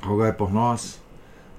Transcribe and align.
rogai 0.00 0.32
por 0.32 0.52
nós. 0.52 1.00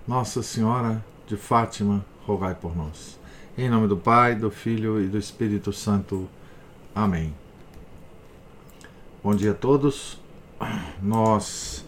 Nossa 0.07 0.43
Senhora 0.43 1.03
de 1.27 1.37
Fátima, 1.37 2.05
rogai 2.25 2.55
por 2.55 2.75
nós. 2.75 3.19
Em 3.57 3.69
nome 3.69 3.87
do 3.87 3.95
Pai, 3.95 4.35
do 4.35 4.49
Filho 4.49 5.01
e 5.01 5.07
do 5.07 5.17
Espírito 5.17 5.71
Santo. 5.71 6.27
Amém. 6.95 7.33
Bom 9.23 9.35
dia 9.35 9.51
a 9.51 9.53
todos. 9.53 10.19
Nós 11.01 11.85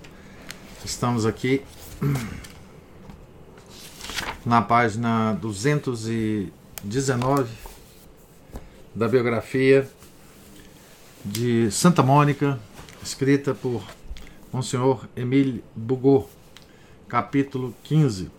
estamos 0.84 1.26
aqui 1.26 1.64
na 4.46 4.62
página 4.62 5.34
219 5.42 7.50
da 8.94 9.08
biografia 9.08 9.90
de 11.26 11.72
Santa 11.72 12.04
Mônica, 12.04 12.60
escrita 13.04 13.56
por 13.56 13.82
Monsenhor 14.54 15.08
Emile 15.16 15.64
Bugot 15.76 16.35
capítulo 17.08 17.76
15 17.84 18.32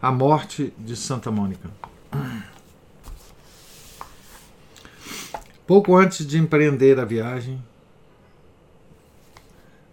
A 0.00 0.12
morte 0.12 0.72
de 0.78 0.96
Santa 0.96 1.30
Mônica. 1.30 1.68
Pouco 5.66 5.96
antes 5.96 6.26
de 6.26 6.38
empreender 6.38 6.98
a 6.98 7.04
viagem, 7.04 7.62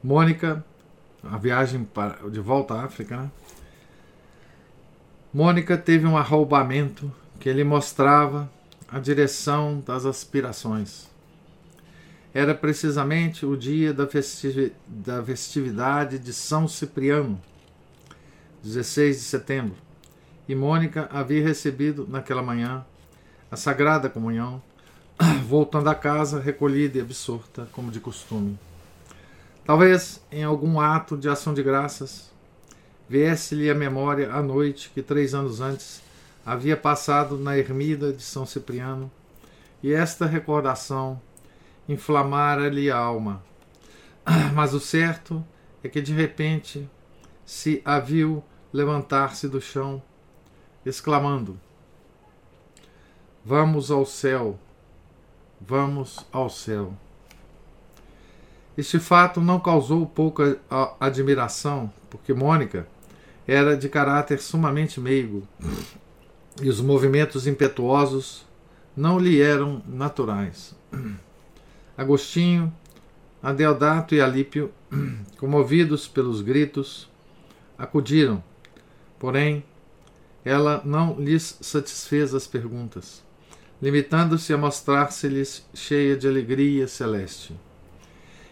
Mônica, 0.01 0.63
a 1.23 1.37
viagem 1.37 1.83
para, 1.83 2.29
de 2.29 2.39
volta 2.39 2.75
à 2.75 2.83
África, 2.85 3.17
né? 3.17 3.31
Mônica 5.33 5.75
teve 5.75 6.05
um 6.05 6.15
arrombamento 6.15 7.11
que 7.39 7.51
lhe 7.51 7.63
mostrava 7.63 8.49
a 8.87 8.99
direção 8.99 9.83
das 9.85 10.05
aspirações. 10.05 11.09
Era 12.35 12.53
precisamente 12.53 13.45
o 13.45 13.55
dia 13.55 13.93
da, 13.93 14.03
da 14.89 15.23
festividade 15.23 16.19
de 16.19 16.33
São 16.33 16.67
Cipriano, 16.67 17.41
16 18.61 19.15
de 19.15 19.23
setembro, 19.23 19.77
e 20.45 20.53
Mônica 20.53 21.07
havia 21.13 21.41
recebido 21.41 22.05
naquela 22.05 22.43
manhã 22.43 22.85
a 23.49 23.55
Sagrada 23.55 24.09
Comunhão, 24.09 24.61
voltando 25.47 25.87
a 25.87 25.95
casa 25.95 26.41
recolhida 26.41 26.97
e 26.97 27.01
absorta, 27.01 27.69
como 27.71 27.89
de 27.89 28.01
costume. 28.01 28.59
Talvez 29.63 30.21
em 30.29 30.43
algum 30.43 30.77
ato 30.77 31.15
de 31.15 31.29
ação 31.29 31.53
de 31.53 31.63
graças 31.63 32.29
viesse-lhe 33.07 33.69
à 33.69 33.73
memória 33.73 34.33
a 34.33 34.41
noite 34.41 34.91
que 34.93 35.01
três 35.01 35.33
anos 35.33 35.61
antes 35.61 36.01
havia 36.45 36.75
passado 36.75 37.37
na 37.37 37.57
ermida 37.57 38.11
de 38.11 38.23
São 38.23 38.45
Cipriano, 38.45 39.09
e 39.81 39.93
esta 39.93 40.25
recordação 40.25 41.21
inflamara-lhe 41.87 42.89
a 42.89 42.97
alma. 42.97 43.43
Mas 44.53 44.73
o 44.73 44.79
certo 44.79 45.45
é 45.83 45.89
que 45.89 46.01
de 46.01 46.13
repente 46.13 46.89
se 47.45 47.81
a 47.85 47.99
viu 47.99 48.43
levantar-se 48.73 49.47
do 49.47 49.61
chão, 49.61 50.01
exclamando: 50.85 51.59
Vamos 53.43 53.91
ao 53.91 54.05
céu, 54.05 54.59
vamos 55.61 56.25
ao 56.31 56.49
céu. 56.49 56.93
Este 58.77 58.99
fato 58.99 59.39
não 59.39 59.59
causou 59.59 60.05
pouca 60.05 60.59
admiração, 60.99 61.91
porque 62.09 62.33
Mônica 62.33 62.87
era 63.47 63.77
de 63.77 63.87
caráter 63.87 64.39
sumamente 64.39 64.99
meigo 64.99 65.47
e 66.61 66.67
os 66.67 66.81
movimentos 66.81 67.47
impetuosos 67.47 68.45
não 68.97 69.19
lhe 69.19 69.41
eram 69.41 69.81
naturais. 69.87 70.75
Agostinho, 71.97 72.73
Adeodato 73.41 74.15
e 74.15 74.21
Alípio, 74.21 74.71
comovidos 75.37 76.07
pelos 76.07 76.41
gritos, 76.41 77.09
acudiram. 77.77 78.43
Porém, 79.19 79.63
ela 80.43 80.81
não 80.83 81.15
lhes 81.19 81.57
satisfez 81.61 82.33
as 82.33 82.45
perguntas, 82.45 83.23
limitando-se 83.81 84.53
a 84.53 84.57
mostrar-se-lhes 84.57 85.65
cheia 85.73 86.15
de 86.15 86.27
alegria 86.27 86.87
celeste 86.87 87.55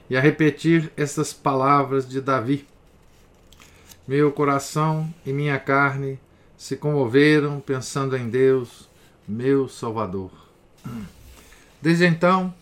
e 0.09 0.18
a 0.18 0.22
repetir 0.22 0.92
estas 0.96 1.34
palavras 1.34 2.08
de 2.08 2.22
Davi: 2.22 2.68
Meu 4.08 4.32
coração 4.32 5.12
e 5.26 5.34
minha 5.34 5.59
carne 5.59 6.20
se 6.58 6.76
comoveram 6.76 7.59
pensando 7.59 8.16
em 8.16 8.30
Deus, 8.30 8.90
meu 9.28 9.68
Salvador. 9.68 10.32
Desde 11.82 12.06
então, 12.06 12.53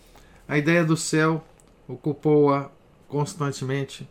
a 0.52 0.58
ideia 0.58 0.84
do 0.84 0.98
céu 0.98 1.42
ocupou-a 1.88 2.70
constantemente, 3.08 4.06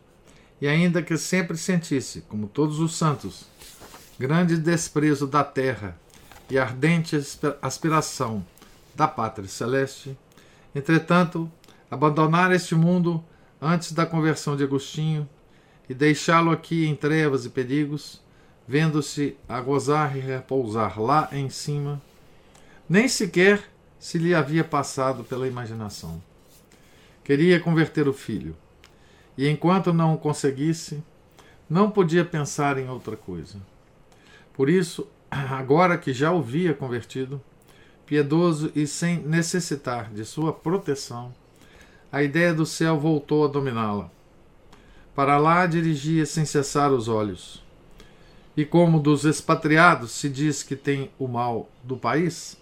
e 0.59 0.67
ainda 0.67 1.03
que 1.03 1.15
sempre 1.15 1.55
sentisse, 1.55 2.21
como 2.21 2.47
todos 2.47 2.79
os 2.79 2.95
santos, 2.95 3.45
grande 4.17 4.57
desprezo 4.57 5.27
da 5.27 5.43
terra 5.43 5.95
e 6.49 6.57
ardente 6.57 7.15
aspiração 7.61 8.43
da 8.95 9.07
pátria 9.07 9.47
celeste, 9.47 10.17
entretanto, 10.73 11.47
abandonar 11.91 12.51
este 12.51 12.73
mundo 12.73 13.23
antes 13.61 13.91
da 13.91 14.07
conversão 14.07 14.57
de 14.57 14.63
Agostinho 14.63 15.29
e 15.87 15.93
deixá-lo 15.93 16.49
aqui 16.49 16.87
em 16.87 16.95
trevas 16.95 17.45
e 17.45 17.51
perigos, 17.51 18.19
vendo-se 18.67 19.37
a 19.47 19.61
gozar 19.61 20.17
e 20.17 20.19
repousar 20.19 20.99
lá 20.99 21.29
em 21.31 21.51
cima, 21.51 22.01
nem 22.89 23.07
sequer 23.07 23.63
se 23.99 24.17
lhe 24.17 24.33
havia 24.33 24.63
passado 24.63 25.23
pela 25.23 25.47
imaginação. 25.47 26.19
Queria 27.23 27.59
converter 27.59 28.07
o 28.07 28.13
filho. 28.13 28.55
E 29.37 29.47
enquanto 29.47 29.93
não 29.93 30.13
o 30.13 30.17
conseguisse, 30.17 31.03
não 31.69 31.89
podia 31.89 32.25
pensar 32.25 32.77
em 32.77 32.89
outra 32.89 33.15
coisa. 33.15 33.59
Por 34.53 34.69
isso, 34.69 35.07
agora 35.29 35.97
que 35.97 36.11
já 36.11 36.31
o 36.31 36.41
via 36.41 36.73
convertido, 36.73 37.41
piedoso 38.05 38.71
e 38.75 38.85
sem 38.85 39.19
necessitar 39.19 40.11
de 40.11 40.25
sua 40.25 40.51
proteção, 40.51 41.33
a 42.11 42.21
ideia 42.21 42.53
do 42.53 42.65
céu 42.65 42.99
voltou 42.99 43.45
a 43.45 43.47
dominá-la. 43.47 44.11
Para 45.15 45.37
lá 45.37 45.65
dirigia 45.65 46.25
sem 46.25 46.43
cessar 46.43 46.91
os 46.91 47.07
olhos. 47.07 47.63
E 48.57 48.65
como 48.65 48.99
dos 48.99 49.23
expatriados 49.23 50.11
se 50.11 50.27
diz 50.27 50.61
que 50.61 50.75
tem 50.75 51.09
o 51.17 51.27
mal 51.27 51.69
do 51.83 51.95
país, 51.95 52.57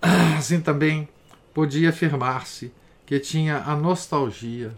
assim 0.38 0.60
também 0.60 1.08
podia 1.52 1.88
afirmar-se 1.88 2.72
que 3.12 3.20
tinha 3.20 3.58
a 3.58 3.76
nostalgia 3.76 4.72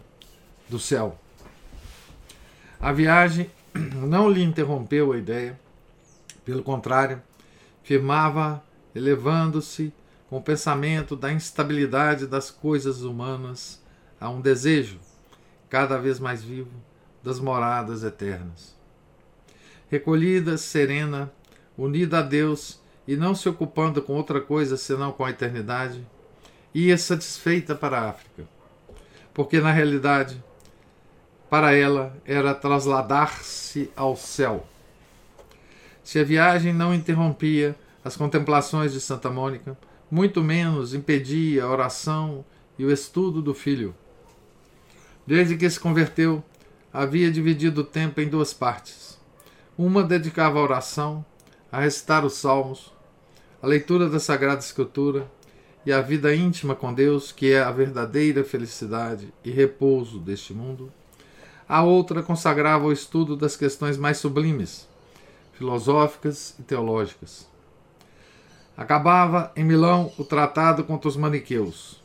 do 0.67 0.77
céu. 0.77 1.17
A 2.81 2.91
viagem 2.91 3.49
não 3.73 4.29
lhe 4.29 4.43
interrompeu 4.43 5.13
a 5.13 5.17
ideia, 5.17 5.57
pelo 6.43 6.61
contrário, 6.61 7.23
firmava, 7.81 8.61
elevando-se 8.93 9.93
com 10.29 10.35
o 10.35 10.41
pensamento 10.41 11.15
da 11.15 11.31
instabilidade 11.31 12.27
das 12.27 12.51
coisas 12.51 13.03
humanas 13.03 13.81
a 14.19 14.29
um 14.29 14.41
desejo, 14.41 14.99
cada 15.69 15.97
vez 15.97 16.19
mais 16.19 16.43
vivo, 16.43 16.73
das 17.23 17.39
moradas 17.39 18.03
eternas. 18.03 18.75
Recolhida, 19.89 20.57
serena, 20.57 21.31
unida 21.77 22.19
a 22.19 22.21
Deus 22.21 22.81
e 23.07 23.15
não 23.15 23.33
se 23.33 23.47
ocupando 23.47 24.01
com 24.01 24.11
outra 24.11 24.41
coisa 24.41 24.75
senão 24.75 25.13
com 25.13 25.23
a 25.23 25.29
eternidade, 25.29 26.05
ia 26.75 26.97
satisfeita 26.97 27.73
para 27.73 28.01
a 28.01 28.09
África, 28.09 28.43
porque 29.33 29.61
na 29.61 29.71
realidade, 29.71 30.43
para 31.49 31.73
ela 31.73 32.13
era 32.25 32.53
trasladar-se 32.53 33.89
ao 33.95 34.17
céu. 34.17 34.67
Se 36.03 36.19
a 36.19 36.23
viagem 36.25 36.73
não 36.73 36.93
interrompia 36.93 37.77
as 38.03 38.17
contemplações 38.17 38.91
de 38.91 38.99
Santa 38.99 39.29
Mônica, 39.29 39.77
muito 40.11 40.43
menos 40.43 40.93
impedia 40.93 41.63
a 41.63 41.69
oração 41.69 42.43
e 42.77 42.83
o 42.83 42.91
estudo 42.91 43.41
do 43.41 43.53
filho. 43.53 43.95
Desde 45.25 45.55
que 45.55 45.69
se 45.69 45.79
converteu, 45.79 46.43
havia 46.91 47.31
dividido 47.31 47.81
o 47.81 47.85
tempo 47.85 48.19
em 48.19 48.27
duas 48.27 48.53
partes. 48.53 49.17
Uma 49.77 50.03
dedicava 50.03 50.59
à 50.59 50.61
oração, 50.61 51.25
a 51.71 51.79
recitar 51.79 52.25
os 52.25 52.33
salmos, 52.33 52.93
a 53.61 53.65
leitura 53.65 54.09
da 54.09 54.19
Sagrada 54.19 54.59
Escritura 54.59 55.25
e 55.85 55.93
a 55.93 56.01
vida 56.01 56.35
íntima 56.35 56.73
com 56.75 56.93
Deus, 56.93 57.31
que 57.31 57.51
é 57.51 57.61
a 57.61 57.71
verdadeira 57.71 58.43
felicidade 58.43 59.31
e 59.43 59.51
repouso 59.51 60.19
deste 60.19 60.53
mundo. 60.53 60.91
a 61.67 61.81
outra 61.83 62.21
consagrava 62.21 62.85
o 62.85 62.91
estudo 62.91 63.35
das 63.35 63.55
questões 63.55 63.97
mais 63.97 64.17
sublimes, 64.17 64.87
filosóficas 65.53 66.55
e 66.59 66.63
teológicas. 66.63 67.47
Acabava 68.77 69.51
em 69.55 69.63
Milão 69.63 70.11
o 70.17 70.23
tratado 70.23 70.83
contra 70.83 71.07
os 71.07 71.17
maniqueus. 71.17 72.03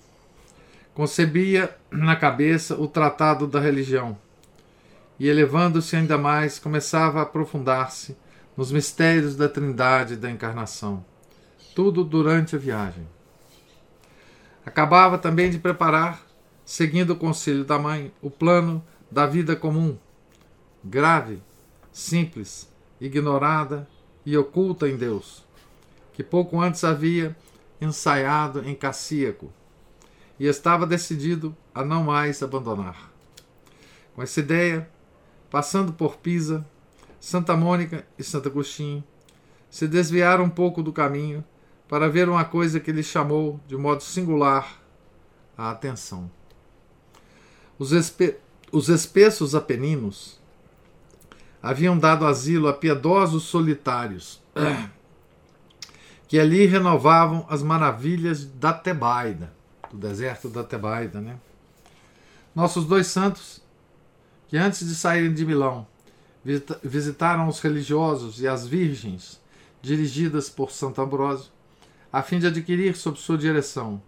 Concebia 0.94 1.76
na 1.90 2.16
cabeça 2.16 2.74
o 2.76 2.86
tratado 2.88 3.46
da 3.46 3.60
religião 3.60 4.16
e, 5.18 5.28
elevando-se 5.28 5.94
ainda 5.94 6.16
mais, 6.16 6.58
começava 6.58 7.18
a 7.18 7.22
aprofundar-se 7.22 8.16
nos 8.56 8.72
mistérios 8.72 9.36
da 9.36 9.48
Trindade 9.48 10.14
e 10.14 10.16
da 10.16 10.30
Encarnação. 10.30 11.04
Tudo 11.74 12.02
durante 12.02 12.56
a 12.56 12.58
viagem. 12.58 13.06
Acabava 14.64 15.18
também 15.18 15.50
de 15.50 15.58
preparar, 15.58 16.24
seguindo 16.64 17.10
o 17.10 17.16
conselho 17.16 17.64
da 17.64 17.78
mãe, 17.78 18.12
o 18.20 18.30
plano 18.30 18.84
da 19.10 19.26
vida 19.26 19.56
comum, 19.56 19.98
grave, 20.84 21.42
simples, 21.92 22.70
ignorada 23.00 23.88
e 24.24 24.36
oculta 24.36 24.88
em 24.88 24.96
Deus, 24.96 25.44
que 26.12 26.22
pouco 26.22 26.60
antes 26.60 26.84
havia 26.84 27.36
ensaiado 27.80 28.62
em 28.68 28.74
Cassíaco 28.74 29.50
e 30.38 30.46
estava 30.46 30.86
decidido 30.86 31.56
a 31.74 31.84
não 31.84 32.04
mais 32.04 32.42
abandonar. 32.42 33.10
Com 34.14 34.22
essa 34.22 34.40
ideia, 34.40 34.88
passando 35.50 35.92
por 35.92 36.16
Pisa, 36.16 36.66
Santa 37.18 37.56
Mônica 37.56 38.06
e 38.18 38.22
Santo 38.22 38.48
Agostinho, 38.48 39.02
se 39.70 39.86
desviaram 39.86 40.44
um 40.44 40.50
pouco 40.50 40.82
do 40.82 40.92
caminho 40.92 41.44
para 41.90 42.08
ver 42.08 42.28
uma 42.28 42.44
coisa 42.44 42.78
que 42.78 42.92
lhe 42.92 43.02
chamou 43.02 43.58
de 43.66 43.76
modo 43.76 44.00
singular 44.04 44.80
a 45.58 45.72
atenção. 45.72 46.30
Os, 47.76 47.90
espe 47.90 48.36
os 48.70 48.88
espessos 48.88 49.56
apeninos 49.56 50.38
haviam 51.60 51.98
dado 51.98 52.24
asilo 52.24 52.68
a 52.68 52.72
piedosos 52.72 53.42
solitários 53.42 54.40
que 56.28 56.38
ali 56.38 56.64
renovavam 56.64 57.44
as 57.48 57.60
maravilhas 57.60 58.44
da 58.44 58.72
Tebaida, 58.72 59.52
do 59.90 59.98
deserto 59.98 60.48
da 60.48 60.62
Tebaida, 60.62 61.20
né? 61.20 61.40
Nossos 62.54 62.84
dois 62.86 63.08
santos, 63.08 63.60
que 64.46 64.56
antes 64.56 64.86
de 64.86 64.94
saírem 64.94 65.34
de 65.34 65.44
Milão, 65.44 65.88
visitaram 66.84 67.48
os 67.48 67.58
religiosos 67.58 68.40
e 68.40 68.46
as 68.46 68.64
virgens 68.64 69.40
dirigidas 69.82 70.48
por 70.48 70.70
Santo 70.70 71.02
Ambrósio, 71.02 71.50
a 72.12 72.22
fim 72.22 72.38
de 72.38 72.46
adquirir 72.46 72.96
sob 72.96 73.18
sua 73.18 73.38
direção 73.38 74.02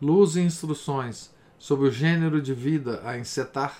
luz 0.00 0.36
e 0.36 0.40
instruções 0.40 1.30
sobre 1.58 1.88
o 1.88 1.90
gênero 1.90 2.40
de 2.40 2.52
vida 2.52 3.00
a 3.04 3.18
encetar, 3.18 3.76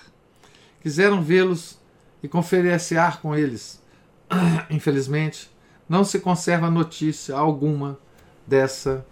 quiseram 0.81 1.21
vê-los 1.21 1.79
e 2.21 2.27
conferenciar 2.27 3.21
com 3.21 3.35
eles. 3.35 3.81
Infelizmente, 4.69 5.49
não 5.87 6.03
se 6.03 6.19
conserva 6.19 6.69
notícia 6.69 7.35
alguma 7.35 7.99
dessa 8.45 9.05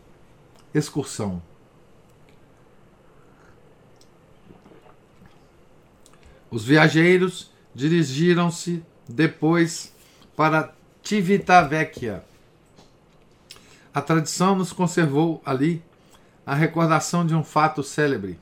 excursão. 0.74 1.42
Os 6.50 6.64
viajeiros 6.66 7.52
dirigiram-se 7.74 8.84
depois 9.08 9.94
para 10.36 10.74
Civitavecchia. 11.04 12.24
A 13.96 14.02
tradição 14.02 14.58
nos 14.58 14.74
conservou 14.74 15.42
ali 15.46 15.82
a 16.46 16.54
recordação 16.54 17.26
de 17.26 17.34
um 17.34 17.46
fato 17.46 17.82
célebre, 17.82 18.38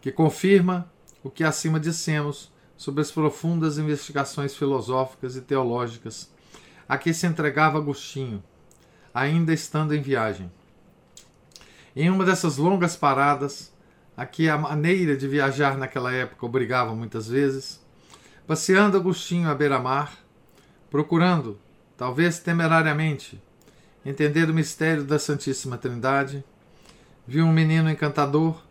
que 0.00 0.12
confirma 0.12 0.88
o 1.20 1.28
que 1.28 1.42
acima 1.42 1.80
dissemos 1.80 2.52
sobre 2.76 3.00
as 3.00 3.10
profundas 3.10 3.76
investigações 3.76 4.54
filosóficas 4.54 5.34
e 5.34 5.40
teológicas 5.40 6.32
a 6.88 6.96
que 6.96 7.12
se 7.12 7.26
entregava 7.26 7.78
Agostinho, 7.78 8.40
ainda 9.12 9.52
estando 9.52 9.96
em 9.96 10.00
viagem. 10.00 10.48
Em 11.96 12.08
uma 12.08 12.24
dessas 12.24 12.56
longas 12.56 12.94
paradas, 12.94 13.72
a 14.16 14.24
que 14.24 14.48
a 14.48 14.56
maneira 14.56 15.16
de 15.16 15.26
viajar 15.26 15.76
naquela 15.76 16.12
época 16.12 16.46
obrigava 16.46 16.94
muitas 16.94 17.26
vezes, 17.26 17.84
passeando 18.46 18.96
Agostinho 18.96 19.50
à 19.50 19.56
beira-mar, 19.56 20.16
procurando, 20.88 21.58
talvez 21.96 22.38
temerariamente, 22.38 23.42
entender 24.04 24.50
o 24.50 24.54
mistério 24.54 25.04
da 25.04 25.18
Santíssima 25.18 25.78
Trindade, 25.78 26.44
viu 27.26 27.44
um 27.44 27.52
menino 27.52 27.90
encantador 27.90 28.62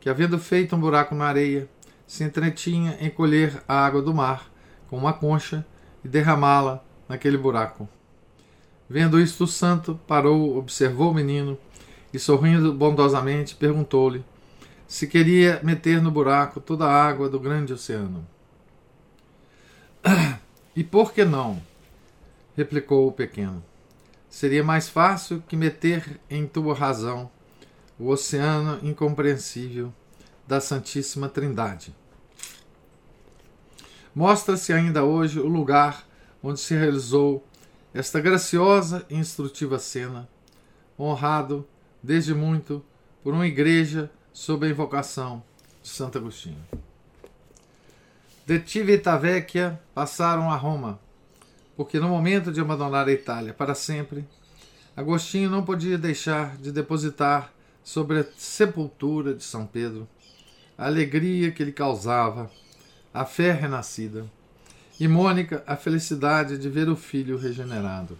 que, 0.00 0.08
havendo 0.08 0.38
feito 0.38 0.74
um 0.74 0.80
buraco 0.80 1.14
na 1.14 1.26
areia, 1.26 1.68
se 2.06 2.24
entretinha 2.24 2.96
em 3.00 3.10
colher 3.10 3.62
a 3.68 3.84
água 3.84 4.00
do 4.00 4.14
mar 4.14 4.50
com 4.88 4.96
uma 4.96 5.12
concha 5.12 5.66
e 6.04 6.08
derramá-la 6.08 6.82
naquele 7.08 7.36
buraco. 7.36 7.88
Vendo 8.88 9.20
isto, 9.20 9.44
o 9.44 9.46
santo 9.46 10.00
parou, 10.06 10.56
observou 10.56 11.10
o 11.10 11.14
menino 11.14 11.58
e, 12.12 12.18
sorrindo 12.18 12.72
bondosamente, 12.72 13.54
perguntou-lhe 13.54 14.24
se 14.86 15.06
queria 15.06 15.60
meter 15.62 16.00
no 16.00 16.10
buraco 16.10 16.60
toda 16.60 16.86
a 16.86 17.06
água 17.06 17.28
do 17.28 17.38
grande 17.38 17.72
oceano. 17.72 18.26
E 20.76 20.84
por 20.84 21.12
que 21.12 21.24
não? 21.24 21.60
replicou 22.56 23.08
o 23.08 23.12
pequeno. 23.12 23.64
Seria 24.28 24.62
mais 24.62 24.88
fácil 24.88 25.42
que 25.48 25.56
meter 25.56 26.20
em 26.28 26.46
tua 26.46 26.74
razão 26.74 27.30
o 27.98 28.08
oceano 28.08 28.78
incompreensível 28.82 29.92
da 30.46 30.60
Santíssima 30.60 31.28
Trindade. 31.28 31.94
Mostra-se 34.14 34.72
ainda 34.72 35.04
hoje 35.04 35.38
o 35.38 35.46
lugar 35.46 36.06
onde 36.42 36.60
se 36.60 36.74
realizou 36.74 37.44
esta 37.92 38.20
graciosa 38.20 39.04
e 39.08 39.16
instrutiva 39.16 39.78
cena, 39.78 40.28
honrado 40.98 41.66
desde 42.02 42.34
muito 42.34 42.84
por 43.22 43.34
uma 43.34 43.46
igreja 43.46 44.10
sob 44.32 44.66
a 44.66 44.70
invocação 44.70 45.42
de 45.82 45.88
Santo 45.88 46.18
Agostinho. 46.18 46.64
De 48.46 48.62
Civitavecchia 48.66 49.80
passaram 49.94 50.50
a 50.50 50.56
Roma, 50.56 50.98
porque 51.78 52.00
no 52.00 52.08
momento 52.08 52.50
de 52.50 52.60
abandonar 52.60 53.06
a 53.06 53.12
Itália 53.12 53.54
para 53.54 53.72
sempre, 53.72 54.26
Agostinho 54.96 55.48
não 55.48 55.64
podia 55.64 55.96
deixar 55.96 56.56
de 56.56 56.72
depositar 56.72 57.52
sobre 57.84 58.18
a 58.18 58.26
sepultura 58.36 59.32
de 59.32 59.44
São 59.44 59.64
Pedro 59.64 60.08
a 60.76 60.86
alegria 60.86 61.52
que 61.52 61.62
lhe 61.62 61.70
causava 61.70 62.50
a 63.14 63.24
fé 63.24 63.52
renascida 63.52 64.26
e 64.98 65.06
Mônica 65.06 65.62
a 65.68 65.76
felicidade 65.76 66.58
de 66.58 66.68
ver 66.68 66.88
o 66.88 66.96
filho 66.96 67.38
regenerado. 67.38 68.18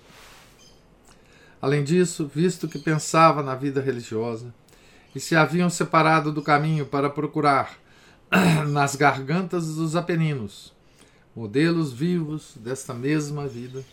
Além 1.61 1.83
disso, 1.83 2.31
visto 2.33 2.69
que 2.69 2.79
pensava 2.79 3.43
na 3.43 3.57
vida 3.57 3.81
religiosa 3.81 4.55
e 5.17 5.19
se 5.19 5.35
haviam 5.35 5.69
separado 5.69 6.31
do 6.31 6.43
caminho 6.43 6.87
para 6.87 7.11
procurar 7.11 7.77
nas 8.71 8.95
gargantas 8.95 9.75
dos 9.75 9.97
Apeninos 9.97 10.78
modelos 11.39 11.93
vivos 11.93 12.55
desta 12.57 12.93
mesma 12.93 13.47
vida, 13.47 13.85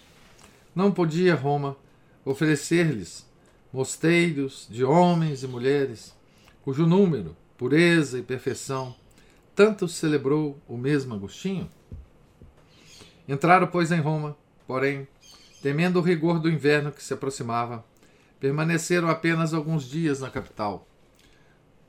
não 0.74 0.92
podia 0.92 1.36
Roma 1.36 1.78
oferecer-lhes 2.26 3.24
mosteiros 3.72 4.68
de 4.68 4.84
homens 4.84 5.44
e 5.44 5.48
mulheres, 5.48 6.16
cujo 6.64 6.88
número, 6.88 7.38
pureza 7.56 8.18
e 8.18 8.24
perfeição 8.24 8.96
tanto 9.54 9.88
celebrou 9.88 10.60
o 10.68 10.76
mesmo 10.76 11.14
Agostinho? 11.14 11.70
Entraram, 13.28 13.68
pois, 13.68 13.92
em 13.92 14.00
Roma, 14.00 14.36
porém, 14.66 15.08
temendo 15.62 16.00
o 16.00 16.02
rigor 16.02 16.40
do 16.40 16.50
inverno 16.50 16.92
que 16.92 17.04
se 17.04 17.14
aproximava, 17.14 17.86
permaneceram 18.40 19.08
apenas 19.08 19.54
alguns 19.54 19.88
dias 19.88 20.20
na 20.20 20.32
capital 20.32 20.88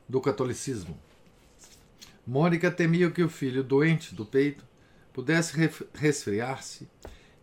do 0.07 0.21
catolicismo. 0.21 0.95
Mônica 2.25 2.69
temia 2.69 3.09
que 3.09 3.23
o 3.23 3.29
filho, 3.29 3.63
doente 3.63 4.13
do 4.13 4.23
peito, 4.23 4.63
pudesse 5.17 5.57
resfriar-se 5.95 6.87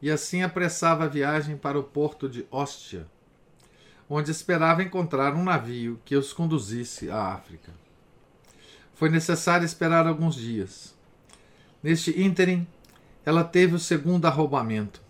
e 0.00 0.09
assim 0.09 0.45
apressava 0.45 1.02
a 1.02 1.09
viagem 1.09 1.57
para 1.57 1.76
o 1.76 1.83
porto 1.83 2.28
de 2.28 2.47
Ostia, 2.49 3.04
onde 4.09 4.31
esperava 4.31 4.81
encontrar 4.81 5.35
um 5.35 5.43
navio 5.43 5.99
que 6.04 6.14
os 6.14 6.33
conduzisse 6.33 7.11
à 7.11 7.33
África. 7.33 7.73
Foi 8.95 9.09
necessário 9.11 9.64
esperar 9.64 10.07
alguns 10.07 10.37
dias. 10.37 10.95
Neste 11.83 12.16
ínterim, 12.23 12.64
ela 13.26 13.43
teve 13.43 13.75
o 13.75 13.81
segundo 13.81 14.26
arrombamento, 14.26 15.02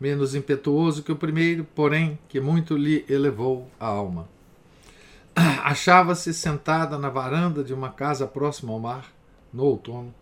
menos 0.00 0.36
impetuoso 0.36 1.02
que 1.02 1.10
o 1.10 1.16
primeiro, 1.16 1.64
porém 1.64 2.16
que 2.28 2.40
muito 2.40 2.76
lhe 2.76 3.04
elevou 3.08 3.68
a 3.80 3.86
alma. 3.86 4.28
Achava-se 5.64 6.32
sentada 6.32 6.96
na 6.96 7.10
varanda 7.10 7.64
de 7.64 7.74
uma 7.74 7.90
casa 7.90 8.24
próxima 8.24 8.72
ao 8.72 8.78
mar, 8.78 9.12
no 9.52 9.64
outono, 9.64 10.14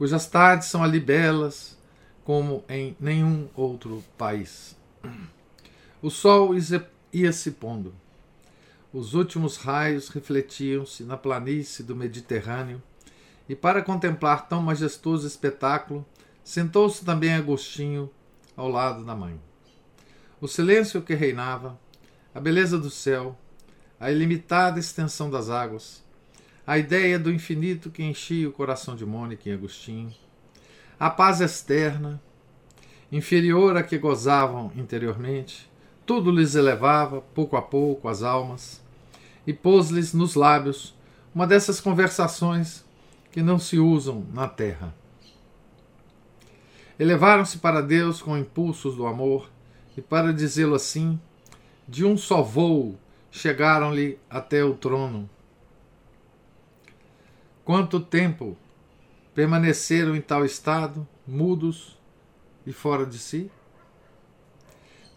cujas 0.00 0.26
tardes 0.26 0.68
são 0.68 0.82
ali 0.82 0.98
belas 0.98 1.76
como 2.24 2.64
em 2.70 2.96
nenhum 2.98 3.46
outro 3.54 4.02
país. 4.16 4.74
O 6.00 6.08
sol 6.08 6.54
ia 7.12 7.32
se 7.34 7.50
pondo. 7.50 7.94
Os 8.94 9.12
últimos 9.12 9.58
raios 9.58 10.08
refletiam-se 10.08 11.04
na 11.04 11.18
planície 11.18 11.84
do 11.84 11.94
Mediterrâneo 11.94 12.82
e 13.46 13.54
para 13.54 13.82
contemplar 13.82 14.48
tão 14.48 14.62
majestoso 14.62 15.26
espetáculo, 15.26 16.02
sentou-se 16.42 17.04
também 17.04 17.34
Agostinho 17.34 18.10
ao 18.56 18.70
lado 18.70 19.04
da 19.04 19.14
mãe. 19.14 19.38
O 20.40 20.48
silêncio 20.48 21.02
que 21.02 21.12
reinava, 21.12 21.78
a 22.34 22.40
beleza 22.40 22.78
do 22.78 22.88
céu, 22.88 23.38
a 24.00 24.10
ilimitada 24.10 24.80
extensão 24.80 25.28
das 25.28 25.50
águas, 25.50 26.02
a 26.70 26.78
ideia 26.78 27.18
do 27.18 27.32
infinito 27.32 27.90
que 27.90 28.00
enchia 28.00 28.48
o 28.48 28.52
coração 28.52 28.94
de 28.94 29.04
Mônica 29.04 29.48
e 29.48 29.52
Agostinho, 29.52 30.14
a 31.00 31.10
paz 31.10 31.40
externa, 31.40 32.22
inferior 33.10 33.76
à 33.76 33.82
que 33.82 33.98
gozavam 33.98 34.70
interiormente, 34.76 35.68
tudo 36.06 36.30
lhes 36.30 36.54
elevava, 36.54 37.22
pouco 37.34 37.56
a 37.56 37.60
pouco, 37.60 38.06
as 38.06 38.22
almas, 38.22 38.80
e 39.44 39.52
pôs-lhes 39.52 40.14
nos 40.14 40.36
lábios 40.36 40.94
uma 41.34 41.44
dessas 41.44 41.80
conversações 41.80 42.84
que 43.32 43.42
não 43.42 43.58
se 43.58 43.76
usam 43.80 44.24
na 44.32 44.46
terra. 44.46 44.94
Elevaram-se 47.00 47.58
para 47.58 47.82
Deus 47.82 48.22
com 48.22 48.38
impulsos 48.38 48.94
do 48.94 49.08
amor, 49.08 49.50
e 49.96 50.00
para 50.00 50.32
dizê-lo 50.32 50.76
assim, 50.76 51.20
de 51.88 52.04
um 52.04 52.16
só 52.16 52.40
voo 52.40 52.96
chegaram-lhe 53.28 54.20
até 54.30 54.62
o 54.62 54.74
trono. 54.74 55.28
Quanto 57.70 58.00
tempo 58.00 58.58
permaneceram 59.32 60.16
em 60.16 60.20
tal 60.20 60.44
estado, 60.44 61.06
mudos 61.24 61.96
e 62.66 62.72
fora 62.72 63.06
de 63.06 63.16
si? 63.16 63.48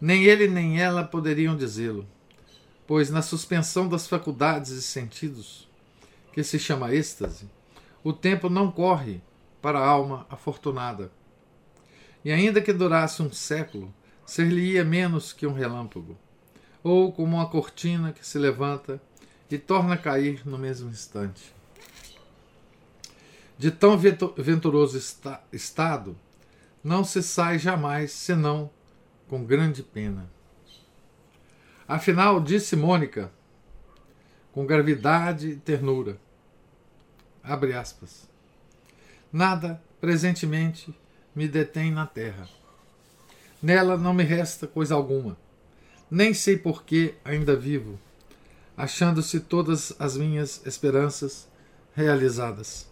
Nem 0.00 0.22
ele 0.22 0.46
nem 0.46 0.80
ela 0.80 1.02
poderiam 1.02 1.56
dizê-lo, 1.56 2.06
pois 2.86 3.10
na 3.10 3.22
suspensão 3.22 3.88
das 3.88 4.06
faculdades 4.06 4.70
e 4.70 4.80
sentidos, 4.80 5.68
que 6.32 6.44
se 6.44 6.56
chama 6.60 6.94
êxtase, 6.94 7.50
o 8.04 8.12
tempo 8.12 8.48
não 8.48 8.70
corre 8.70 9.20
para 9.60 9.80
a 9.80 9.88
alma 9.88 10.24
afortunada. 10.30 11.10
E 12.24 12.30
ainda 12.30 12.62
que 12.62 12.72
durasse 12.72 13.20
um 13.20 13.32
século, 13.32 13.92
ser-lhe-ia 14.24 14.84
menos 14.84 15.32
que 15.32 15.44
um 15.44 15.52
relâmpago, 15.52 16.16
ou 16.84 17.10
como 17.10 17.34
uma 17.34 17.50
cortina 17.50 18.12
que 18.12 18.24
se 18.24 18.38
levanta 18.38 19.02
e 19.50 19.58
torna 19.58 19.94
a 19.94 19.98
cair 19.98 20.46
no 20.46 20.56
mesmo 20.56 20.88
instante. 20.88 21.52
De 23.56 23.70
tão 23.70 23.96
venturoso 23.98 24.98
estado, 25.52 26.16
não 26.82 27.04
se 27.04 27.22
sai 27.22 27.58
jamais 27.58 28.12
senão 28.12 28.70
com 29.28 29.44
grande 29.44 29.82
pena. 29.82 30.30
Afinal, 31.86 32.40
disse 32.40 32.76
Mônica, 32.76 33.32
com 34.52 34.66
gravidade 34.66 35.50
e 35.50 35.56
ternura, 35.56 36.18
abre 37.42 37.74
aspas, 37.74 38.28
nada 39.32 39.82
presentemente 40.00 40.94
me 41.34 41.48
detém 41.48 41.90
na 41.90 42.06
terra. 42.06 42.48
Nela 43.62 43.96
não 43.96 44.12
me 44.12 44.22
resta 44.22 44.66
coisa 44.66 44.94
alguma. 44.94 45.36
Nem 46.10 46.34
sei 46.34 46.56
por 46.56 46.84
que 46.84 47.14
ainda 47.24 47.56
vivo, 47.56 47.98
achando-se 48.76 49.40
todas 49.40 49.94
as 49.98 50.16
minhas 50.16 50.64
esperanças 50.66 51.48
realizadas. 51.94 52.88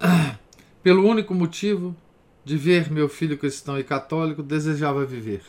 pelo 0.82 1.06
único 1.06 1.34
motivo 1.34 1.96
de 2.44 2.56
ver 2.56 2.90
meu 2.90 3.08
filho 3.08 3.36
cristão 3.36 3.78
e 3.78 3.84
católico, 3.84 4.42
desejava 4.42 5.04
viver. 5.04 5.42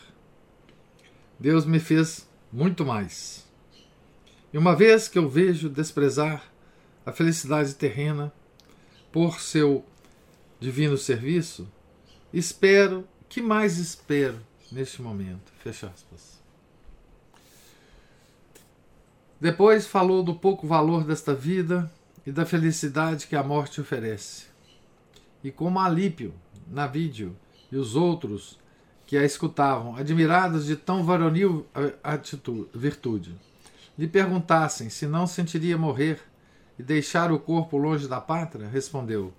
Deus 1.40 1.66
me 1.66 1.80
fez 1.80 2.28
muito 2.52 2.86
mais. 2.86 3.48
E 4.52 4.58
uma 4.58 4.76
vez 4.76 5.08
que 5.08 5.18
eu 5.18 5.30
vejo 5.30 5.70
desprezar 5.70 6.44
a 7.06 7.12
felicidade 7.12 7.76
terrena 7.76 8.34
por 9.12 9.40
seu 9.40 9.86
divino 10.60 10.98
serviço, 10.98 11.72
espero, 12.34 13.08
que 13.30 13.42
mais 13.42 13.78
espero 13.78 14.40
neste 14.72 15.02
momento? 15.02 15.52
Fecha 15.64 15.88
aspas. 15.88 16.40
Depois 19.40 19.88
falou 19.88 20.22
do 20.22 20.36
pouco 20.36 20.68
valor 20.68 21.06
desta 21.06 21.34
vida 21.34 21.90
e 22.26 22.32
da 22.32 22.46
felicidade 22.46 23.28
que 23.28 23.36
a 23.36 23.44
morte 23.44 23.82
oferece. 23.82 24.46
E 25.44 25.52
como 25.52 25.80
Alípio, 25.80 26.34
Navídio 26.68 27.36
e 27.72 27.78
os 27.78 27.96
outros 27.96 28.60
que 29.06 29.18
a 29.18 29.24
escutavam, 29.24 29.96
admirados 29.96 30.66
de 30.66 30.76
tão 30.76 31.04
varonil 31.04 31.66
atitude, 32.04 32.70
virtude, 32.74 33.36
lhe 33.98 34.08
perguntassem 34.08 34.90
se 34.90 35.08
não 35.08 35.26
sentiria 35.26 35.78
morrer 35.78 36.22
e 36.78 36.84
deixar 36.84 37.32
o 37.32 37.40
corpo 37.40 37.78
longe 37.78 38.08
da 38.08 38.22
pátria, 38.22 38.68
respondeu: 38.68 39.34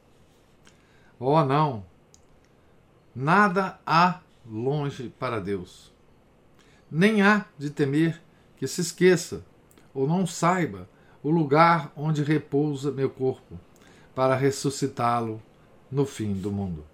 Oh, 1.18 1.44
não! 1.44 1.84
Nada 3.14 3.78
há 3.86 4.20
longe 4.46 5.08
para 5.18 5.40
Deus. 5.40 5.92
Nem 6.90 7.22
há 7.22 7.46
de 7.58 7.70
temer 7.70 8.20
que 8.56 8.66
se 8.66 8.80
esqueça 8.80 9.44
ou 9.94 10.06
não 10.06 10.26
saiba 10.26 10.88
o 11.22 11.30
lugar 11.30 11.92
onde 11.96 12.22
repousa 12.22 12.90
meu 12.90 13.10
corpo, 13.10 13.58
para 14.14 14.34
ressuscitá-lo 14.34 15.40
no 15.90 16.06
fim 16.06 16.32
do 16.34 16.50
mundo. 16.50 16.84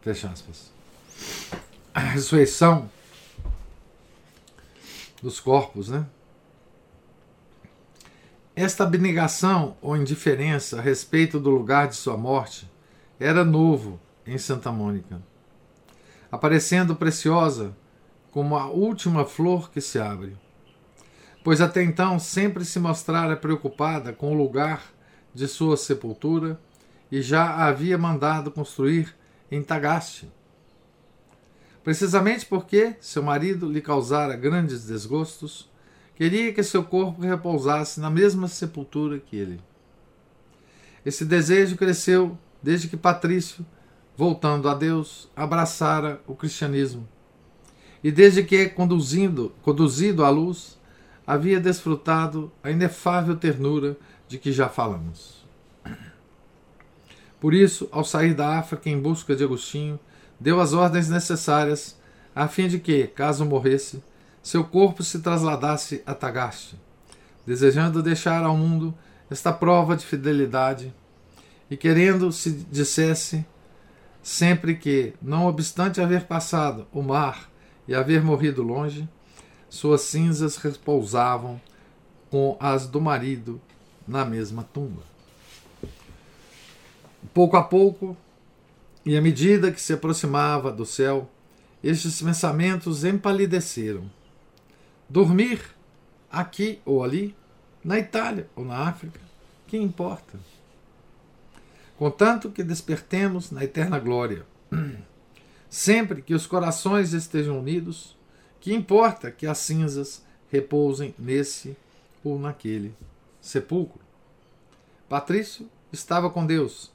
Fecha 0.00 0.28
aspas. 0.28 0.70
A 1.94 2.00
ressurreição 2.00 2.90
dos 5.22 5.40
corpos, 5.40 5.88
né? 5.88 6.06
Esta 8.54 8.84
abnegação 8.84 9.76
ou 9.80 9.96
indiferença 9.96 10.78
a 10.78 10.82
respeito 10.82 11.38
do 11.38 11.50
lugar 11.50 11.88
de 11.88 11.96
sua 11.96 12.16
morte 12.16 12.70
era 13.18 13.44
novo 13.44 13.98
em 14.26 14.38
Santa 14.38 14.70
Mônica, 14.70 15.20
aparecendo 16.30 16.94
preciosa 16.94 17.74
como 18.30 18.56
a 18.56 18.66
última 18.66 19.24
flor 19.24 19.70
que 19.70 19.80
se 19.80 19.98
abre 19.98 20.36
pois 21.42 21.60
até 21.60 21.82
então 21.82 22.18
sempre 22.18 22.64
se 22.64 22.78
mostrara 22.78 23.36
preocupada 23.36 24.12
com 24.12 24.32
o 24.32 24.36
lugar 24.36 24.82
de 25.34 25.48
sua 25.48 25.76
sepultura 25.76 26.60
e 27.10 27.22
já 27.22 27.66
havia 27.66 27.96
mandado 27.96 28.50
construir 28.50 29.14
em 29.50 29.62
Tagaste. 29.62 30.30
Precisamente 31.82 32.44
porque 32.44 32.94
seu 33.00 33.22
marido 33.22 33.70
lhe 33.70 33.80
causara 33.80 34.36
grandes 34.36 34.84
desgostos, 34.84 35.68
queria 36.14 36.52
que 36.52 36.62
seu 36.62 36.84
corpo 36.84 37.22
repousasse 37.22 38.00
na 38.00 38.10
mesma 38.10 38.48
sepultura 38.48 39.18
que 39.18 39.36
ele. 39.36 39.60
Esse 41.04 41.24
desejo 41.24 41.76
cresceu 41.76 42.36
desde 42.62 42.88
que 42.88 42.96
Patrício, 42.96 43.64
voltando 44.14 44.68
a 44.68 44.74
Deus, 44.74 45.30
abraçara 45.34 46.20
o 46.26 46.34
cristianismo. 46.34 47.08
E 48.04 48.12
desde 48.12 48.42
que, 48.42 48.68
conduzindo, 48.68 49.52
conduzido 49.62 50.24
à 50.24 50.28
luz, 50.28 50.78
havia 51.26 51.60
desfrutado 51.60 52.50
a 52.62 52.70
inefável 52.70 53.36
ternura 53.36 53.96
de 54.28 54.38
que 54.38 54.52
já 54.52 54.68
falamos. 54.68 55.44
Por 57.40 57.54
isso, 57.54 57.88
ao 57.90 58.04
sair 58.04 58.34
da 58.34 58.58
África 58.58 58.90
em 58.90 59.00
busca 59.00 59.34
de 59.34 59.42
Agostinho, 59.42 59.98
deu 60.38 60.60
as 60.60 60.72
ordens 60.72 61.08
necessárias 61.08 61.98
a 62.34 62.46
fim 62.46 62.68
de 62.68 62.78
que, 62.78 63.06
caso 63.06 63.44
morresse, 63.44 64.02
seu 64.42 64.62
corpo 64.64 65.02
se 65.02 65.20
trasladasse 65.20 66.02
a 66.06 66.14
Tagaste, 66.14 66.78
desejando 67.46 68.02
deixar 68.02 68.44
ao 68.44 68.56
mundo 68.56 68.94
esta 69.30 69.52
prova 69.52 69.96
de 69.96 70.04
fidelidade 70.04 70.94
e 71.70 71.76
querendo 71.76 72.32
se 72.32 72.50
dissesse 72.50 73.44
sempre 74.22 74.74
que, 74.74 75.14
não 75.22 75.46
obstante 75.46 76.00
haver 76.00 76.24
passado 76.24 76.86
o 76.92 77.02
mar 77.02 77.50
e 77.86 77.94
haver 77.94 78.22
morrido 78.22 78.62
longe, 78.62 79.08
suas 79.70 80.02
cinzas 80.02 80.56
repousavam 80.56 81.60
com 82.28 82.56
as 82.60 82.86
do 82.86 83.00
marido 83.00 83.60
na 84.06 84.24
mesma 84.24 84.64
tumba. 84.64 85.02
Pouco 87.32 87.56
a 87.56 87.62
pouco, 87.62 88.16
e 89.06 89.16
à 89.16 89.22
medida 89.22 89.70
que 89.70 89.80
se 89.80 89.92
aproximava 89.92 90.72
do 90.72 90.84
céu, 90.84 91.30
estes 91.82 92.20
pensamentos 92.20 93.04
empalideceram. 93.04 94.10
Dormir 95.08 95.62
aqui 96.30 96.80
ou 96.84 97.02
ali, 97.02 97.34
na 97.82 97.98
Itália 97.98 98.48
ou 98.54 98.64
na 98.64 98.88
África, 98.88 99.20
que 99.66 99.76
importa? 99.76 100.38
Contanto 101.96 102.50
que 102.50 102.64
despertemos 102.64 103.50
na 103.50 103.62
eterna 103.62 103.98
glória. 103.98 104.44
Sempre 105.70 106.22
que 106.22 106.34
os 106.34 106.46
corações 106.46 107.12
estejam 107.12 107.60
unidos, 107.60 108.16
que 108.60 108.74
importa 108.74 109.30
que 109.30 109.46
as 109.46 109.58
cinzas 109.58 110.22
repousem 110.50 111.14
nesse 111.18 111.76
ou 112.22 112.38
naquele 112.38 112.94
sepulcro? 113.40 114.00
Patrício 115.08 115.68
estava 115.92 116.30
com 116.30 116.46
Deus. 116.46 116.92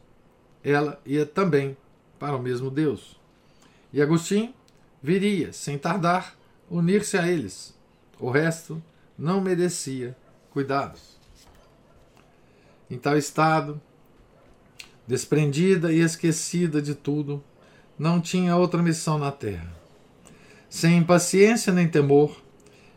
Ela 0.64 1.02
ia 1.06 1.26
também 1.26 1.76
para 2.20 2.36
o 2.36 2.42
mesmo 2.42 2.70
Deus. 2.70 3.20
E 3.92 4.02
Agostinho 4.02 4.54
viria, 5.02 5.52
sem 5.52 5.78
tardar, 5.78 6.36
unir-se 6.70 7.18
a 7.18 7.28
eles. 7.28 7.74
O 8.20 8.30
resto 8.30 8.82
não 9.18 9.42
merecia 9.42 10.16
cuidados. 10.52 11.18
Em 12.90 12.98
tal 12.98 13.18
estado, 13.18 13.82
desprendida 15.08 15.92
e 15.92 16.00
esquecida 16.00 16.82
de 16.82 16.96
tudo, 16.96 17.44
não 17.98 18.22
tinha 18.22 18.56
outra 18.56 18.82
missão 18.82 19.18
na 19.18 19.32
terra. 19.32 19.85
Sem 20.70 20.98
impaciência 20.98 21.72
nem 21.72 21.88
temor, 21.88 22.44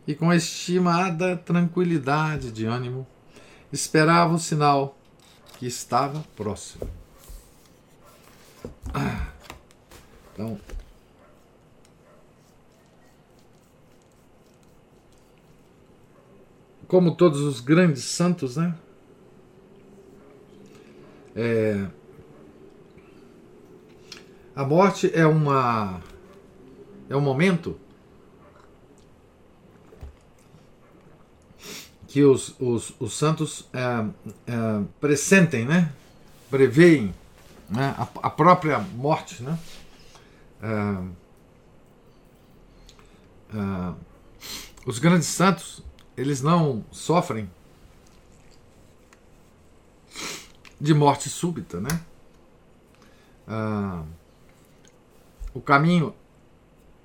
e 0.07 0.15
com 0.15 0.33
estimada 0.33 1.37
tranquilidade 1.37 2.51
de 2.51 2.65
ânimo, 2.65 3.05
esperava 3.71 4.33
o 4.33 4.39
sinal 4.39 4.97
que 5.57 5.67
estava 5.67 6.23
próximo. 6.35 6.89
Ah, 8.93 9.27
então, 10.33 10.59
como 16.87 17.13
todos 17.15 17.41
os 17.41 17.59
grandes 17.59 18.03
santos, 18.03 18.57
né? 18.57 18.75
É, 21.35 21.87
a 24.55 24.65
morte 24.65 25.11
é 25.13 25.25
uma 25.27 26.01
é 27.09 27.15
um 27.15 27.21
momento 27.21 27.79
que 32.07 32.23
os, 32.23 32.55
os, 32.59 32.93
os 32.99 33.13
santos 33.13 33.67
é, 33.73 34.05
é, 34.47 34.83
pressentem, 34.99 35.65
né? 35.65 35.91
preveem 36.49 37.13
né? 37.69 37.95
A, 37.97 38.07
a, 38.27 38.29
própria 38.29 38.79
morte. 38.79 39.43
Né? 39.43 39.59
É, 40.61 40.67
é, 43.57 43.93
os 44.85 44.97
grandes 44.99 45.27
santos 45.27 45.83
eles 46.17 46.41
não 46.41 46.83
sofrem 46.91 47.49
de 50.81 50.93
morte 50.93 51.29
súbita, 51.29 51.79
né? 51.79 52.01
Ah, 53.47 54.03
o 55.53 55.61
caminho 55.61 56.13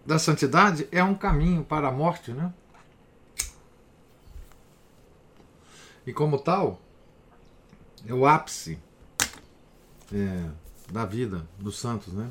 da 0.04 0.18
santidade 0.18 0.88
é 0.92 1.02
um 1.02 1.14
caminho 1.14 1.64
para 1.64 1.88
a 1.88 1.92
morte, 1.92 2.32
né? 2.32 2.52
E 6.06 6.12
como 6.12 6.38
tal, 6.38 6.80
é 8.06 8.12
o 8.12 8.26
ápice 8.26 8.78
é, 10.12 10.50
da 10.92 11.06
vida 11.06 11.46
dos 11.58 11.78
santos, 11.78 12.12
né? 12.12 12.30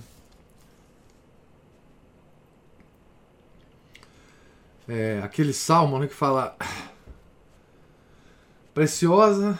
É, 4.87 5.21
aquele 5.23 5.53
salmo 5.53 5.97
né, 5.97 6.07
que 6.07 6.13
fala 6.13 6.57
preciosa 8.73 9.57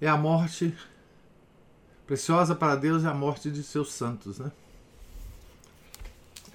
é 0.00 0.06
a 0.06 0.18
morte 0.18 0.76
preciosa 2.06 2.54
para 2.54 2.76
Deus 2.76 3.04
é 3.04 3.08
a 3.08 3.14
morte 3.14 3.50
de 3.50 3.62
seus 3.62 3.92
santos, 3.92 4.38
né? 4.38 4.52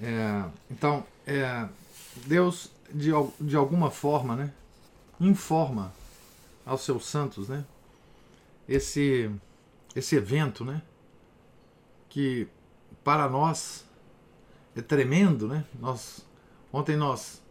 É, 0.02 0.44
então, 0.70 1.04
é, 1.26 1.68
Deus 2.26 2.70
de, 2.92 3.10
de 3.40 3.56
alguma 3.56 3.90
forma, 3.90 4.34
né, 4.34 4.52
informa 5.20 5.92
aos 6.64 6.82
seus 6.82 7.06
santos, 7.06 7.48
né, 7.48 7.64
esse 8.68 9.30
esse 9.94 10.14
evento, 10.14 10.64
né, 10.64 10.82
que 12.08 12.46
para 13.02 13.28
nós 13.28 13.84
é 14.76 14.80
tremendo, 14.80 15.48
né? 15.48 15.64
Nós 15.80 16.24
ontem 16.72 16.96
nós 16.96 17.42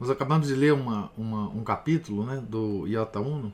nós 0.00 0.10
acabamos 0.10 0.48
de 0.48 0.54
ler 0.54 0.72
uma, 0.72 1.10
uma 1.16 1.48
um 1.48 1.62
capítulo, 1.62 2.24
né, 2.24 2.42
do 2.48 2.86
Iota 2.86 3.20
Uno 3.20 3.52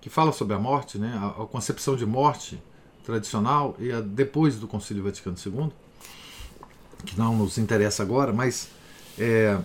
que 0.00 0.10
fala 0.10 0.32
sobre 0.32 0.54
a 0.54 0.58
morte, 0.58 0.98
né, 0.98 1.18
a, 1.20 1.42
a 1.42 1.46
concepção 1.46 1.96
de 1.96 2.06
morte 2.06 2.62
tradicional 3.04 3.76
e 3.78 3.90
a, 3.90 4.00
depois 4.00 4.58
do 4.58 4.68
Concílio 4.68 5.02
Vaticano 5.02 5.36
II, 5.36 5.72
que 7.06 7.18
não 7.18 7.36
nos 7.36 7.56
interessa 7.56 8.02
agora, 8.02 8.32
mas 8.32 8.68
é, 9.18 9.58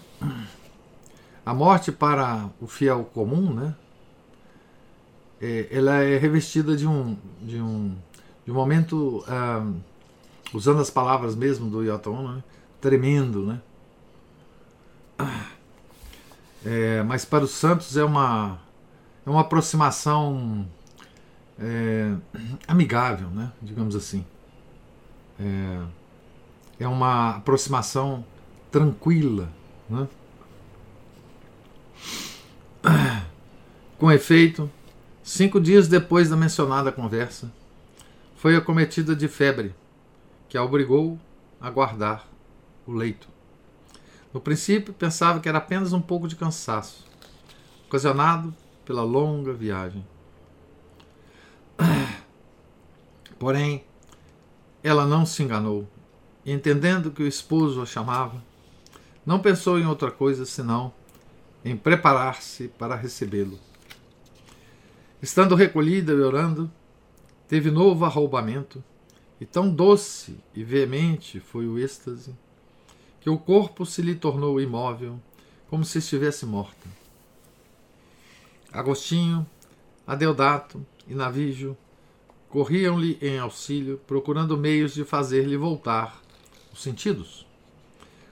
a 1.45 1.53
morte 1.53 1.91
para 1.91 2.49
o 2.61 2.67
fiel 2.67 3.03
comum, 3.13 3.53
né, 3.53 3.75
é, 5.41 5.67
ela 5.71 5.95
é 6.03 6.17
revestida 6.17 6.77
de 6.77 6.87
um, 6.87 7.17
de 7.41 7.61
um, 7.61 7.95
de 8.45 8.51
um 8.51 8.53
momento, 8.53 9.23
ah, 9.27 9.65
usando 10.53 10.79
as 10.79 10.89
palavras 10.89 11.35
mesmo 11.35 11.69
do 11.69 11.83
Iota 11.83 12.09
né, 12.11 12.43
tremendo, 12.79 13.45
né? 13.45 13.61
É, 16.63 17.01
mas 17.03 17.25
para 17.25 17.43
os 17.43 17.51
santos 17.51 17.97
é 17.97 18.03
uma, 18.03 18.59
é 19.25 19.29
uma 19.29 19.41
aproximação 19.41 20.67
é, 21.59 22.13
amigável, 22.67 23.29
né? 23.29 23.51
digamos 23.61 23.95
assim. 23.95 24.25
É, 25.39 25.81
é 26.81 26.87
uma 26.87 27.37
aproximação 27.37 28.25
tranquila. 28.71 29.49
Né? 29.87 30.07
Com 33.99 34.11
efeito, 34.11 34.67
cinco 35.21 35.61
dias 35.61 35.87
depois 35.87 36.29
da 36.29 36.35
mencionada 36.35 36.91
conversa, 36.91 37.53
foi 38.35 38.55
acometida 38.55 39.15
de 39.15 39.27
febre, 39.27 39.75
que 40.49 40.57
a 40.57 40.63
obrigou 40.63 41.19
a 41.59 41.69
guardar 41.69 42.27
o 42.87 42.93
leito. 42.93 43.27
No 44.33 44.41
princípio, 44.41 44.91
pensava 44.91 45.39
que 45.39 45.47
era 45.47 45.59
apenas 45.59 45.93
um 45.93 46.01
pouco 46.01 46.27
de 46.27 46.35
cansaço, 46.35 47.05
ocasionado 47.85 48.51
pela 48.83 49.03
longa 49.03 49.53
viagem. 49.53 50.03
Porém, 53.37 53.83
ela 54.83 55.05
não 55.05 55.27
se 55.27 55.43
enganou 55.43 55.87
e, 56.45 56.51
entendendo 56.51 57.11
que 57.11 57.23
o 57.23 57.27
esposo 57.27 57.81
a 57.81 57.85
chamava, 57.85 58.41
não 59.25 59.39
pensou 59.39 59.79
em 59.79 59.85
outra 59.85 60.09
coisa 60.09 60.45
senão 60.45 60.93
em 61.63 61.77
preparar-se 61.77 62.67
para 62.67 62.95
recebê-lo. 62.95 63.59
Estando 65.21 65.53
recolhida 65.53 66.11
e 66.11 66.19
orando, 66.19 66.71
teve 67.47 67.69
novo 67.69 68.05
arroubamento, 68.05 68.83
e 69.39 69.45
tão 69.45 69.73
doce 69.73 70.37
e 70.55 70.63
veemente 70.63 71.39
foi 71.39 71.67
o 71.67 71.77
êxtase, 71.77 72.35
que 73.19 73.29
o 73.29 73.37
corpo 73.37 73.85
se 73.85 74.01
lhe 74.01 74.15
tornou 74.15 74.59
imóvel, 74.59 75.19
como 75.67 75.85
se 75.85 75.99
estivesse 75.99 76.45
morta. 76.45 76.89
Agostinho, 78.71 79.45
Adeodato 80.05 80.85
e 81.07 81.13
Navígio 81.13 81.77
corriam-lhe 82.49 83.17
em 83.21 83.39
auxílio, 83.39 83.99
procurando 84.07 84.57
meios 84.57 84.93
de 84.93 85.03
fazer-lhe 85.03 85.57
voltar 85.57 86.21
os 86.71 86.81
sentidos. 86.81 87.45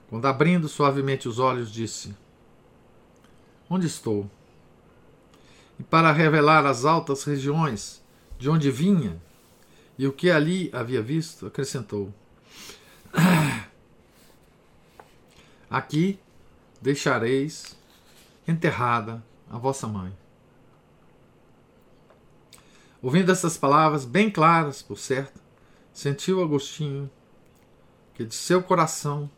Quando, 0.08 0.26
abrindo 0.26 0.68
suavemente 0.68 1.28
os 1.28 1.38
olhos, 1.38 1.70
disse: 1.72 2.14
Onde 3.68 3.86
estou? 3.86 4.28
E 5.78 5.82
para 5.82 6.12
revelar 6.12 6.66
as 6.66 6.84
altas 6.84 7.24
regiões 7.24 8.02
de 8.38 8.50
onde 8.50 8.70
vinha 8.70 9.20
e 9.96 10.06
o 10.06 10.12
que 10.12 10.30
ali 10.30 10.70
havia 10.72 11.02
visto, 11.02 11.46
acrescentou: 11.46 12.12
Aqui 15.68 16.18
deixareis 16.80 17.76
enterrada 18.48 19.22
a 19.48 19.58
vossa 19.58 19.86
mãe. 19.86 20.16
Ouvindo 23.02 23.30
essas 23.30 23.56
palavras, 23.56 24.04
bem 24.04 24.30
claras, 24.30 24.82
por 24.82 24.98
certo, 24.98 25.40
sentiu 25.92 26.42
Agostinho 26.42 27.10
que 28.20 28.26
de 28.26 28.34
seu 28.34 28.62
coração 28.62 29.30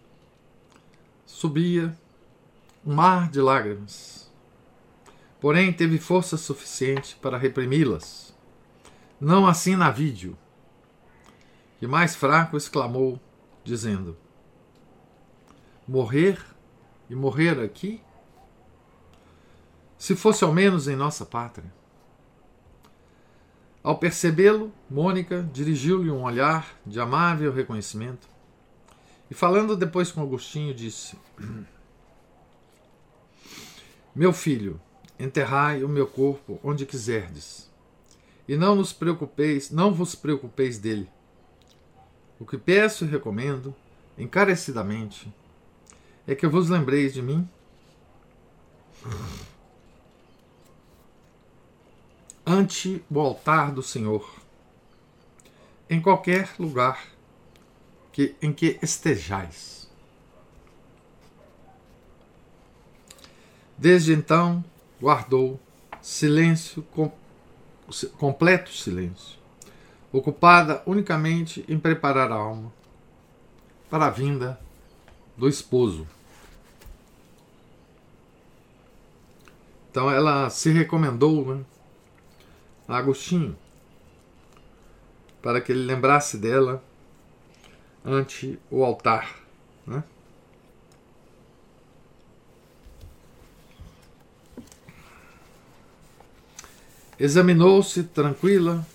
subia 1.25 1.97
um 2.85 2.92
mar 2.92 3.31
de 3.31 3.40
lágrimas. 3.40 4.29
Porém, 5.40 5.73
teve 5.73 6.01
força 6.01 6.37
suficiente 6.37 7.14
para 7.23 7.38
reprimi-las. 7.38 8.37
Não 9.21 9.47
assim 9.47 9.77
na 9.77 9.88
vídeo, 9.88 10.37
que 11.79 11.87
mais 11.87 12.16
fraco 12.16 12.57
exclamou, 12.57 13.21
dizendo: 13.62 14.16
Morrer 15.87 16.45
e 17.09 17.14
morrer 17.14 17.61
aqui? 17.61 18.03
Se 19.97 20.16
fosse 20.16 20.42
ao 20.42 20.53
menos 20.53 20.88
em 20.88 20.97
nossa 20.97 21.25
pátria. 21.25 21.73
Ao 23.81 23.97
percebê-lo, 23.97 24.73
Mônica 24.90 25.49
dirigiu-lhe 25.53 26.11
um 26.11 26.25
olhar 26.25 26.66
de 26.85 26.99
amável 26.99 27.53
reconhecimento 27.53 28.32
e, 29.33 29.35
falando 29.35 29.75
depois 29.75 30.12
com 30.12 30.21
Agostinho, 30.21 30.75
disse: 30.75 31.16
Meu 34.14 34.31
filho, 34.31 34.79
enterrai 35.18 35.83
o 35.83 35.88
meu 35.88 36.07
corpo 36.07 36.61
onde 36.62 36.85
quiserdes, 36.85 37.71
e 38.47 38.59
não 38.59 38.77
nos 38.77 38.92
preocupeis, 38.92 39.71
não 39.71 39.95
vos 39.95 40.14
preocupeis 40.14 40.77
dele. 40.79 41.09
O 42.38 42.45
que 42.45 42.59
peço 42.59 43.07
e 43.07 43.09
recomendo, 43.09 43.75
encarecidamente, 44.18 45.33
é 46.27 46.35
que 46.35 46.47
vos 46.47 46.68
lembreis 46.68 47.14
de 47.14 47.23
mim 47.23 47.49
ante 52.45 53.03
o 53.11 53.18
altar 53.18 53.73
do 53.73 53.83
Senhor, 53.83 54.31
em 55.88 56.03
qualquer 56.03 56.55
lugar 56.59 57.12
que, 58.12 58.37
em 58.40 58.53
que 58.53 58.79
estejais. 58.83 59.90
Desde 63.77 64.12
então, 64.12 64.64
guardou 65.01 65.59
silêncio, 66.01 66.83
com, 66.92 67.11
completo 68.18 68.72
silêncio, 68.72 69.38
ocupada 70.12 70.83
unicamente 70.87 71.64
em 71.68 71.79
preparar 71.79 72.31
a 72.31 72.37
alma 72.37 72.72
para 73.90 74.07
a 74.07 74.11
vinda 74.11 74.61
do 75.37 75.48
esposo. 75.48 76.07
Então 79.90 80.11
ela 80.11 80.48
se 80.48 80.70
recomendou 80.70 81.55
né, 81.55 81.64
a 82.88 82.96
Agostinho 82.96 83.57
para 85.42 85.61
que 85.61 85.72
ele 85.72 85.85
lembrasse 85.85 86.38
dela 86.38 86.83
ante 88.04 88.58
o 88.70 88.84
altar. 88.84 89.40
Né? 89.86 90.02
Examinou-se 97.18 98.02
tranquila 98.04 98.86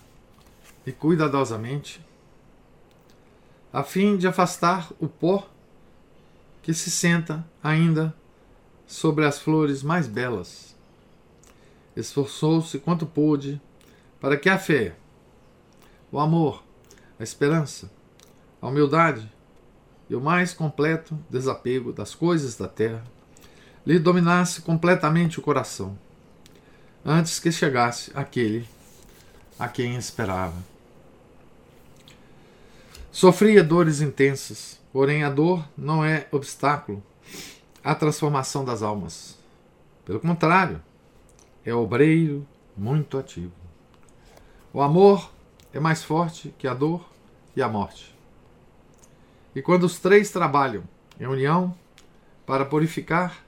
e 0.85 0.91
cuidadosamente, 0.91 2.01
a 3.71 3.83
fim 3.83 4.17
de 4.17 4.27
afastar 4.27 4.91
o 4.99 5.07
pó 5.07 5.47
que 6.61 6.73
se 6.73 6.89
senta 6.89 7.45
ainda 7.63 8.13
sobre 8.85 9.25
as 9.25 9.39
flores 9.39 9.83
mais 9.83 10.07
belas. 10.07 10.75
Esforçou-se 11.95 12.79
quanto 12.79 13.05
pôde 13.05 13.61
para 14.19 14.37
que 14.37 14.49
a 14.49 14.57
fé, 14.57 14.95
o 16.11 16.19
amor, 16.19 16.63
a 17.19 17.23
esperança, 17.23 17.89
a 18.67 18.69
humildade 18.69 19.32
e 20.10 20.15
o 20.15 20.19
mais 20.19 20.53
completo 20.53 21.17
desapego 21.30 21.93
das 21.93 22.13
coisas 22.13 22.58
da 22.58 22.67
terra 22.67 23.01
lhe 23.86 23.97
dominasse 23.97 24.62
completamente 24.62 25.39
o 25.39 25.41
coração, 25.41 25.97
antes 27.06 27.39
que 27.39 27.49
chegasse 27.49 28.12
aquele 28.13 28.67
a 29.58 29.69
quem 29.69 29.95
esperava. 29.95 30.58
Sofria 33.10 33.63
dores 33.63 34.01
intensas, 34.01 34.80
porém 34.91 35.23
a 35.23 35.30
dor 35.30 35.65
não 35.77 36.03
é 36.03 36.27
obstáculo 36.30 37.01
à 37.82 37.95
transformação 37.95 38.65
das 38.65 38.82
almas. 38.82 39.38
Pelo 40.03 40.19
contrário, 40.19 40.84
é 41.65 41.73
obreiro 41.73 42.45
muito 42.75 43.17
ativo. 43.17 43.53
O 44.73 44.82
amor 44.82 45.32
é 45.73 45.80
mais 45.80 46.03
forte 46.03 46.53
que 46.60 46.67
a 46.67 46.73
dor 46.73 47.10
e 47.56 47.62
a 47.62 47.69
morte. 47.69 48.16
E 49.57 49.61
quando 49.63 49.85
os 49.85 49.97
três 49.97 50.29
trabalham 50.29 50.83
em 51.19 51.25
união 51.25 51.75
para 52.45 52.63
purificar 52.63 53.43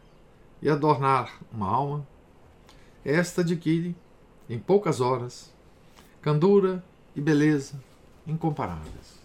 e 0.59 0.67
adornar 0.67 1.39
uma 1.53 1.69
alma, 1.69 2.07
esta 3.05 3.41
adquire, 3.41 3.95
em 4.49 4.57
poucas 4.57 5.01
horas, 5.01 5.53
candura 6.19 6.83
e 7.15 7.21
beleza 7.21 7.79
incomparáveis. 8.25 9.19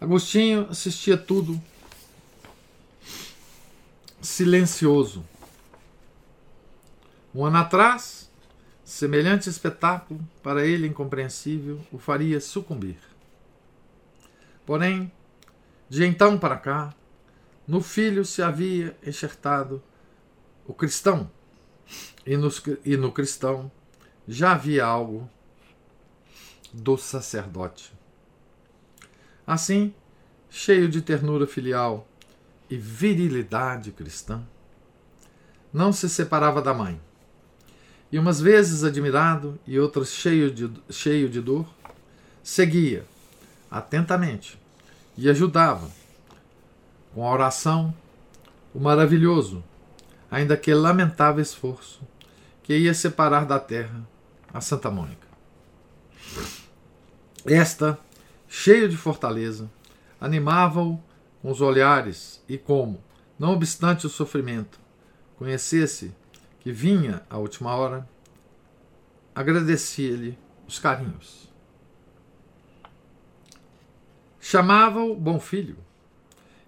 Agostinho 0.00 0.68
assistia 0.70 1.18
tudo 1.18 1.60
silencioso. 4.20 5.24
Um 7.34 7.44
ano 7.44 7.56
atrás, 7.56 8.30
semelhante 8.84 9.48
espetáculo, 9.48 10.20
para 10.40 10.64
ele 10.64 10.86
incompreensível, 10.86 11.80
o 11.90 11.98
faria 11.98 12.40
sucumbir. 12.40 13.11
Porém, 14.64 15.10
de 15.88 16.04
então 16.04 16.38
para 16.38 16.56
cá, 16.56 16.94
no 17.66 17.80
filho 17.80 18.24
se 18.24 18.42
havia 18.42 18.96
enxertado 19.04 19.82
o 20.66 20.72
cristão, 20.72 21.30
e, 22.24 22.36
nos, 22.36 22.62
e 22.84 22.96
no 22.96 23.12
cristão 23.12 23.70
já 24.26 24.52
havia 24.52 24.84
algo 24.84 25.28
do 26.72 26.96
sacerdote. 26.96 27.92
Assim, 29.46 29.92
cheio 30.48 30.88
de 30.88 31.02
ternura 31.02 31.46
filial 31.46 32.06
e 32.70 32.76
virilidade 32.76 33.90
cristã, 33.90 34.42
não 35.72 35.92
se 35.92 36.08
separava 36.08 36.62
da 36.62 36.72
mãe. 36.72 37.00
E 38.10 38.18
umas 38.18 38.40
vezes 38.40 38.84
admirado 38.84 39.58
e 39.66 39.78
outras 39.78 40.10
cheio 40.10 40.50
de, 40.50 40.70
cheio 40.90 41.28
de 41.28 41.40
dor, 41.40 41.66
seguia 42.42 43.04
atentamente 43.72 44.60
e 45.16 45.30
ajudava 45.30 45.90
com 47.14 47.26
a 47.26 47.32
oração 47.32 47.94
o 48.74 48.78
maravilhoso, 48.78 49.64
ainda 50.30 50.56
que 50.56 50.72
lamentável 50.74 51.42
esforço 51.42 52.00
que 52.62 52.76
ia 52.76 52.92
separar 52.92 53.46
da 53.46 53.58
terra 53.58 54.06
a 54.52 54.60
Santa 54.60 54.90
Mônica. 54.90 55.26
Esta, 57.46 57.98
cheio 58.46 58.88
de 58.88 58.96
fortaleza, 58.96 59.70
animava-o 60.20 61.02
com 61.40 61.50
os 61.50 61.60
olhares 61.60 62.42
e 62.48 62.56
como, 62.56 63.02
não 63.38 63.52
obstante 63.52 64.06
o 64.06 64.10
sofrimento, 64.10 64.78
conhecesse 65.36 66.14
que 66.60 66.70
vinha 66.70 67.22
a 67.28 67.38
última 67.38 67.74
hora, 67.74 68.08
agradecia-lhe 69.34 70.38
os 70.68 70.78
carinhos. 70.78 71.51
Chamava-o 74.44 75.14
bom 75.14 75.38
filho, 75.38 75.76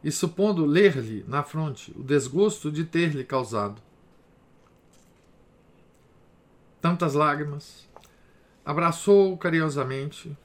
e 0.03 0.13
supondo 0.13 0.65
ler-lhe 0.65 1.25
na 1.27 1.43
fronte 1.43 1.93
o 1.97 2.05
desgosto 2.05 2.71
de 2.71 2.85
ter-lhe 2.85 3.25
causado 3.25 3.83
tantas 6.81 7.15
lágrimas, 7.15 7.89
abraçou-o 8.65 9.37
carinhosamente, 9.37 10.39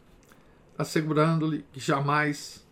assegurando-lhe 0.75 1.63
que 1.71 1.79
jamais 1.79 2.65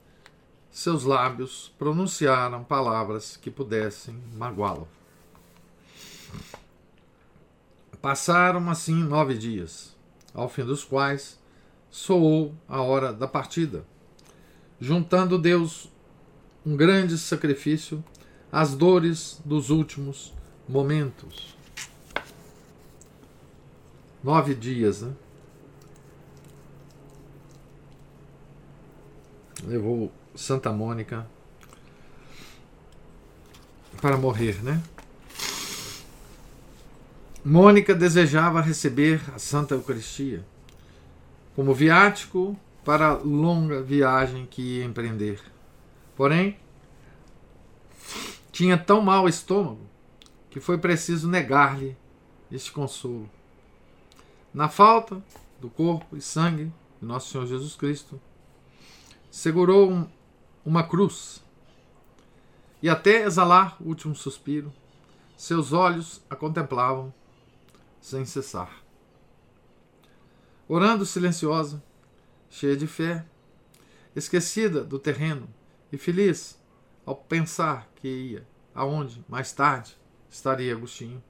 seus 0.72 1.04
lábios 1.04 1.72
pronunciaram 1.78 2.64
palavras 2.64 3.38
que 3.38 3.52
pudessem 3.52 4.20
magoá-lo. 4.34 4.88
Passaram 8.02 8.72
assim 8.72 9.04
nove 9.04 9.38
dias, 9.38 9.96
ao 10.34 10.50
fim 10.50 10.66
dos 10.66 10.84
quais 10.84 11.40
soou 11.92 12.56
a 12.68 12.82
hora 12.82 13.14
da 13.14 13.28
partida 13.28 13.86
juntando 14.80 15.38
Deus 15.38 15.90
um 16.66 16.76
grande 16.76 17.18
sacrifício 17.18 18.04
às 18.52 18.76
dores 18.76 19.42
dos 19.46 19.70
últimos 19.70 20.34
momentos. 20.68 21.56
Nove 24.24 24.54
dias, 24.54 25.02
né? 25.02 25.14
Levou 29.64 30.12
Santa 30.36 30.72
Mônica 30.72 31.28
para 34.02 34.18
morrer, 34.18 34.64
né? 34.64 34.82
Mônica 37.44 37.96
desejava 37.96 38.62
receber 38.62 39.22
a 39.34 39.40
Santa 39.40 39.74
Eucaristia 39.74 40.46
como 41.56 41.74
viático 41.74 42.60
para 42.88 43.10
a 43.10 43.14
longa 43.18 43.82
viagem 43.82 44.46
que 44.46 44.62
ia 44.62 44.86
empreender. 44.86 45.42
Porém, 46.16 46.58
tinha 48.50 48.78
tão 48.78 49.02
mau 49.02 49.28
estômago 49.28 49.82
que 50.50 50.62
foi 50.62 50.78
preciso 50.78 51.28
negar-lhe 51.28 51.98
este 52.50 52.72
consolo. 52.72 53.30
Na 54.54 54.70
falta 54.70 55.22
do 55.60 55.70
corpo 55.70 56.16
e 56.16 56.22
sangue 56.22 56.72
de 57.02 57.06
nosso 57.06 57.30
Senhor 57.30 57.46
Jesus 57.46 57.76
Cristo, 57.76 58.22
segurou 59.30 59.92
um, 59.92 60.08
uma 60.66 60.82
cruz 60.82 61.44
e 62.82 62.88
até 62.88 63.24
exalar 63.24 63.76
o 63.82 63.90
último 63.90 64.16
suspiro, 64.16 64.72
seus 65.36 65.74
olhos 65.74 66.22
a 66.30 66.38
contemplavam 66.38 67.14
sem 68.00 68.24
cessar. 68.24 68.82
Orando 70.70 71.06
silenciosa, 71.06 71.84
cheia 72.58 72.76
de 72.76 72.88
fé, 72.88 73.24
esquecida 74.16 74.84
do 74.84 74.98
terreno 74.98 75.48
e 75.92 75.98
feliz 75.98 76.60
ao 77.06 77.16
pensar 77.16 77.88
que 77.96 78.08
ia 78.08 78.48
aonde 78.74 79.24
mais 79.30 79.52
tarde 79.52 79.96
estaria 80.30 80.74
Agostinho. 80.74 81.24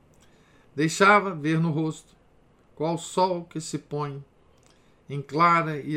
Deixava 0.74 1.36
ver 1.36 1.60
no 1.60 1.70
rosto 1.70 2.16
qual 2.76 2.98
sol 2.98 3.44
que 3.44 3.60
se 3.60 3.78
põe 3.78 4.24
em 5.10 5.22
clara 5.22 5.78
e 5.78 5.96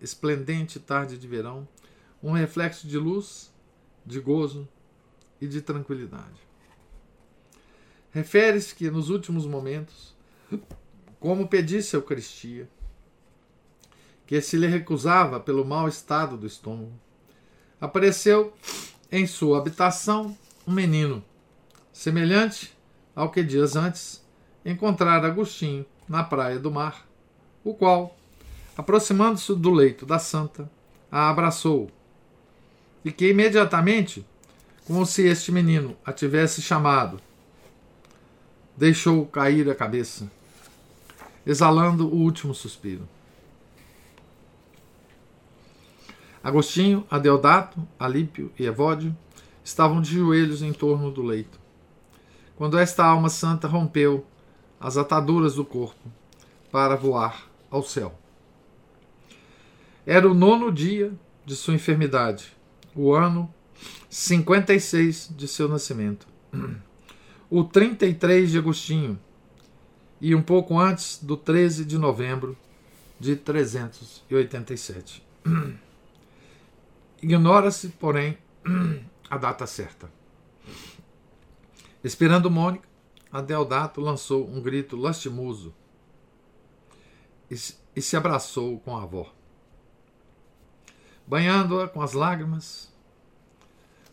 esplendente 0.00 0.78
tarde 0.78 1.18
de 1.18 1.26
verão, 1.26 1.66
um 2.22 2.32
reflexo 2.32 2.86
de 2.86 2.98
luz, 2.98 3.52
de 4.04 4.20
gozo 4.20 4.68
e 5.40 5.48
de 5.48 5.60
tranquilidade. 5.60 6.40
Refere-se 8.10 8.74
que 8.74 8.90
nos 8.90 9.10
últimos 9.10 9.44
momentos 9.44 10.14
como 11.18 11.48
pedisse 11.48 11.96
a 11.96 11.98
Eucaristia, 11.98 12.68
que 14.26 14.40
se 14.40 14.56
lhe 14.56 14.66
recusava 14.66 15.38
pelo 15.38 15.64
mau 15.64 15.88
estado 15.88 16.36
do 16.36 16.46
estômago, 16.46 16.92
apareceu 17.80 18.52
em 19.10 19.26
sua 19.26 19.58
habitação 19.58 20.36
um 20.66 20.72
menino, 20.72 21.22
semelhante 21.92 22.76
ao 23.14 23.30
que 23.30 23.42
dias 23.42 23.76
antes 23.76 24.24
encontrara 24.64 25.28
Agostinho 25.28 25.86
na 26.08 26.24
praia 26.24 26.58
do 26.58 26.70
mar, 26.70 27.06
o 27.62 27.72
qual, 27.72 28.16
aproximando-se 28.76 29.54
do 29.54 29.70
leito 29.70 30.04
da 30.04 30.18
santa, 30.18 30.70
a 31.10 31.30
abraçou, 31.30 31.88
e 33.04 33.12
que 33.12 33.30
imediatamente, 33.30 34.26
como 34.86 35.06
se 35.06 35.22
este 35.22 35.52
menino 35.52 35.96
a 36.04 36.12
tivesse 36.12 36.60
chamado, 36.60 37.20
deixou 38.76 39.24
cair 39.26 39.70
a 39.70 39.74
cabeça, 39.74 40.30
exalando 41.46 42.08
o 42.08 42.16
último 42.16 42.52
suspiro. 42.52 43.08
Agostinho, 46.46 47.04
Adeodato, 47.10 47.84
Alípio 47.98 48.52
e 48.56 48.64
Evódio 48.64 49.12
estavam 49.64 50.00
de 50.00 50.14
joelhos 50.14 50.62
em 50.62 50.72
torno 50.72 51.10
do 51.10 51.20
leito. 51.20 51.58
Quando 52.54 52.78
esta 52.78 53.04
alma 53.04 53.28
santa 53.28 53.66
rompeu 53.66 54.24
as 54.78 54.96
ataduras 54.96 55.56
do 55.56 55.64
corpo 55.64 56.08
para 56.70 56.94
voar 56.94 57.50
ao 57.68 57.82
céu. 57.82 58.16
Era 60.06 60.30
o 60.30 60.34
nono 60.34 60.70
dia 60.70 61.12
de 61.44 61.56
sua 61.56 61.74
enfermidade, 61.74 62.56
o 62.94 63.12
ano 63.12 63.52
56 64.08 65.32
de 65.36 65.48
seu 65.48 65.68
nascimento, 65.68 66.28
o 67.50 67.64
33 67.64 68.52
de 68.52 68.58
Agostinho, 68.58 69.18
e 70.20 70.32
um 70.32 70.42
pouco 70.42 70.78
antes 70.78 71.18
do 71.20 71.36
13 71.36 71.84
de 71.84 71.98
novembro 71.98 72.56
de 73.18 73.34
387. 73.34 75.26
Ignora-se, 77.26 77.88
porém, 77.88 78.38
a 79.28 79.36
data 79.36 79.66
certa. 79.66 80.08
Esperando 82.04 82.48
Mônica, 82.48 82.88
Adeodato 83.32 84.00
lançou 84.00 84.48
um 84.48 84.60
grito 84.60 84.96
lastimoso 84.96 85.74
e 87.50 88.00
se 88.00 88.16
abraçou 88.16 88.78
com 88.78 88.96
a 88.96 89.02
avó, 89.02 89.34
banhando-a 91.26 91.88
com 91.88 92.00
as 92.00 92.12
lágrimas, 92.12 92.94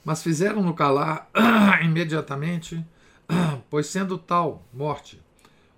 mas 0.04 0.23
fizeram-no 0.23 0.73
calar 0.73 1.30
imediatamente, 1.86 2.84
pois 3.69 3.86
sendo 3.86 4.17
tal 4.17 4.65
morte 4.73 5.21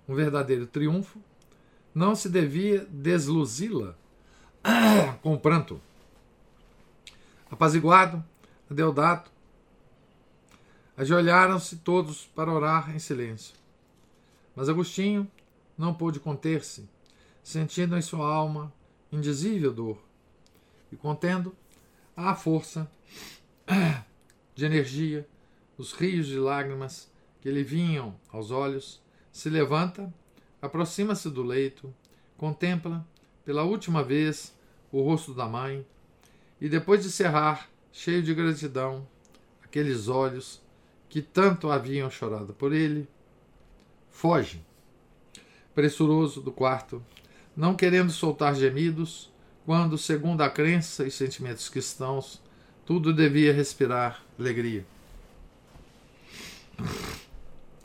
um 0.08 0.14
verdadeiro 0.14 0.66
triunfo, 0.66 1.20
não 1.94 2.14
se 2.14 2.30
devia 2.30 2.86
desluzi-la 2.90 3.94
com 5.20 5.36
pranto. 5.36 5.78
Apaziguado, 7.50 8.24
Deodato, 8.68 9.30
ajoelharam-se 10.96 11.76
todos 11.76 12.26
para 12.26 12.52
orar 12.52 12.94
em 12.94 12.98
silêncio. 12.98 13.54
Mas 14.54 14.68
Agostinho 14.68 15.30
não 15.78 15.94
pôde 15.94 16.18
conter-se, 16.18 16.88
sentindo 17.42 17.96
em 17.96 18.02
sua 18.02 18.26
alma 18.26 18.72
indizível 19.12 19.72
dor 19.72 20.02
e 20.90 20.96
contendo 20.96 21.54
à 22.16 22.34
força 22.34 22.90
de 24.54 24.64
energia 24.64 25.28
os 25.78 25.92
rios 25.92 26.26
de 26.26 26.38
lágrimas 26.38 27.10
que 27.40 27.50
lhe 27.50 27.62
vinham 27.62 28.16
aos 28.32 28.50
olhos, 28.50 29.00
se 29.30 29.50
levanta, 29.50 30.12
aproxima-se 30.60 31.30
do 31.30 31.42
leito, 31.42 31.94
contempla 32.36 33.06
pela 33.44 33.62
última 33.62 34.02
vez 34.02 34.56
o 34.90 35.02
rosto 35.02 35.34
da 35.34 35.46
mãe 35.46 35.86
e 36.60 36.68
depois 36.68 37.02
de 37.02 37.10
cerrar, 37.10 37.68
cheio 37.92 38.22
de 38.22 38.34
gratidão, 38.34 39.06
aqueles 39.62 40.08
olhos 40.08 40.60
que 41.08 41.20
tanto 41.20 41.70
haviam 41.70 42.10
chorado 42.10 42.52
por 42.52 42.72
ele, 42.72 43.08
foge, 44.10 44.64
pressuroso 45.74 46.40
do 46.40 46.50
quarto, 46.50 47.02
não 47.56 47.74
querendo 47.74 48.10
soltar 48.10 48.54
gemidos, 48.54 49.30
quando, 49.64 49.98
segundo 49.98 50.42
a 50.42 50.48
crença 50.48 51.06
e 51.06 51.10
sentimentos 51.10 51.68
cristãos, 51.68 52.40
tudo 52.84 53.12
devia 53.12 53.52
respirar 53.52 54.22
alegria. 54.38 54.86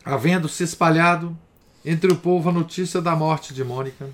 Havendo 0.06 0.48
se 0.48 0.64
espalhado 0.64 1.38
entre 1.84 2.12
o 2.12 2.18
povo 2.18 2.50
a 2.50 2.54
notícia 2.54 3.02
da 3.02 3.16
morte 3.16 3.54
de 3.54 3.64
Mônica, 3.64 4.10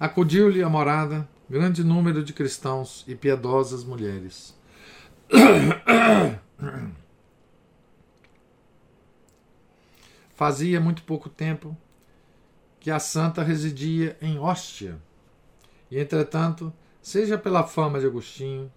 acudiu-lhe 0.00 0.62
a 0.62 0.68
morada 0.68 1.28
grande 1.48 1.84
número 1.84 2.24
de 2.24 2.32
cristãos 2.32 3.04
e 3.06 3.14
piedosas 3.14 3.84
mulheres. 3.84 4.54
Fazia 10.34 10.80
muito 10.80 11.02
pouco 11.04 11.28
tempo 11.28 11.76
que 12.80 12.90
a 12.90 12.98
santa 12.98 13.42
residia 13.42 14.16
em 14.20 14.38
Hóstia, 14.38 14.98
e 15.90 15.98
entretanto, 15.98 16.72
seja 17.00 17.38
pela 17.38 17.64
fama 17.64 17.98
de 18.00 18.06
Agostinho 18.06 18.70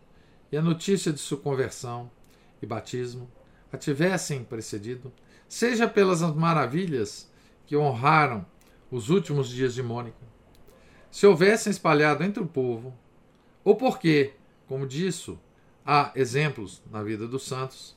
e 0.51 0.57
a 0.57 0.61
notícia 0.61 1.11
de 1.11 1.19
sua 1.19 1.37
conversão 1.37 2.09
e 2.61 2.65
batismo 2.65 3.29
a 3.71 3.77
tivessem 3.77 4.43
precedido, 4.43 5.11
seja 5.47 5.87
pelas 5.87 6.21
maravilhas 6.21 7.29
que 7.67 7.75
honraram 7.77 8.45
os 8.89 9.09
últimos 9.09 9.49
dias 9.49 9.73
de 9.75 9.83
Mônica, 9.83 10.28
se 11.11 11.25
houvessem 11.25 11.71
espalhado 11.71 12.23
entre 12.23 12.41
o 12.41 12.47
povo, 12.47 12.93
ou 13.63 13.75
porque, 13.75 14.33
como 14.67 14.87
disso, 14.87 15.39
há 15.85 16.11
exemplos 16.15 16.81
na 16.91 17.01
vida 17.03 17.27
dos 17.27 17.45
santos, 17.45 17.95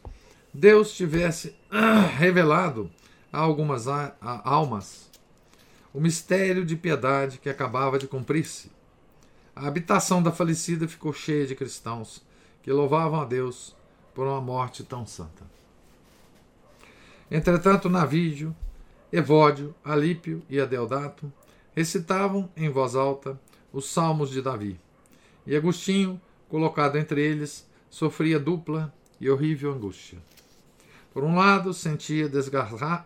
Deus 0.52 0.94
tivesse 0.94 1.54
revelado 2.18 2.90
a 3.32 3.38
algumas 3.38 3.86
almas 3.88 5.10
o 5.94 6.00
mistério 6.00 6.64
de 6.64 6.74
piedade 6.74 7.38
que 7.38 7.50
acabava 7.50 7.98
de 7.98 8.06
cumprir-se. 8.06 8.70
A 9.54 9.66
habitação 9.66 10.22
da 10.22 10.32
falecida 10.32 10.88
ficou 10.88 11.12
cheia 11.12 11.46
de 11.46 11.54
cristãos 11.54 12.22
que 12.62 12.72
louvavam 12.72 13.20
a 13.20 13.24
Deus 13.24 13.76
por 14.14 14.26
uma 14.26 14.40
morte 14.40 14.82
tão 14.82 15.06
santa. 15.06 15.44
Entretanto, 17.30 17.90
Navídio, 17.90 18.56
Evódio, 19.12 19.74
Alípio 19.84 20.42
e 20.48 20.58
Adeodato 20.58 21.30
recitavam 21.74 22.48
em 22.56 22.68
voz 22.68 22.94
alta 22.94 23.40
os 23.72 23.90
salmos 23.90 24.30
de 24.30 24.42
Davi. 24.42 24.78
E 25.46 25.56
Agostinho, 25.56 26.20
colocado 26.48 26.96
entre 26.96 27.20
eles, 27.24 27.68
sofria 27.90 28.38
dupla 28.38 28.92
e 29.20 29.30
horrível 29.30 29.72
angústia. 29.72 30.18
Por 31.12 31.24
um 31.24 31.36
lado, 31.36 31.74
sentia 31.74 32.28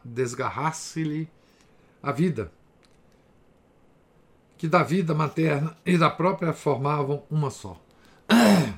desgarrar-se-lhe 0.04 1.28
a 2.02 2.12
vida, 2.12 2.52
que 4.56 4.68
da 4.68 4.82
vida 4.82 5.14
materna 5.14 5.76
e 5.84 5.98
da 5.98 6.08
própria 6.08 6.52
formavam 6.52 7.22
uma 7.30 7.50
só. 7.50 7.80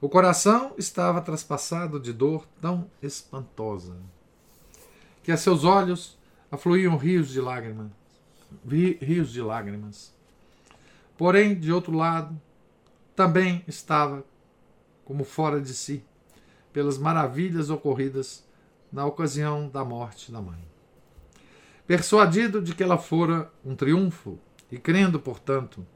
O 0.00 0.08
coração 0.08 0.74
estava 0.76 1.22
traspassado 1.22 1.98
de 1.98 2.12
dor 2.12 2.46
tão 2.60 2.90
espantosa 3.02 3.96
que 5.22 5.32
a 5.32 5.36
seus 5.38 5.64
olhos 5.64 6.18
afluíam 6.50 6.98
rios 6.98 7.30
de 7.30 7.40
lágrimas 7.40 7.90
rios 8.66 9.32
de 9.32 9.40
lágrimas. 9.40 10.12
Porém, 11.16 11.54
de 11.58 11.72
outro 11.72 11.96
lado, 11.96 12.40
também 13.14 13.62
estava 13.68 14.24
como 15.04 15.24
fora 15.24 15.60
de 15.60 15.74
si, 15.74 16.02
pelas 16.72 16.98
maravilhas 16.98 17.70
ocorridas 17.70 18.44
na 18.92 19.04
ocasião 19.04 19.68
da 19.68 19.84
morte 19.84 20.32
da 20.32 20.40
mãe. 20.40 20.64
Persuadido 21.86 22.62
de 22.62 22.74
que 22.74 22.82
ela 22.82 22.96
fora 22.96 23.50
um 23.64 23.76
triunfo 23.76 24.38
e 24.70 24.78
crendo, 24.78 25.20
portanto, 25.20 25.86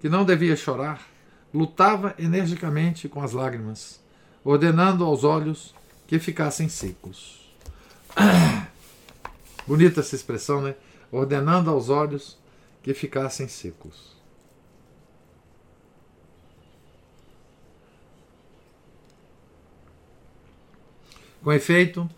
que 0.00 0.08
não 0.08 0.24
devia 0.24 0.54
chorar, 0.54 1.06
lutava 1.52 2.14
energicamente 2.18 3.08
com 3.08 3.22
as 3.22 3.32
lágrimas, 3.32 4.00
ordenando 4.44 5.04
aos 5.04 5.24
olhos 5.24 5.74
que 6.06 6.18
ficassem 6.18 6.68
secos. 6.68 7.50
Bonita 9.66 10.00
essa 10.00 10.14
expressão, 10.14 10.60
né? 10.60 10.74
Ordenando 11.12 11.70
aos 11.70 11.90
olhos 11.90 12.38
que 12.82 12.94
ficassem 12.94 13.46
secos. 13.46 14.16
Com 21.42 21.52
efeito, 21.52 22.08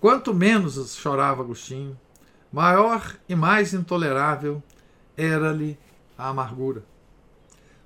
quanto 0.00 0.34
menos 0.34 0.94
chorava 0.96 1.42
Agostinho, 1.42 1.98
maior 2.52 3.16
e 3.28 3.34
mais 3.34 3.72
intolerável 3.72 4.62
era-lhe 5.16 5.78
a 6.18 6.28
amargura. 6.28 6.84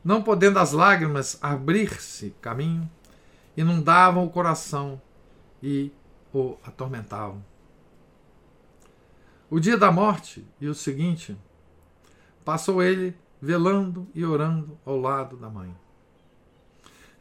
Não 0.03 0.23
podendo 0.23 0.59
as 0.59 0.73
lágrimas 0.73 1.39
abrir-se 1.43 2.35
caminho, 2.41 2.91
inundavam 3.57 4.25
o 4.25 4.31
coração 4.31 5.01
e 5.63 5.93
o 6.33 6.57
atormentavam. 6.65 7.43
O 9.49 9.61
dia 9.61 9.79
da 9.79 9.93
morte 9.93 10.45
e 10.61 10.67
o 10.67 10.75
seguinte, 10.75 11.37
passou 12.45 12.83
ele 12.83 13.17
velando 13.41 14.09
e 14.13 14.25
orando 14.25 14.77
ao 14.85 14.99
lado 14.99 15.37
da 15.37 15.49
mãe, 15.49 15.73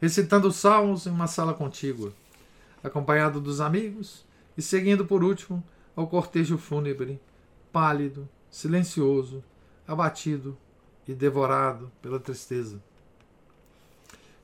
recitando 0.00 0.50
salmos 0.50 1.06
em 1.06 1.10
uma 1.10 1.28
sala 1.28 1.54
contígua, 1.54 2.12
acompanhado 2.82 3.40
dos 3.40 3.60
amigos 3.60 4.26
e 4.58 4.62
seguindo 4.62 5.06
por 5.06 5.22
último 5.22 5.62
ao 5.94 6.08
cortejo 6.08 6.58
fúnebre, 6.58 7.20
pálido, 7.70 8.28
silencioso, 8.50 9.44
abatido 9.86 10.58
e 11.06 11.14
devorado 11.14 11.92
pela 12.02 12.18
tristeza. 12.18 12.82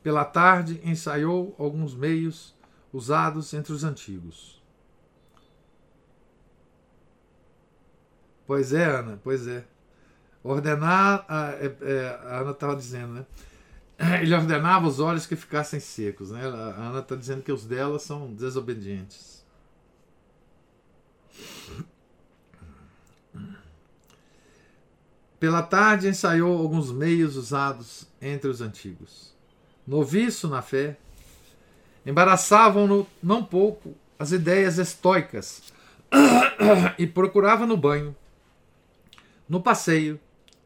Pela 0.05 0.25
tarde 0.25 0.81
ensaiou 0.85 1.53
alguns 1.59 1.97
meios 1.97 2.55
usados 2.92 3.53
entre 3.53 3.73
os 3.73 3.83
antigos. 3.83 4.62
Pois 8.46 8.72
é, 8.72 8.85
Ana, 8.85 9.20
pois 9.22 9.46
é. 9.46 9.64
Ordenar, 10.42 11.24
a, 11.28 11.50
é, 11.52 11.76
é, 11.83 12.20
a 12.24 12.40
Ana 12.40 12.50
estava 12.50 12.74
dizendo, 12.74 13.12
né? 13.14 13.24
Ele 14.22 14.35
ordenava 14.35 14.87
os 14.87 14.98
olhos 14.98 15.26
que 15.26 15.37
ficassem 15.37 15.78
secos, 15.78 16.31
né? 16.31 16.44
A 16.44 16.88
Ana 16.88 16.98
está 17.00 17.14
dizendo 17.14 17.42
que 17.42 17.52
os 17.52 17.64
dela 17.64 17.98
são 17.98 18.33
desobedientes. 18.33 19.44
Pela 25.38 25.62
tarde 25.62 26.09
ensaiou 26.09 26.59
alguns 26.59 26.90
meios 26.90 27.37
usados 27.37 28.09
entre 28.20 28.50
os 28.50 28.61
antigos. 28.61 29.33
Noviço 29.87 30.48
na 30.48 30.62
fé, 30.62 30.96
embaraçavam-no 32.05 33.07
não 33.22 33.44
pouco 33.44 33.94
as 34.18 34.33
ideias 34.33 34.78
estoicas 34.78 35.62
e 36.98 37.07
procurava 37.07 37.66
no 37.66 37.76
banho, 37.76 38.14
no 39.48 39.62
passeio 39.62 40.20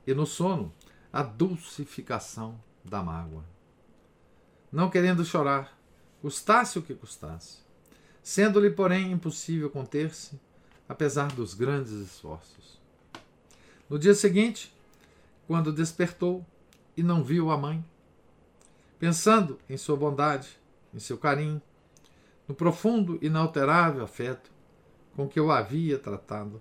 e 0.07 0.15
no 0.15 0.27
sono 0.27 0.73
a 1.13 1.23
dulcificação 1.23 2.61
da 2.85 3.03
mágoa. 3.03 3.45
Não 4.71 4.91
querendo 4.91 5.25
chorar, 5.25 5.79
custasse 6.21 6.79
o 6.79 6.83
que 6.83 6.95
custasse, 6.95 7.59
sendo-lhe, 8.23 8.71
porém, 8.71 9.13
impossível 9.13 9.71
conter-se, 9.71 10.39
apesar 10.89 11.29
dos 11.33 11.55
grandes 11.55 11.93
esforços. 11.93 12.81
No 13.89 13.99
dia 13.99 14.15
seguinte, 14.15 14.75
quando 15.47 15.73
despertou 15.73 16.45
e 16.97 17.03
não 17.03 17.23
viu 17.23 17.51
a 17.51 17.57
mãe, 17.57 17.85
pensando 18.99 19.59
em 19.69 19.77
sua 19.77 19.97
bondade, 19.97 20.59
em 20.93 20.99
seu 20.99 21.17
carinho, 21.17 21.63
no 22.49 22.55
profundo 22.55 23.19
e 23.23 23.27
inalterável 23.27 24.03
afeto 24.03 24.51
com 25.15 25.29
que 25.29 25.39
eu 25.39 25.51
havia 25.51 25.99
tratado, 25.99 26.61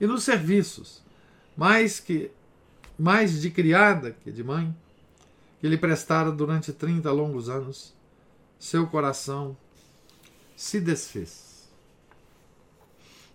e 0.00 0.06
nos 0.06 0.24
serviços, 0.24 1.05
mais 1.56 1.98
que 2.00 2.30
mais 2.98 3.40
de 3.40 3.50
criada 3.50 4.12
que 4.12 4.30
de 4.30 4.42
mãe, 4.42 4.74
que 5.60 5.68
lhe 5.68 5.76
prestara 5.76 6.30
durante 6.32 6.72
trinta 6.72 7.12
longos 7.12 7.48
anos, 7.48 7.94
seu 8.58 8.86
coração 8.86 9.56
se 10.56 10.80
desfez. 10.80 11.70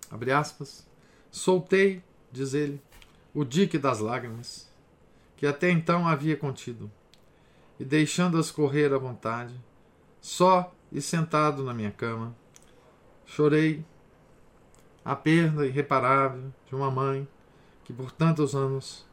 Abre 0.10 0.32
aspas. 0.32 0.88
Soltei 1.30 2.04
diz 2.32 2.54
ele, 2.54 2.82
o 3.34 3.44
dique 3.44 3.78
das 3.78 4.00
lágrimas, 4.00 4.70
que 5.38 5.46
até 5.46 5.70
então 5.70 6.08
havia 6.08 6.36
contido, 6.36 6.92
e 7.80 7.86
deixando-as 7.86 8.52
correr 8.52 8.94
à 8.94 8.98
vontade, 8.98 9.54
só 10.20 10.74
e 10.92 11.02
sentado 11.02 11.64
na 11.64 11.74
minha 11.74 11.92
cama, 11.92 12.36
chorei 13.26 13.86
a 15.04 15.16
perda 15.16 15.66
irreparável 15.66 16.54
de 16.68 16.76
uma 16.76 16.92
mãe 16.92 17.28
que 17.84 17.94
por 17.94 18.12
tantos 18.12 18.56
anos 18.56 19.06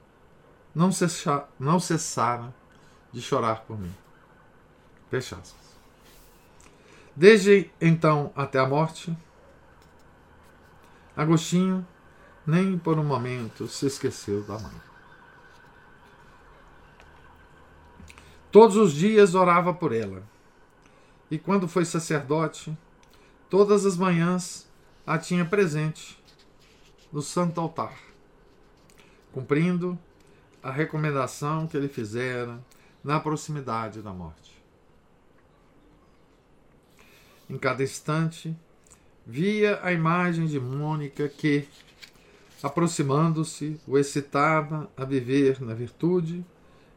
não, 0.74 0.92
cessa, 0.92 1.48
não 1.59 1.78
de 3.12 3.22
chorar 3.22 3.62
por 3.62 3.78
mim. 3.78 3.94
Fecha. 5.11 5.38
Desde 7.16 7.70
então 7.81 8.33
até 8.37 8.59
a 8.59 8.66
morte, 8.66 9.16
Agostinho 11.16 11.85
nem 12.46 12.78
por 12.78 12.98
um 12.98 13.04
momento 13.04 13.66
se 13.66 13.87
esqueceu 13.87 14.42
da 14.44 14.59
mãe. 14.59 14.88
Todos 18.50 18.76
os 18.76 18.92
dias 18.92 19.35
orava 19.35 19.74
por 19.74 19.92
ela. 19.92 20.22
E 21.31 21.38
quando 21.38 21.68
foi 21.68 21.85
sacerdote, 21.85 22.76
todas 23.50 23.85
as 23.85 23.96
manhãs 23.96 24.66
a 25.07 25.18
tinha 25.18 25.44
presente 25.44 26.18
no 27.12 27.20
santo 27.20 27.61
altar, 27.61 27.98
cumprindo 29.32 29.98
a 30.62 30.70
recomendação 30.70 31.66
que 31.66 31.76
ele 31.76 31.88
fizera 31.88 32.58
na 33.02 33.20
proximidade 33.20 34.02
da 34.02 34.12
morte. 34.12 34.56
Em 37.48 37.56
cada 37.56 37.82
instante, 37.82 38.54
via 39.26 39.78
a 39.82 39.92
imagem 39.92 40.46
de 40.46 40.58
Mônica 40.58 41.28
que, 41.28 41.66
aproximando-se, 42.62 43.80
o 43.86 43.96
excitava 43.96 44.90
a 44.96 45.04
viver 45.04 45.60
na 45.60 45.74
virtude 45.74 46.44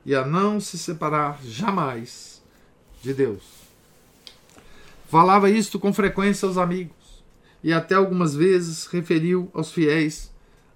e 0.06 0.16
a 0.16 0.26
não 0.26 0.60
se 0.60 0.78
separar 0.78 1.40
jamais 1.44 2.42
de 3.02 3.14
Deus. 3.14 3.44
Falava 5.08 5.50
isto 5.50 5.80
com 5.80 5.94
frequência 5.94 6.48
aos 6.48 6.58
amigos 6.58 7.24
e 7.64 7.72
até 7.74 7.96
algumas 7.96 8.34
vezes 8.34 8.88
referiu 8.88 9.50
aos 9.54 9.72
fiéis 9.72 10.31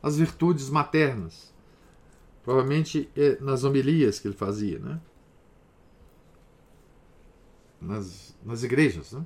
as 0.05 0.17
virtudes 0.17 0.69
maternas, 0.69 1.53
provavelmente 2.43 3.09
eh, 3.17 3.37
nas 3.41 3.63
homilias 3.63 4.19
que 4.19 4.27
ele 4.27 4.35
fazia, 4.35 4.77
né? 4.77 5.01
nas, 7.81 8.37
nas 8.45 8.63
igrejas. 8.63 9.11
Né? 9.11 9.25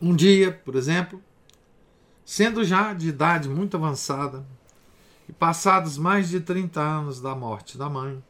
Um 0.00 0.16
dia, 0.16 0.50
por 0.50 0.74
exemplo, 0.76 1.22
Sendo 2.30 2.62
já 2.62 2.94
de 2.94 3.08
idade 3.08 3.48
muito 3.48 3.76
avançada 3.76 4.46
e 5.28 5.32
passados 5.32 5.98
mais 5.98 6.28
de 6.28 6.38
30 6.38 6.80
anos 6.80 7.20
da 7.20 7.34
morte 7.34 7.76
da 7.76 7.90
mãe, 7.90 8.22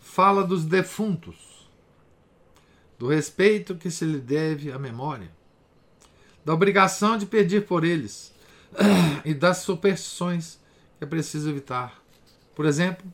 fala 0.00 0.42
dos 0.42 0.64
defuntos, 0.64 1.68
do 2.98 3.06
respeito 3.06 3.76
que 3.76 3.90
se 3.90 4.06
lhe 4.06 4.18
deve 4.18 4.72
à 4.72 4.78
memória, 4.78 5.30
da 6.42 6.54
obrigação 6.54 7.18
de 7.18 7.26
pedir 7.26 7.66
por 7.66 7.84
eles 7.84 8.34
e 9.24 9.34
das 9.34 9.58
superstições 9.58 10.58
que 10.98 11.04
é 11.04 11.06
preciso 11.06 11.48
evitar. 11.48 12.02
Por 12.54 12.66
exemplo, 12.66 13.10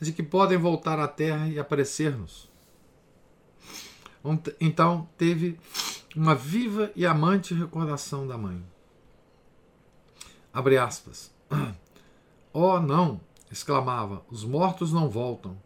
de 0.00 0.12
que 0.12 0.22
podem 0.22 0.58
voltar 0.58 0.98
à 0.98 1.08
Terra 1.08 1.48
e 1.48 1.58
aparecer-nos. 1.58 2.48
Então 4.60 5.08
teve 5.16 5.58
uma 6.14 6.34
viva 6.34 6.90
e 6.94 7.06
amante 7.06 7.54
recordação 7.54 8.26
da 8.26 8.36
mãe. 8.36 8.62
Abre 10.52 10.78
aspas. 10.78 11.30
Oh, 12.50 12.80
não! 12.80 13.20
exclamava, 13.50 14.24
os 14.30 14.44
mortos 14.44 14.92
não 14.92 15.08
voltam. 15.08 15.56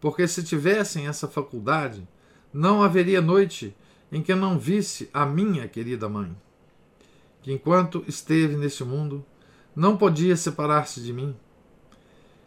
Porque 0.00 0.26
se 0.26 0.42
tivessem 0.42 1.06
essa 1.06 1.28
faculdade, 1.28 2.06
não 2.52 2.82
haveria 2.82 3.20
noite 3.20 3.76
em 4.10 4.22
que 4.22 4.34
não 4.34 4.58
visse 4.58 5.08
a 5.12 5.24
minha 5.26 5.68
querida 5.68 6.08
mãe, 6.08 6.34
que 7.42 7.52
enquanto 7.52 8.04
esteve 8.06 8.56
neste 8.56 8.84
mundo, 8.84 9.24
não 9.74 9.96
podia 9.96 10.36
separar-se 10.36 11.00
de 11.00 11.12
mim, 11.12 11.34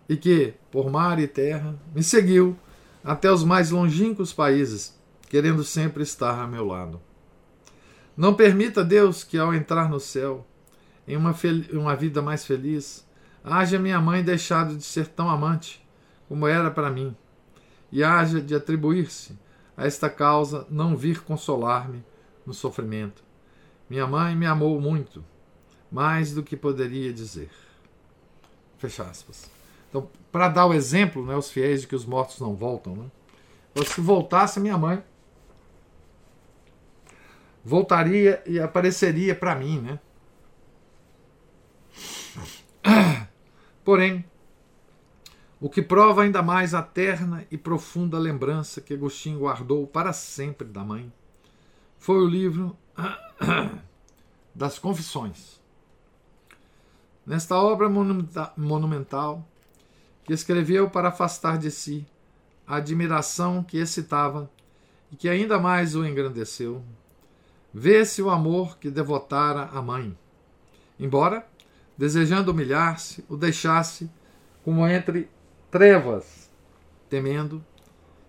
e 0.08 0.17
que, 0.17 0.53
por 0.71 0.91
mar 0.91 1.19
e 1.19 1.27
terra, 1.27 1.75
me 1.95 2.03
seguiu 2.03 2.58
até 3.03 3.32
os 3.32 3.43
mais 3.43 3.71
longínquos 3.71 4.34
países, 4.34 4.97
querendo 5.29 5.63
sempre 5.63 6.03
estar 6.03 6.39
a 6.39 6.47
meu 6.47 6.65
lado. 6.65 7.01
Não 8.15 8.34
permita, 8.34 8.84
Deus, 8.84 9.23
que 9.23 9.38
ao 9.38 9.53
entrar 9.53 9.89
no 9.89 9.99
céu, 9.99 10.45
em 11.08 11.17
uma, 11.17 11.35
uma 11.71 11.96
vida 11.96 12.21
mais 12.21 12.46
feliz, 12.46 13.08
haja 13.44 13.79
minha 13.79 14.00
mãe 14.00 14.23
deixado 14.23 14.77
de 14.77 14.83
ser 14.83 15.08
tão 15.08 15.29
amante 15.29 15.83
como 16.27 16.48
era 16.48 16.69
para 16.69 16.89
mim, 16.89 17.15
e 17.91 18.04
haja 18.04 18.41
de 18.41 18.56
atribuir-se 18.56 19.37
a 19.75 19.85
esta 19.85 20.10
causa 20.10 20.67
não 20.69 20.96
vir 20.96 21.21
consolar-me 21.21 22.04
no 22.46 22.54
sofrimento. 22.54 23.23
Minha 23.94 24.08
mãe 24.08 24.35
me 24.35 24.48
amou 24.48 24.81
muito, 24.81 25.23
mais 25.91 26.33
do 26.33 26.41
que 26.41 26.58
poderia 26.58 27.13
dizer. 27.13 27.52
Fecha 28.79 29.04
aspas. 29.04 29.52
Então, 29.87 30.10
para 30.31 30.50
dar 30.50 30.65
o 30.65 30.73
exemplo, 30.73 31.23
né, 31.23 31.35
os 31.35 31.52
fiéis 31.52 31.81
de 31.81 31.87
que 31.87 31.96
os 31.96 32.04
mortos 32.04 32.39
não 32.39 32.56
voltam, 32.56 32.96
né? 32.96 33.12
se 33.85 34.02
voltasse 34.02 34.60
minha 34.60 34.79
mãe, 34.79 35.04
voltaria 37.63 38.41
e 38.48 38.60
apareceria 38.60 39.35
para 39.35 39.54
mim, 39.54 39.79
né? 39.79 40.00
Porém, 43.85 44.25
o 45.62 45.69
que 45.69 45.83
prova 45.83 46.23
ainda 46.23 46.41
mais 46.41 46.73
a 46.73 46.81
terna 46.81 47.46
e 47.52 47.60
profunda 47.60 48.17
lembrança 48.17 48.81
que 48.81 48.96
Agostinho 48.96 49.41
guardou 49.41 49.85
para 49.85 50.12
sempre 50.13 50.67
da 50.67 50.83
mãe 50.83 51.13
foi 52.00 52.17
o 52.17 52.25
livro 52.25 52.75
das 54.54 54.77
Confissões. 54.79 55.62
Nesta 57.25 57.56
obra 57.56 57.89
monumental, 58.58 59.48
que 60.23 60.33
escreveu 60.33 60.89
para 60.89 61.10
afastar 61.10 61.58
de 61.58 61.71
si 61.71 62.06
a 62.67 62.77
admiração 62.77 63.63
que 63.63 63.77
excitava 63.77 64.50
e 65.12 65.15
que 65.15 65.29
ainda 65.29 65.60
mais 65.60 65.96
o 65.96 66.06
engrandeceu, 66.06 66.83
vê-se 67.73 68.21
o 68.21 68.29
amor 68.29 68.77
que 68.77 68.89
devotara 68.89 69.69
à 69.73 69.81
mãe, 69.81 70.17
embora, 71.00 71.48
desejando 71.98 72.52
humilhar-se, 72.52 73.23
o 73.29 73.35
deixasse 73.35 74.10
como 74.63 74.87
entre 74.87 75.29
trevas, 75.69 76.50
temendo 77.10 77.63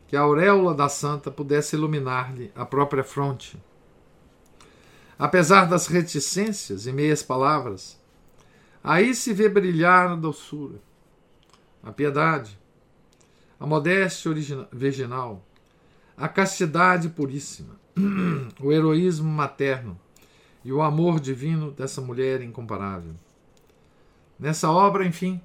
que 0.06 0.16
a 0.16 0.20
auréola 0.20 0.74
da 0.74 0.88
santa 0.88 1.30
pudesse 1.30 1.76
iluminar-lhe 1.76 2.52
a 2.54 2.64
própria 2.64 3.04
fronte. 3.04 3.58
Apesar 5.18 5.66
das 5.66 5.86
reticências 5.86 6.86
e 6.86 6.92
meias 6.92 7.22
palavras, 7.22 8.00
aí 8.82 9.14
se 9.14 9.32
vê 9.32 9.48
brilhar 9.48 10.10
a 10.10 10.16
doçura, 10.16 10.80
a 11.82 11.92
piedade, 11.92 12.58
a 13.58 13.66
modéstia 13.66 14.32
virginal, 14.72 15.44
a 16.16 16.28
castidade 16.28 17.08
puríssima, 17.08 17.76
o 18.60 18.72
heroísmo 18.72 19.30
materno 19.30 19.98
e 20.64 20.72
o 20.72 20.82
amor 20.82 21.20
divino 21.20 21.70
dessa 21.70 22.00
mulher 22.00 22.42
incomparável. 22.42 23.14
Nessa 24.38 24.70
obra, 24.70 25.06
enfim, 25.06 25.40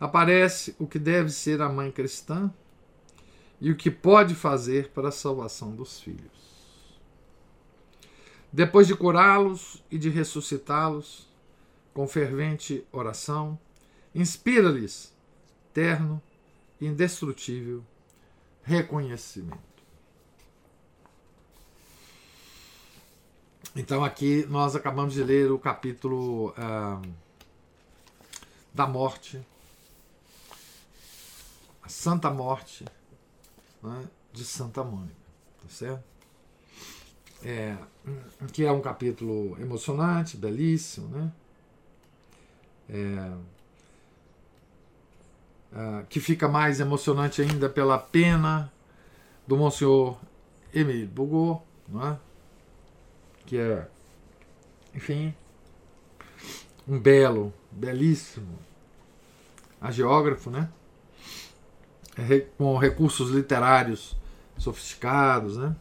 aparece 0.00 0.74
o 0.78 0.86
que 0.86 0.98
deve 0.98 1.30
ser 1.30 1.62
a 1.62 1.68
mãe 1.68 1.90
cristã 1.90 2.52
e 3.60 3.70
o 3.70 3.76
que 3.76 3.90
pode 3.90 4.34
fazer 4.34 4.88
para 4.88 5.08
a 5.08 5.12
salvação 5.12 5.70
dos 5.70 6.00
filhos. 6.00 6.41
Depois 8.52 8.86
de 8.86 8.94
curá-los 8.94 9.82
e 9.90 9.96
de 9.96 10.10
ressuscitá-los, 10.10 11.26
com 11.94 12.06
fervente 12.06 12.86
oração, 12.92 13.58
inspira-lhes 14.14 15.12
terno 15.72 16.20
e 16.80 16.86
indestrutível 16.86 17.82
reconhecimento. 18.62 19.72
Então, 23.74 24.04
aqui 24.04 24.44
nós 24.50 24.76
acabamos 24.76 25.14
de 25.14 25.24
ler 25.24 25.50
o 25.50 25.58
capítulo 25.58 26.52
ah, 26.58 27.00
da 28.72 28.86
morte, 28.86 29.40
a 31.82 31.88
Santa 31.88 32.30
Morte 32.30 32.84
né, 33.82 34.06
de 34.30 34.44
Santa 34.44 34.84
Mônica, 34.84 35.16
tá 35.62 35.68
certo? 35.70 36.11
É, 37.44 37.76
que 38.52 38.64
é 38.64 38.70
um 38.70 38.80
capítulo 38.80 39.56
emocionante, 39.60 40.36
belíssimo, 40.36 41.08
né? 41.08 41.32
É, 42.88 43.32
é, 45.74 46.04
que 46.08 46.20
fica 46.20 46.48
mais 46.48 46.80
emocionante 46.80 47.42
ainda 47.42 47.68
pela 47.68 47.98
pena 47.98 48.72
do 49.46 49.56
Monsenhor 49.56 50.18
Emile 50.72 51.06
Bugot, 51.06 51.62
não 51.88 52.06
é? 52.06 52.18
que 53.46 53.58
é, 53.58 53.86
enfim, 54.94 55.34
um 56.86 56.98
belo, 56.98 57.52
belíssimo 57.70 58.58
agiógrafo, 59.80 60.50
né? 60.50 60.70
É 62.16 62.40
com 62.56 62.76
recursos 62.76 63.30
literários 63.30 64.16
sofisticados, 64.56 65.56
né? 65.56 65.74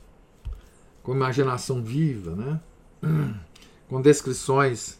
Com 1.03 1.13
imaginação 1.13 1.83
viva, 1.83 2.35
né? 2.35 2.59
Com 3.87 4.01
descrições 4.01 4.99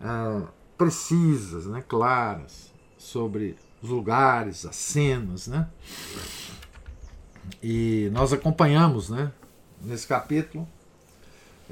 ah, 0.00 0.46
precisas, 0.76 1.66
né? 1.66 1.82
Claras 1.86 2.72
sobre 2.98 3.56
os 3.82 3.88
lugares, 3.90 4.64
as 4.64 4.76
cenas, 4.76 5.46
né? 5.46 5.68
E 7.62 8.10
nós 8.12 8.32
acompanhamos, 8.32 9.08
né? 9.08 9.32
Nesse 9.80 10.06
capítulo 10.06 10.68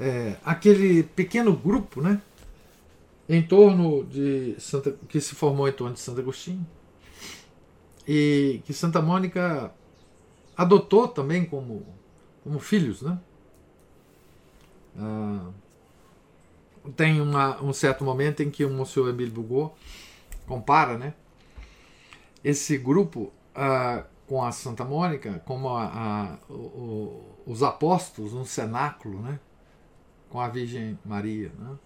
é, 0.01 0.35
aquele 0.43 1.03
pequeno 1.03 1.55
grupo, 1.55 2.01
né? 2.01 2.19
Em 3.29 3.41
torno 3.41 4.03
de 4.03 4.55
Santa, 4.59 4.91
que 5.07 5.21
se 5.21 5.35
formou 5.35 5.67
em 5.67 5.71
torno 5.71 5.93
de 5.93 5.99
Santo 5.99 6.19
Agostinho 6.19 6.65
e 8.07 8.61
que 8.65 8.73
Santa 8.73 8.99
Mônica 8.99 9.71
adotou 10.57 11.07
também 11.07 11.45
como, 11.45 11.85
como 12.43 12.59
filhos, 12.59 13.03
né? 13.03 13.19
Ah, 14.97 15.49
tem 16.95 17.21
uma, 17.21 17.61
um 17.61 17.73
certo 17.73 18.03
momento 18.03 18.41
em 18.41 18.49
que 18.49 18.65
o 18.65 18.69
Monsenhor 18.69 19.09
Emílio 19.09 19.33
Bugot 19.33 19.73
compara, 20.47 20.97
né? 20.97 21.13
Esse 22.43 22.77
grupo 22.77 23.31
ah, 23.53 24.03
com 24.27 24.43
a 24.43 24.51
Santa 24.51 24.83
Mônica, 24.83 25.41
como 25.45 25.69
a, 25.69 26.37
a, 26.49 26.53
o, 26.53 27.35
os 27.45 27.61
apóstolos 27.61 28.33
no 28.33 28.45
cenáculo, 28.45 29.21
né? 29.21 29.39
com 30.29 30.39
a 30.39 30.47
Virgem 30.47 30.97
Maria. 31.03 31.51
Né? 31.59 31.77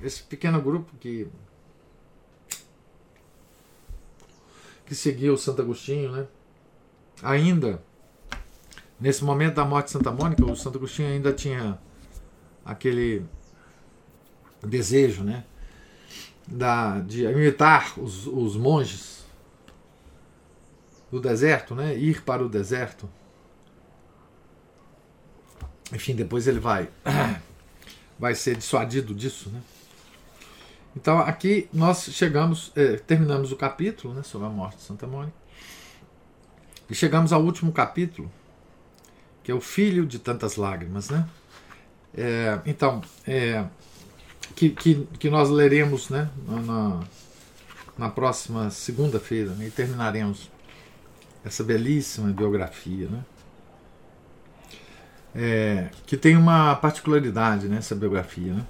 Esse 0.00 0.22
pequeno 0.22 0.60
grupo 0.60 0.96
que, 0.96 1.28
que 4.86 4.94
seguiu 4.94 5.36
Santo 5.36 5.60
Agostinho, 5.60 6.10
né? 6.10 6.26
ainda 7.22 7.82
nesse 9.00 9.24
momento 9.24 9.54
da 9.54 9.64
morte 9.64 9.86
de 9.86 9.92
Santa 9.92 10.10
Mônica, 10.10 10.44
o 10.44 10.56
Santo 10.56 10.78
Agostinho 10.78 11.08
ainda 11.08 11.32
tinha 11.32 11.78
aquele 12.64 13.24
desejo 14.62 15.22
né? 15.22 15.44
da, 16.46 17.00
de 17.00 17.24
imitar 17.24 17.98
os, 17.98 18.26
os 18.26 18.56
monges 18.56 19.24
do 21.10 21.20
deserto, 21.20 21.74
né? 21.74 21.96
ir 21.96 22.22
para 22.22 22.44
o 22.44 22.48
deserto 22.48 23.08
enfim, 25.92 26.14
depois 26.14 26.46
ele 26.46 26.58
vai 26.58 26.88
vai 28.18 28.34
ser 28.34 28.56
dissuadido 28.56 29.14
disso, 29.14 29.50
né? 29.50 29.60
Então 30.96 31.18
aqui 31.18 31.68
nós 31.72 32.04
chegamos, 32.12 32.72
é, 32.76 32.96
terminamos 32.96 33.50
o 33.50 33.56
capítulo 33.56 34.14
né, 34.14 34.22
sobre 34.22 34.46
a 34.46 34.50
morte 34.50 34.76
de 34.76 34.82
Santa 34.82 35.06
Mônica 35.06 35.36
e 36.88 36.94
chegamos 36.94 37.32
ao 37.32 37.42
último 37.42 37.72
capítulo, 37.72 38.30
que 39.44 39.52
é 39.52 39.54
o 39.54 39.60
Filho 39.60 40.06
de 40.06 40.18
Tantas 40.18 40.56
Lágrimas, 40.56 41.10
né? 41.10 41.28
É, 42.16 42.58
então, 42.64 43.02
é, 43.26 43.64
que, 44.56 44.70
que, 44.70 45.06
que, 45.18 45.28
nós 45.28 45.50
leremos 45.50 46.08
né, 46.08 46.30
na, 46.46 47.00
na 47.98 48.08
próxima 48.08 48.70
segunda-feira 48.70 49.50
né, 49.52 49.66
e 49.66 49.70
terminaremos 49.70 50.50
essa 51.44 51.62
belíssima 51.62 52.32
biografia, 52.32 53.08
né? 53.08 53.24
é, 55.34 55.90
que 56.06 56.16
tem 56.16 56.36
uma 56.36 56.74
particularidade 56.76 57.68
nessa 57.68 57.94
biografia. 57.94 58.54
Né? 58.54 58.66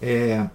É, 0.00 0.50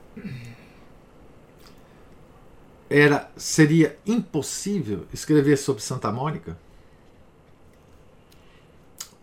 era 2.89 3.29
seria 3.35 3.97
impossível 4.05 5.05
escrever 5.13 5.57
sobre 5.57 5.83
Santa 5.83 6.11
Mônica 6.11 6.57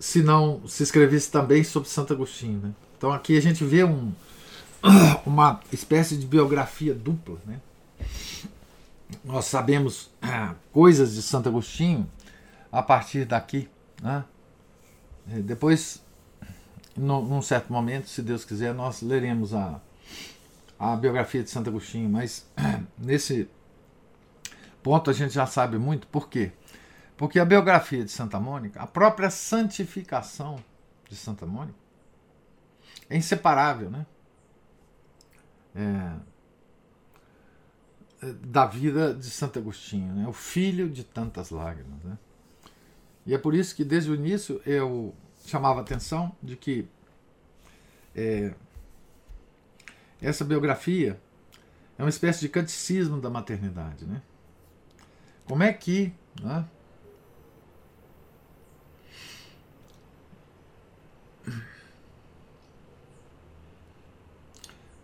se 0.01 0.23
não 0.23 0.67
se 0.67 0.83
escrevesse 0.83 1.31
também 1.31 1.63
sobre 1.63 1.91
Santo 1.91 2.15
Agostinho. 2.15 2.59
Né? 2.59 2.73
Então 2.97 3.13
aqui 3.13 3.37
a 3.37 3.41
gente 3.41 3.63
vê 3.63 3.85
um, 3.85 4.11
uma 5.27 5.61
espécie 5.71 6.17
de 6.17 6.27
biografia 6.27 6.95
dupla. 6.95 7.37
Né? 7.47 7.61
Nós 9.23 9.45
sabemos 9.45 10.11
coisas 10.73 11.15
de 11.15 11.23
Santo 11.23 11.51
Agostinho 11.51 12.11
a 12.73 12.83
partir 12.83 13.27
daqui. 13.27 13.69
Né? 14.03 14.25
Depois, 15.27 16.03
num 16.97 17.43
certo 17.43 17.71
momento, 17.71 18.09
se 18.09 18.23
Deus 18.23 18.43
quiser, 18.43 18.73
nós 18.73 19.03
leremos 19.03 19.53
a, 19.53 19.81
a 20.79 20.97
biografia 20.97 21.43
de 21.43 21.51
Santo 21.51 21.69
Agostinho, 21.69 22.09
mas 22.09 22.47
nesse 22.99 23.49
ponto 24.83 25.11
a 25.11 25.13
gente 25.13 25.35
já 25.35 25.47
sabe 25.47 25.77
muito. 25.77 26.07
Por 26.07 26.29
quê? 26.31 26.53
Porque 27.21 27.39
a 27.39 27.45
biografia 27.45 28.03
de 28.03 28.11
Santa 28.11 28.41
Mônica, 28.41 28.81
a 28.81 28.87
própria 28.87 29.29
santificação 29.29 30.57
de 31.07 31.15
Santa 31.15 31.45
Mônica, 31.45 31.77
é 33.11 33.17
inseparável, 33.19 33.91
né? 33.91 34.07
É, 35.77 36.15
é 38.27 38.33
da 38.33 38.65
vida 38.65 39.13
de 39.13 39.29
Santo 39.29 39.59
Agostinho, 39.59 40.15
né? 40.15 40.27
o 40.27 40.33
filho 40.33 40.89
de 40.89 41.05
tantas 41.05 41.51
lágrimas. 41.51 42.03
Né? 42.03 42.17
E 43.27 43.35
é 43.35 43.39
por 43.39 43.55
isso 43.55 43.77
que 43.77 43.85
desde 43.85 44.11
o 44.11 44.15
início 44.15 44.63
eu 44.65 45.15
chamava 45.45 45.81
a 45.81 45.83
atenção 45.83 46.35
de 46.43 46.57
que 46.57 46.89
é, 48.17 48.55
essa 50.23 50.43
biografia 50.43 51.21
é 51.99 52.03
uma 52.03 52.09
espécie 52.09 52.41
de 52.41 52.49
catecismo 52.49 53.21
da 53.21 53.29
maternidade. 53.29 54.07
Né? 54.07 54.23
Como 55.45 55.63
é 55.63 55.71
que. 55.71 56.15
Né, 56.43 56.67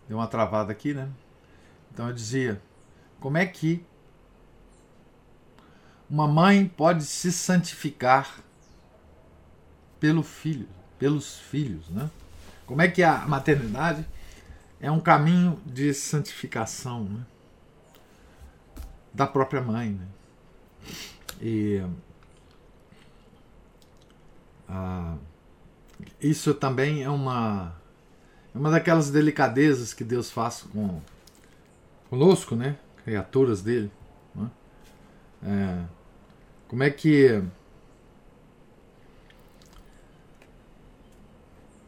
Deu 0.07 0.17
uma 0.17 0.27
travada 0.27 0.71
aqui, 0.71 0.93
né? 0.93 1.09
Então 1.91 2.07
eu 2.07 2.13
dizia: 2.13 2.61
como 3.19 3.37
é 3.37 3.45
que 3.45 3.85
uma 6.09 6.27
mãe 6.27 6.67
pode 6.67 7.03
se 7.05 7.31
santificar 7.31 8.39
pelo 9.99 10.23
filho, 10.23 10.67
pelos 10.97 11.37
filhos, 11.39 11.89
né? 11.89 12.09
Como 12.65 12.81
é 12.81 12.87
que 12.87 13.03
a 13.03 13.25
maternidade 13.27 14.05
é 14.79 14.91
um 14.91 14.99
caminho 14.99 15.61
de 15.65 15.93
santificação 15.93 17.03
né? 17.03 17.25
da 19.13 19.25
própria 19.25 19.61
mãe, 19.61 19.91
né? 19.91 20.07
E 21.41 21.83
ah, 24.67 25.15
isso 26.19 26.53
também 26.53 27.03
é 27.03 27.09
uma 27.09 27.75
é 28.53 28.57
uma 28.57 28.71
daquelas 28.71 29.09
delicadezas 29.09 29.93
que 29.93 30.03
Deus 30.03 30.31
faz 30.31 30.63
com 30.71 31.01
conosco, 32.09 32.55
né? 32.55 32.77
Criaturas 33.03 33.61
dele. 33.61 33.91
Né? 34.33 34.49
É, 35.43 35.85
como 36.67 36.83
é 36.83 36.89
que 36.89 37.41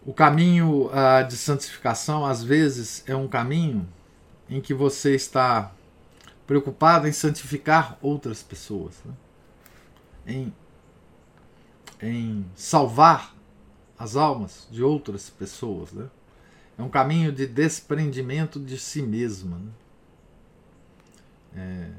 o 0.06 0.14
caminho 0.14 0.88
uh, 0.88 1.28
de 1.28 1.36
santificação 1.38 2.26
às 2.26 2.44
vezes 2.44 3.04
é 3.08 3.16
um 3.16 3.28
caminho 3.28 3.88
em 4.50 4.62
que 4.62 4.74
você 4.74 5.16
está 5.16 5.72
preocupado 6.48 7.08
em 7.08 7.12
santificar 7.12 7.98
outras 8.02 8.42
pessoas, 8.42 8.96
né? 9.06 9.14
em, 10.26 10.54
em 12.02 12.46
salvar 12.56 13.36
as 14.00 14.16
almas 14.16 14.68
de 14.72 14.82
outras 14.82 15.30
pessoas. 15.30 15.92
Né? 15.92 16.10
É 16.78 16.82
um 16.82 16.90
caminho 16.90 17.32
de 17.32 17.46
desprendimento 17.46 18.60
de 18.60 18.80
si 18.80 19.02
mesma. 19.02 19.58
Né? 19.58 19.72
É, 21.56 21.92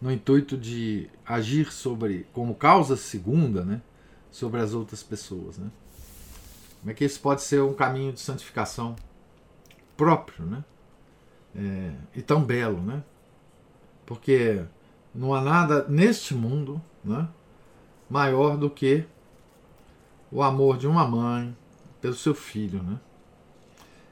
no 0.00 0.10
intuito 0.10 0.56
de 0.56 1.08
agir 1.24 1.70
sobre, 1.70 2.26
como 2.32 2.54
causa 2.54 2.96
segunda, 2.96 3.64
né? 3.64 3.82
sobre 4.30 4.60
as 4.60 4.72
outras 4.72 5.02
pessoas. 5.02 5.58
Né? 5.58 5.70
Como 6.80 6.90
é 6.90 6.94
que 6.94 7.04
isso 7.04 7.20
pode 7.20 7.42
ser 7.42 7.62
um 7.62 7.74
caminho 7.74 8.12
de 8.12 8.20
santificação 8.20 8.96
próprio, 9.96 10.44
né? 10.44 10.64
É, 11.56 11.92
e 12.16 12.20
tão 12.20 12.42
belo, 12.42 12.82
né? 12.82 13.02
Porque 14.04 14.64
não 15.14 15.32
há 15.32 15.40
nada 15.40 15.86
neste 15.88 16.34
mundo 16.34 16.82
né, 17.02 17.28
maior 18.10 18.56
do 18.56 18.68
que 18.68 19.06
o 20.34 20.42
amor 20.42 20.76
de 20.76 20.88
uma 20.88 21.06
mãe 21.06 21.56
pelo 22.00 22.14
seu 22.14 22.34
filho. 22.34 22.82
Né? 22.82 22.98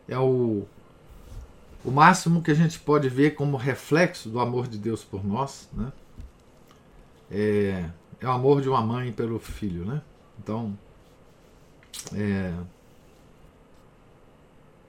É 0.08 0.16
o, 0.16 0.64
o 1.84 1.90
máximo 1.90 2.40
que 2.40 2.52
a 2.52 2.54
gente 2.54 2.78
pode 2.78 3.08
ver 3.08 3.34
como 3.34 3.56
reflexo 3.56 4.28
do 4.30 4.38
amor 4.38 4.68
de 4.68 4.78
Deus 4.78 5.02
por 5.02 5.24
nós. 5.24 5.68
Né? 5.72 5.92
É, 7.28 7.90
é 8.20 8.26
o 8.28 8.30
amor 8.30 8.62
de 8.62 8.68
uma 8.68 8.80
mãe 8.80 9.10
pelo 9.12 9.36
filho. 9.40 9.84
Né? 9.84 10.00
Então, 10.38 10.78
é, 12.14 12.54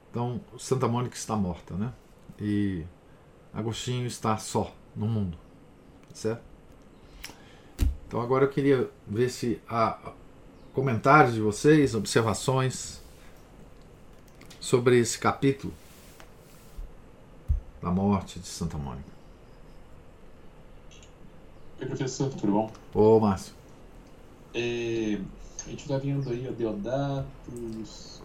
então, 0.08 0.40
Santa 0.56 0.86
Mônica 0.86 1.16
está 1.16 1.34
morta, 1.34 1.74
né? 1.74 1.92
E 2.40 2.84
Agostinho 3.52 4.06
está 4.06 4.36
só 4.36 4.72
no 4.94 5.08
mundo. 5.08 5.36
Certo? 6.12 6.44
Então 8.06 8.20
agora 8.20 8.44
eu 8.44 8.48
queria 8.48 8.88
ver 9.08 9.28
se 9.28 9.60
há 9.68 10.12
comentários 10.74 11.34
de 11.34 11.40
vocês, 11.40 11.94
observações 11.94 13.00
sobre 14.60 14.98
esse 14.98 15.18
capítulo 15.18 15.72
da 17.80 17.90
morte 17.90 18.40
de 18.40 18.46
Santa 18.46 18.76
Mônica. 18.76 19.14
Oi, 21.80 21.86
professor, 21.86 22.28
tudo 22.30 22.52
bom? 22.52 22.72
Ô, 22.92 23.20
Márcio. 23.20 23.54
É, 24.52 25.20
a 25.64 25.70
gente 25.70 25.82
está 25.82 25.96
vendo 25.98 26.28
aí 26.28 26.48
a 26.48 26.50
Deodato, 26.50 27.28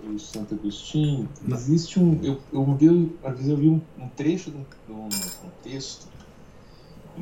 o 0.04 0.18
Santo 0.18 0.56
Agostinho. 0.56 1.30
Existe 1.52 2.00
um. 2.00 2.20
Eu, 2.24 2.40
eu, 2.52 2.66
vi, 2.76 3.16
às 3.24 3.34
vezes 3.34 3.50
eu 3.50 3.58
vi 3.58 3.70
um, 3.70 3.82
um 3.98 4.08
trecho 4.10 4.52
de 4.52 4.58
um, 4.58 4.66
de 4.88 4.92
um 4.92 5.10
texto 5.64 6.08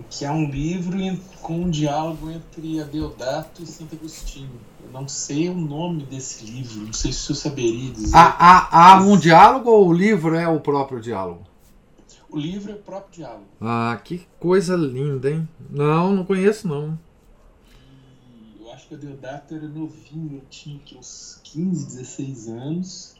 que 0.09 0.25
há 0.25 0.31
um 0.31 0.49
livro 0.49 0.97
com 1.41 1.61
um 1.61 1.69
diálogo 1.69 2.29
entre 2.29 2.81
Adeodato 2.81 3.63
e 3.63 3.65
Santo 3.65 3.95
Agostinho. 3.95 4.59
Eu 4.83 4.91
não 4.91 5.07
sei 5.07 5.49
o 5.49 5.55
nome 5.55 6.03
desse 6.03 6.45
livro, 6.45 6.81
não 6.81 6.93
sei 6.93 7.11
se 7.11 7.29
eu 7.29 7.35
saberia 7.35 7.91
dizer. 7.91 8.15
Há, 8.15 8.25
há, 8.27 8.95
há 8.95 9.01
um 9.01 9.17
diálogo 9.17 9.69
ou 9.69 9.87
o 9.87 9.93
livro 9.93 10.35
é 10.35 10.47
o 10.47 10.59
próprio 10.59 10.99
diálogo? 11.01 11.43
O 12.29 12.37
livro 12.37 12.71
é 12.71 12.75
o 12.75 12.79
próprio 12.79 13.13
diálogo. 13.13 13.45
Ah, 13.61 13.99
que 14.03 14.27
coisa 14.39 14.75
linda, 14.75 15.29
hein? 15.29 15.47
Não, 15.69 16.13
não 16.13 16.25
conheço 16.25 16.67
não. 16.67 16.97
eu 18.59 18.71
acho 18.71 18.87
que 18.87 18.95
o 18.95 18.97
Adeodato 18.97 19.55
era 19.55 19.67
novinho, 19.67 20.41
tinha 20.49 20.79
uns 20.97 21.39
15, 21.43 21.85
16 21.85 22.47
anos. 22.49 23.15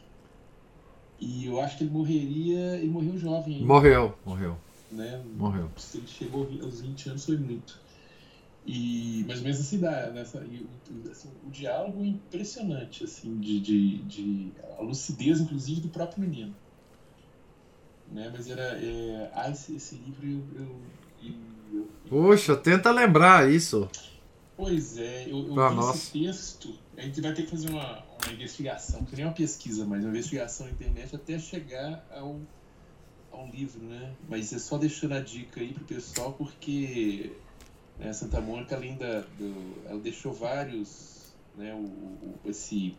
E 1.20 1.46
eu 1.46 1.60
acho 1.60 1.78
que 1.78 1.84
ele 1.84 1.90
morreria. 1.90 2.76
Ele 2.76 2.88
morreu 2.88 3.18
jovem. 3.18 3.54
Ainda. 3.54 3.66
Morreu, 3.66 4.14
morreu 4.24 4.56
né? 4.90 5.22
Morreu. 5.36 5.70
Se 5.76 5.98
ele 5.98 6.06
chegou 6.06 6.48
aos 6.62 6.80
20 6.80 7.10
anos 7.10 7.24
foi 7.24 7.36
muito. 7.36 7.78
E 8.66 9.24
ou 9.28 9.36
menos 9.42 9.60
assim, 9.60 9.78
dá, 9.78 10.10
nessa, 10.10 10.44
e, 10.44 10.66
assim, 11.10 11.30
o 11.46 11.50
diálogo 11.50 12.02
é 12.02 12.08
impressionante, 12.08 13.04
assim, 13.04 13.38
de, 13.38 13.60
de, 13.60 13.98
de, 14.02 14.52
a 14.78 14.82
lucidez, 14.82 15.40
inclusive, 15.40 15.80
do 15.80 15.88
próprio 15.88 16.20
menino. 16.20 16.54
Né? 18.12 18.30
Mas 18.30 18.48
era. 18.50 18.78
É, 18.78 19.30
ah, 19.34 19.50
esse, 19.50 19.76
esse 19.76 19.94
livro 19.94 20.26
eu, 20.26 20.66
eu, 21.22 21.34
eu, 21.72 21.88
Poxa, 22.08 22.56
tenta 22.56 22.90
lembrar 22.90 23.50
isso. 23.50 23.88
Pois 24.56 24.98
é, 24.98 25.24
eu, 25.24 25.38
eu 25.38 25.44
vi 25.44 25.54
nossa. 25.54 25.96
esse 25.96 26.12
texto. 26.12 26.74
A 26.96 27.02
gente 27.02 27.20
vai 27.20 27.32
ter 27.32 27.44
que 27.44 27.50
fazer 27.50 27.70
uma, 27.70 28.04
uma 28.22 28.32
investigação, 28.32 29.06
não 29.12 29.18
é 29.18 29.24
uma 29.24 29.32
pesquisa, 29.32 29.86
mas 29.86 30.02
uma 30.02 30.10
investigação 30.10 30.66
na 30.66 30.72
internet 30.72 31.14
até 31.14 31.38
chegar 31.38 32.04
ao 32.10 32.40
um 33.42 33.50
livro, 33.50 33.82
né? 33.82 34.14
Mas 34.28 34.52
é 34.52 34.58
só 34.58 34.78
deixando 34.78 35.14
a 35.14 35.20
dica 35.20 35.60
aí 35.60 35.72
pro 35.72 35.84
pessoal, 35.84 36.32
porque 36.32 37.32
né, 37.98 38.12
Santa 38.12 38.40
Mônica, 38.40 38.74
além 38.76 38.96
da, 38.96 39.20
do, 39.20 39.82
ela 39.86 40.00
deixou 40.00 40.32
vários, 40.32 41.32
né? 41.56 41.74
O, 41.74 41.84
o, 41.84 42.38
esse 42.46 42.96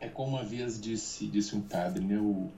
é 0.00 0.08
como 0.08 0.36
uma 0.36 0.44
vez 0.44 0.80
disse, 0.80 1.26
disse 1.26 1.56
um 1.56 1.60
padre, 1.60 2.04
né? 2.04 2.18
O, 2.18 2.50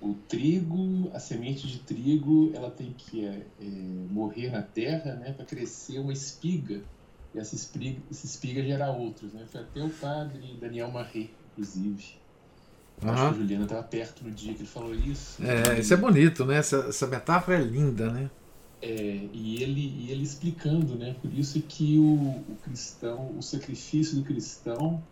o 0.00 0.14
trigo, 0.28 1.10
a 1.14 1.20
semente 1.20 1.66
de 1.66 1.78
trigo, 1.80 2.52
ela 2.54 2.70
tem 2.70 2.92
que 2.92 3.24
é, 3.24 3.46
é, 3.60 3.64
morrer 4.10 4.50
na 4.50 4.62
terra, 4.62 5.14
né? 5.14 5.32
Para 5.32 5.44
crescer 5.44 5.98
uma 5.98 6.12
espiga 6.12 6.82
e 7.34 7.38
essa 7.38 7.54
espiga, 7.54 8.00
essa 8.10 8.26
espiga 8.26 8.62
gerar 8.62 8.90
outros, 8.90 9.32
né? 9.32 9.46
Foi 9.46 9.60
até 9.60 9.82
o 9.82 9.90
padre 9.90 10.56
Daniel 10.60 10.90
Marré, 10.90 11.28
inclusive. 11.52 12.18
Uhum. 13.02 13.10
Acho 13.10 13.22
que 13.22 13.28
a 13.28 13.38
Juliana 13.38 13.64
estava 13.64 13.82
perto 13.82 14.24
no 14.24 14.30
dia 14.30 14.52
que 14.52 14.60
ele 14.60 14.68
falou 14.68 14.94
isso. 14.94 15.42
É, 15.42 15.80
isso 15.80 15.94
é 15.94 15.96
bonito, 15.96 16.44
né? 16.44 16.56
Essa, 16.56 16.86
essa 16.88 17.06
metáfora 17.06 17.58
é 17.58 17.62
linda, 17.62 18.10
né? 18.10 18.30
É, 18.82 19.28
e 19.32 19.62
ele, 19.62 19.80
e 19.80 20.10
ele 20.10 20.22
explicando, 20.22 20.96
né? 20.96 21.14
Por 21.20 21.32
isso 21.32 21.60
que 21.62 21.98
o, 21.98 22.14
o 22.52 22.56
cristão, 22.62 23.34
o 23.36 23.42
sacrifício 23.42 24.16
do 24.16 24.24
cristão, 24.24 25.02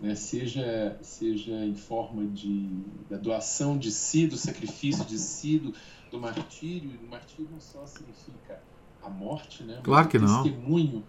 né, 0.00 0.14
seja, 0.16 0.96
seja 1.00 1.52
em 1.64 1.74
forma 1.74 2.26
de 2.26 2.68
da 3.08 3.16
doação 3.16 3.78
de 3.78 3.92
si, 3.92 4.26
do 4.26 4.36
sacrifício 4.36 5.04
de 5.04 5.18
si, 5.18 5.58
do, 5.58 5.72
do 6.10 6.20
martírio. 6.20 6.90
O 7.06 7.10
martírio 7.10 7.48
não 7.50 7.60
só 7.60 7.86
significa 7.86 8.60
a 9.02 9.08
morte, 9.08 9.62
né? 9.62 9.80
Claro 9.82 10.08
que 10.08 10.18
não. 10.18 10.42
Testemunho. 10.42 11.04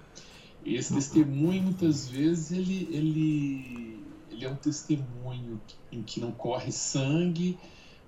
Esse 0.66 0.94
testemunho, 0.94 1.62
muitas 1.62 2.08
vezes, 2.08 2.52
ele, 2.52 2.88
ele 2.92 4.03
ele 4.34 4.46
é 4.46 4.50
um 4.50 4.56
testemunho 4.56 5.62
em 5.92 6.02
que 6.02 6.20
não 6.20 6.32
corre 6.32 6.72
sangue, 6.72 7.58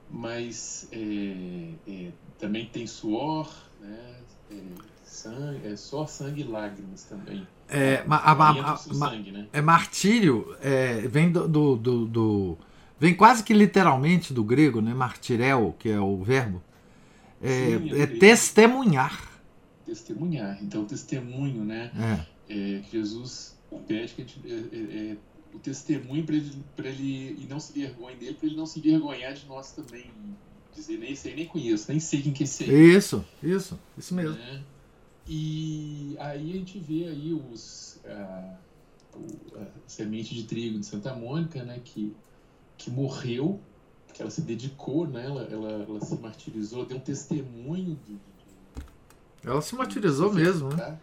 mas 0.10 0.88
é, 0.92 1.70
é, 1.88 2.12
também 2.40 2.66
tem 2.66 2.88
suor, 2.88 3.52
né? 3.80 4.16
É, 4.52 4.56
sangue, 5.04 5.68
é 5.68 5.76
só 5.76 6.06
sangue 6.06 6.42
e 6.42 6.44
lágrimas 6.44 7.04
também. 7.04 7.48
É, 7.70 8.04
a, 8.08 8.16
a, 8.16 8.74
a, 8.74 8.78
sangue, 8.78 9.32
né? 9.32 9.48
é 9.52 9.62
martírio, 9.62 10.56
é, 10.62 11.02
vem 11.08 11.32
do, 11.32 11.48
do, 11.48 11.76
do, 11.76 12.06
do, 12.06 12.58
vem 13.00 13.16
quase 13.16 13.44
que 13.44 13.54
literalmente 13.54 14.34
do 14.34 14.44
grego, 14.44 14.82
né? 14.82 14.94
Martirel, 14.94 15.76
que 15.80 15.90
é 15.90 16.00
o 16.00 16.24
verbo. 16.24 16.62
É, 17.42 17.78
Sim, 17.78 17.94
é, 17.94 18.02
é 18.02 18.08
testemunhar. 18.08 19.32
Testemunhar. 19.86 20.58
Então, 20.64 20.86
testemunho, 20.86 21.64
né? 21.64 21.92
Jesus 22.92 23.56
pede 23.88 24.14
que 24.14 24.22
a 24.22 24.26
gente 24.26 25.20
o 25.56 25.60
testemunho 25.60 26.26
para 26.26 26.36
ele, 26.36 26.64
pra 26.76 26.90
ele 26.90 27.42
e 27.42 27.48
não 27.50 27.60
se 27.60 27.74
vergonhe 27.74 28.16
dele, 28.18 28.34
para 28.34 28.48
ele 28.48 28.58
não 28.58 28.66
se 28.66 28.80
envergonhar 28.80 29.34
de 29.34 29.46
nós 29.46 29.72
também. 29.72 30.12
Dizer, 30.74 30.98
nem 30.98 31.16
sei, 31.16 31.36
nem 31.36 31.46
conheço, 31.46 31.90
nem 31.90 32.00
sei 32.00 32.22
quem 32.22 32.34
que 32.34 32.44
é 32.44 32.46
esse 32.46 32.64
aí. 32.66 32.96
Isso, 32.96 33.26
isso, 33.42 33.80
isso 33.98 34.14
mesmo. 34.14 34.36
Né? 34.36 34.64
E 35.28 36.16
aí 36.20 36.52
a 36.52 36.56
gente 36.58 36.78
vê 36.80 37.06
aí 37.06 37.34
os, 37.34 38.00
a, 38.06 38.58
a, 39.56 39.66
semente 39.88 40.36
de 40.36 40.44
trigo 40.44 40.80
de 40.80 40.86
Santa 40.86 41.16
Mônica, 41.16 41.64
né, 41.64 41.80
que, 41.84 42.14
que 42.78 42.92
morreu, 42.92 43.60
que 44.14 44.22
ela 44.22 44.32
se 44.32 44.42
dedicou, 44.42 45.08
né? 45.08 45.26
Ela, 45.26 45.44
ela, 45.44 45.72
ela 45.84 46.02
se 46.02 46.16
martirizou, 46.18 46.86
deu 46.86 46.98
um 46.98 47.02
testemunho 47.02 47.98
de, 48.06 48.14
de 48.14 48.46
ela 49.46 49.62
se 49.62 49.76
martirizou 49.76 50.30
se 50.30 50.36
mesmo, 50.36 50.70
né? 50.70 51.00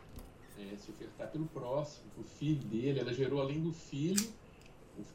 É, 0.58 0.76
se 0.76 0.90
ofertar 0.90 1.28
pelo 1.28 1.46
próximo, 1.46 2.04
o 2.18 2.24
filho 2.24 2.62
dele. 2.64 3.00
Ela 3.00 3.14
gerou, 3.14 3.40
além 3.40 3.60
do 3.60 3.72
filho, 3.72 4.22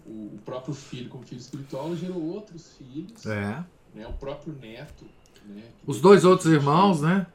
o, 0.06 0.36
o, 0.36 0.40
próprio 0.44 0.74
filho 0.74 1.10
como 1.10 1.24
filho 1.24 1.40
espiritual, 1.40 1.96
gerou 1.96 2.22
outros 2.22 2.74
filhos. 2.74 3.26
É. 3.26 3.64
Né? 3.94 4.08
O 4.08 4.14
próprio 4.14 4.54
neto. 4.54 5.06
Né? 5.46 5.64
Os 5.86 6.02
dois 6.02 6.26
outros 6.26 6.52
irmãos, 6.52 7.02
né? 7.02 7.28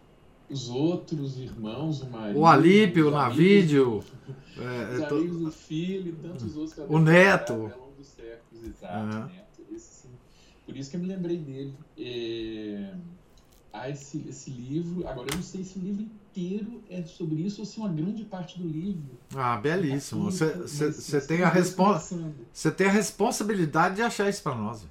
Os 0.50 0.68
outros 0.68 1.38
irmãos, 1.38 2.02
o 2.02 2.10
marido. 2.10 2.38
O 2.38 2.46
Alípio, 2.46 3.08
o 3.08 3.10
Navídio. 3.10 4.04
É, 4.54 4.94
os 4.94 5.00
é 5.00 5.06
amigos 5.06 5.38
do 5.38 5.50
filho 5.50 6.10
e 6.10 6.12
tantos 6.12 6.54
outros. 6.58 6.84
O 6.86 6.98
neto. 6.98 7.54
Ao 7.54 7.58
longo 7.60 7.94
dos 7.96 8.06
séculos, 8.06 8.62
exato, 8.62 9.16
uhum. 9.16 9.24
neto. 9.24 9.62
Esse. 9.74 10.08
Por 10.66 10.76
isso 10.76 10.90
que 10.90 10.96
eu 10.96 11.00
me 11.00 11.06
lembrei 11.06 11.38
dele. 11.38 11.74
É 11.96 12.92
a 13.72 13.88
esse, 13.88 14.24
esse 14.28 14.50
livro. 14.50 15.06
Agora, 15.08 15.28
eu 15.30 15.36
não 15.36 15.42
sei 15.42 15.64
se 15.64 15.78
o 15.78 15.82
livro 15.82 16.06
inteiro 16.32 16.82
é 16.88 17.02
sobre 17.02 17.42
isso 17.42 17.60
ou 17.60 17.66
se 17.66 17.78
uma 17.78 17.88
grande 17.88 18.24
parte 18.24 18.58
do 18.58 18.66
livro. 18.66 19.18
Ah, 19.34 19.56
belíssimo. 19.56 20.30
Você 20.30 21.20
tem, 21.20 21.42
a 21.42 21.48
respo 21.48 21.84
você 22.52 22.70
tem 22.70 22.86
a 22.86 22.90
responsabilidade 22.90 23.96
de 23.96 24.02
achar 24.02 24.28
isso 24.28 24.42
para 24.42 24.54
nós. 24.54 24.86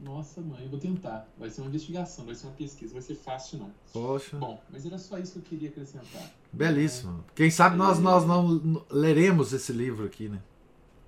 Nossa, 0.00 0.40
mãe, 0.40 0.62
eu 0.62 0.68
vou 0.68 0.78
tentar. 0.78 1.26
Vai 1.38 1.48
ser 1.50 1.62
uma 1.62 1.68
investigação, 1.68 2.24
vai 2.26 2.34
ser 2.34 2.46
uma 2.46 2.54
pesquisa, 2.54 2.92
vai 2.92 3.02
ser 3.02 3.14
fácil 3.14 3.58
não. 3.58 3.70
Poxa. 3.92 4.36
Bom, 4.36 4.60
mas 4.70 4.84
era 4.84 4.98
só 4.98 5.18
isso 5.18 5.32
que 5.32 5.38
eu 5.38 5.42
queria 5.42 5.68
acrescentar. 5.70 6.30
Belíssimo. 6.52 7.24
É, 7.28 7.32
Quem 7.34 7.50
sabe 7.50 7.76
nós, 7.76 7.98
é... 7.98 8.00
nós 8.02 8.26
não 8.26 8.84
leremos 8.90 9.52
esse 9.52 9.72
livro 9.72 10.04
aqui, 10.04 10.28
né? 10.28 10.40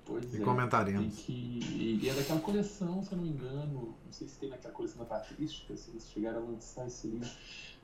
Pois 0.05 0.33
e 0.33 0.41
é, 0.41 0.41
comentaremos. 0.41 1.17
Que, 1.17 1.99
e 2.03 2.09
é 2.09 2.15
daquela 2.15 2.41
coleção, 2.41 3.03
se 3.03 3.13
eu 3.13 3.19
não 3.19 3.25
me 3.25 3.31
engano, 3.31 3.95
não 4.05 4.13
sei 4.13 4.29
se 4.29 4.39
tem 4.39 4.49
naquela 4.49 4.73
coleção 4.73 4.99
da 4.99 5.05
Patrística, 5.05 5.77
se 5.77 5.91
eles 5.91 6.09
chegaram 6.09 6.39
a 6.39 6.51
lançar 6.51 6.87
esse 6.87 7.09
livro. 7.09 7.29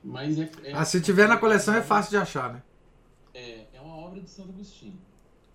Mas 0.03 0.37
é, 0.39 0.51
é 0.63 0.73
ah, 0.73 0.83
se 0.83 0.99
tiver 1.01 1.27
na 1.27 1.37
coleção 1.37 1.73
é 1.73 1.81
fácil 1.81 2.11
de 2.11 2.17
achar, 2.17 2.53
né? 2.53 2.61
É, 3.33 3.65
é 3.73 3.81
uma 3.81 3.95
obra 3.95 4.19
de 4.21 4.29
Santo 4.29 4.49
Agostinho. 4.49 4.99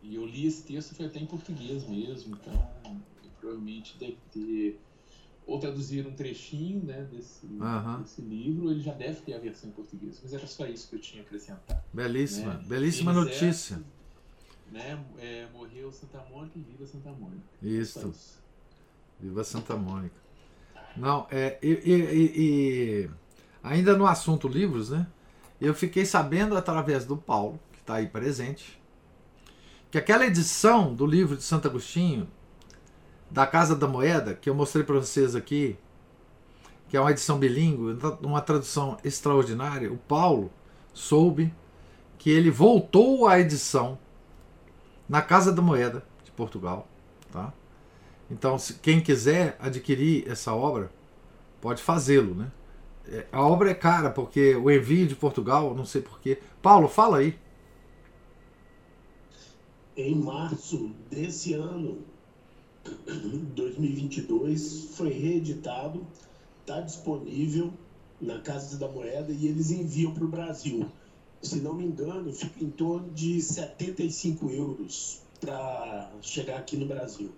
E 0.03 0.14
eu 0.14 0.24
li 0.24 0.46
esse 0.46 0.62
texto, 0.62 0.94
foi 0.94 1.07
até 1.07 1.18
em 1.18 1.26
português 1.26 1.86
mesmo, 1.86 2.36
então 2.36 3.03
provavelmente 3.40 3.96
deve 3.99 4.16
ter. 4.32 4.80
Ou 5.46 5.59
traduzir 5.59 6.07
um 6.07 6.12
trechinho 6.12 6.84
né, 6.84 7.09
desse, 7.11 7.46
uhum. 7.46 8.03
desse 8.03 8.20
livro, 8.20 8.70
ele 8.70 8.80
já 8.80 8.92
deve 8.92 9.22
ter 9.22 9.32
a 9.32 9.38
versão 9.38 9.70
em 9.70 9.72
português. 9.72 10.20
Mas 10.22 10.34
era 10.34 10.46
só 10.46 10.66
isso 10.66 10.90
que 10.90 10.96
eu 10.96 11.01
tinha 11.01 11.22
a 11.22 11.24
acrescentar. 11.24 11.82
Belíssima, 11.90 12.55
né? 12.55 12.64
belíssima 12.66 13.14
notícia 13.14 13.82
né? 14.70 15.03
É, 15.18 15.46
morreu 15.53 15.90
Santa 15.92 16.22
Mônica 16.30 16.59
e 16.59 16.62
viva 16.62 16.86
Santa 16.86 17.11
Mônica. 17.11 17.42
Isso. 17.62 18.09
isso. 18.09 18.42
Viva 19.20 19.42
Santa 19.44 19.76
Mônica. 19.76 20.16
Não, 20.96 21.26
é, 21.30 21.59
e, 21.62 21.68
e, 21.68 22.32
e, 22.36 23.11
ainda 23.63 23.97
no 23.97 24.07
assunto 24.07 24.49
livros, 24.49 24.91
né? 24.91 25.07
Eu 25.61 25.75
fiquei 25.75 26.05
sabendo 26.05 26.57
através 26.57 27.05
do 27.05 27.17
Paulo, 27.17 27.59
que 27.73 27.81
está 27.81 27.95
aí 27.95 28.07
presente, 28.07 28.81
que 29.91 29.99
aquela 29.99 30.27
edição 30.27 30.95
do 30.95 31.07
livro 31.07 31.37
de 31.37 31.43
Santo 31.43 31.67
Agostinho, 31.67 32.29
da 33.31 33.47
Casa 33.47 33.75
da 33.75 33.87
Moeda, 33.87 34.35
que 34.35 34.49
eu 34.49 34.55
mostrei 34.55 34.85
para 34.85 34.97
vocês 34.97 35.35
aqui, 35.35 35.77
que 36.89 36.97
é 36.97 37.01
uma 37.01 37.11
edição 37.11 37.39
bilíngue, 37.39 37.99
uma 38.23 38.41
tradução 38.41 38.97
extraordinária, 39.05 39.93
o 39.93 39.99
Paulo 39.99 40.51
soube 40.95 41.53
que 42.19 42.31
ele 42.31 42.51
voltou 42.51 43.29
à 43.29 43.39
edição 43.39 43.99
na 45.09 45.23
Casa 45.23 45.53
da 45.53 45.63
Moeda 45.63 46.05
de 46.25 46.31
Portugal. 46.31 46.89
Tá? 47.31 47.53
Então, 48.31 48.59
se 48.59 48.75
quem 48.75 49.01
quiser 49.01 49.57
adquirir 49.61 50.29
essa 50.29 50.53
obra, 50.55 50.91
pode 51.61 51.83
fazê-lo. 51.83 52.35
Né? 52.35 52.51
É, 53.09 53.27
a 53.33 53.43
obra 53.43 53.71
é 53.71 53.75
cara, 53.75 54.11
porque 54.11 54.55
o 54.55 54.71
envio 54.71 55.07
de 55.07 55.17
Portugal, 55.17 55.75
não 55.75 55.85
sei 55.85 56.03
porquê. 56.03 56.39
Paulo, 56.63 56.89
fala 56.89 57.19
aí. 57.19 57.39
Em 59.97 60.15
março 60.15 60.91
desse 61.11 61.55
ano, 61.55 61.99
2022, 63.55 64.91
foi 64.97 65.11
reeditado, 65.11 66.07
está 66.61 66.81
disponível 66.81 67.73
na 68.21 68.41
Casa 68.41 68.79
da 68.79 68.89
Moeda 68.89 69.33
e 69.33 69.47
eles 69.47 69.71
enviam 69.71 70.13
para 70.13 70.25
o 70.25 70.29
Brasil 70.29 70.89
se 71.43 71.61
não 71.61 71.75
me 71.75 71.85
engano, 71.85 72.33
fica 72.33 72.65
em 72.65 72.71
torno 72.71 73.11
de 73.11 73.41
75 73.41 74.51
euros 74.51 75.23
para 75.41 76.11
chegar 76.21 76.59
aqui 76.59 76.77
no 76.77 76.87
Brasil. 76.87 77.33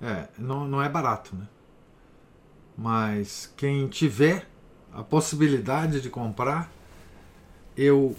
É, 0.00 0.28
não, 0.38 0.66
não 0.66 0.82
é 0.82 0.88
barato, 0.88 1.36
né? 1.36 1.46
Mas 2.78 3.52
quem 3.56 3.88
tiver 3.88 4.46
a 4.92 5.02
possibilidade 5.02 6.00
de 6.00 6.08
comprar, 6.08 6.70
eu 7.76 8.14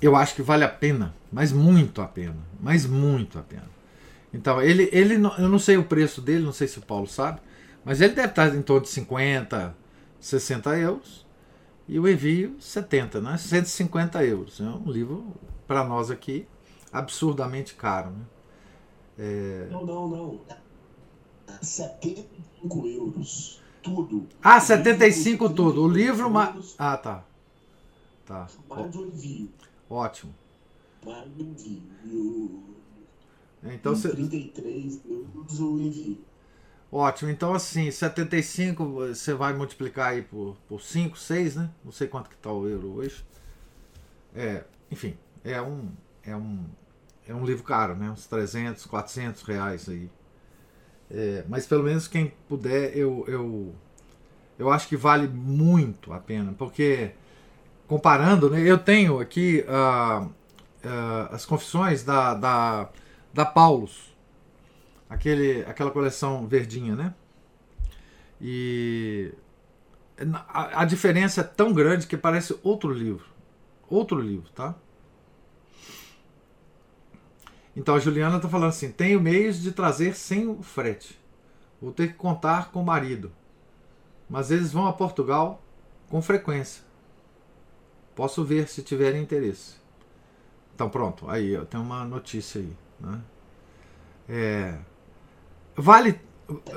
eu 0.00 0.14
acho 0.14 0.34
que 0.36 0.42
vale 0.42 0.62
a 0.62 0.68
pena, 0.68 1.12
mas 1.32 1.50
muito 1.50 2.00
a 2.00 2.06
pena, 2.06 2.36
mas 2.60 2.86
muito 2.86 3.36
a 3.36 3.42
pena. 3.42 3.68
Então, 4.32 4.62
ele, 4.62 4.88
ele 4.92 5.14
eu 5.14 5.48
não 5.48 5.58
sei 5.58 5.76
o 5.76 5.84
preço 5.84 6.20
dele, 6.20 6.44
não 6.44 6.52
sei 6.52 6.68
se 6.68 6.78
o 6.78 6.82
Paulo 6.82 7.08
sabe, 7.08 7.40
mas 7.84 8.00
ele 8.00 8.14
deve 8.14 8.28
estar 8.28 8.54
em 8.54 8.62
torno 8.62 8.82
de 8.82 8.90
50, 8.90 9.74
60 10.20 10.78
euros 10.78 11.26
e 11.88 11.98
o 11.98 12.08
envio 12.08 12.56
70, 12.60 13.20
né? 13.20 13.36
150 13.36 14.24
euros. 14.24 14.60
É 14.60 14.64
um 14.64 14.90
livro, 14.90 15.34
para 15.66 15.82
nós 15.84 16.10
aqui, 16.10 16.46
absurdamente 16.92 17.74
caro. 17.74 18.10
Né? 18.10 18.24
É... 19.18 19.68
Não, 19.70 19.84
não, 19.84 20.08
não. 20.08 20.40
75 21.60 22.86
euros. 22.86 23.60
Tudo. 23.82 24.26
Ah, 24.42 24.60
75 24.60 25.50
tudo. 25.50 25.82
O 25.82 25.88
livro. 25.88 26.30
Ma... 26.30 26.56
Ah, 26.78 26.96
tá. 26.96 27.24
Tá. 28.24 28.48
Mais 28.68 28.94
o 28.96 29.06
envio. 29.06 29.50
Ótimo. 29.88 30.34
Mais 31.04 31.26
o 31.36 31.42
envio. 31.42 32.64
Então, 33.62 33.94
33 33.98 35.00
euros 35.08 35.60
o 35.60 35.78
envio. 35.78 36.24
Ótimo, 36.92 37.28
então 37.28 37.52
assim, 37.52 37.90
75 37.90 38.84
você 38.84 39.34
vai 39.34 39.52
multiplicar 39.52 40.12
aí 40.12 40.22
por, 40.22 40.56
por 40.68 40.80
5, 40.80 41.18
6, 41.18 41.56
né? 41.56 41.70
Não 41.84 41.90
sei 41.90 42.06
quanto 42.06 42.30
que 42.30 42.36
está 42.36 42.52
o 42.52 42.68
euro 42.68 42.92
hoje. 42.94 43.24
É, 44.32 44.62
enfim, 44.90 45.16
é 45.42 45.60
um, 45.60 45.90
é 46.22 46.36
um, 46.36 46.64
é 47.26 47.34
um 47.34 47.44
livro 47.44 47.64
caro, 47.64 47.96
né? 47.96 48.08
Uns 48.10 48.26
300, 48.26 48.86
400 48.86 49.42
reais 49.42 49.88
aí. 49.88 50.08
É, 51.10 51.44
mas 51.48 51.66
pelo 51.66 51.82
menos 51.82 52.08
quem 52.08 52.32
puder, 52.48 52.96
eu, 52.96 53.24
eu, 53.28 53.74
eu 54.58 54.70
acho 54.70 54.88
que 54.88 54.96
vale 54.96 55.28
muito 55.28 56.12
a 56.12 56.18
pena, 56.18 56.54
porque 56.56 57.12
comparando, 57.86 58.50
né? 58.50 58.60
Eu 58.60 58.78
tenho 58.78 59.20
aqui 59.20 59.64
uh, 59.68 60.24
uh, 60.24 60.30
as 61.30 61.44
confissões 61.44 62.02
da, 62.02 62.34
da, 62.34 62.88
da 63.32 63.44
Paulus 63.44 64.14
aquele, 65.08 65.64
aquela 65.64 65.90
coleção 65.90 66.46
verdinha, 66.46 66.94
né? 66.94 67.14
E 68.40 69.32
a, 70.48 70.82
a 70.82 70.84
diferença 70.84 71.40
é 71.40 71.44
tão 71.44 71.72
grande 71.72 72.06
que 72.06 72.16
parece 72.16 72.58
outro 72.62 72.92
livro. 72.92 73.26
Outro 73.88 74.20
livro, 74.20 74.50
tá? 74.50 74.74
Então 77.76 77.94
a 77.94 77.98
Juliana 77.98 78.36
está 78.36 78.48
falando 78.48 78.70
assim: 78.70 78.90
tenho 78.90 79.20
meios 79.20 79.60
de 79.60 79.72
trazer 79.72 80.14
sem 80.14 80.46
o 80.48 80.62
frete. 80.62 81.18
Vou 81.80 81.92
ter 81.92 82.08
que 82.08 82.14
contar 82.14 82.70
com 82.70 82.80
o 82.80 82.84
marido. 82.84 83.32
Mas 84.28 84.50
eles 84.50 84.72
vão 84.72 84.86
a 84.86 84.92
Portugal 84.92 85.62
com 86.08 86.22
frequência. 86.22 86.82
Posso 88.14 88.44
ver 88.44 88.68
se 88.68 88.82
tiverem 88.82 89.22
interesse. 89.22 89.74
Então 90.74 90.88
pronto, 90.88 91.28
aí 91.28 91.50
eu 91.50 91.66
tenho 91.66 91.82
uma 91.82 92.04
notícia 92.04 92.60
aí. 92.60 92.72
Né? 93.00 93.20
É, 94.28 94.78
Vale. 95.76 96.20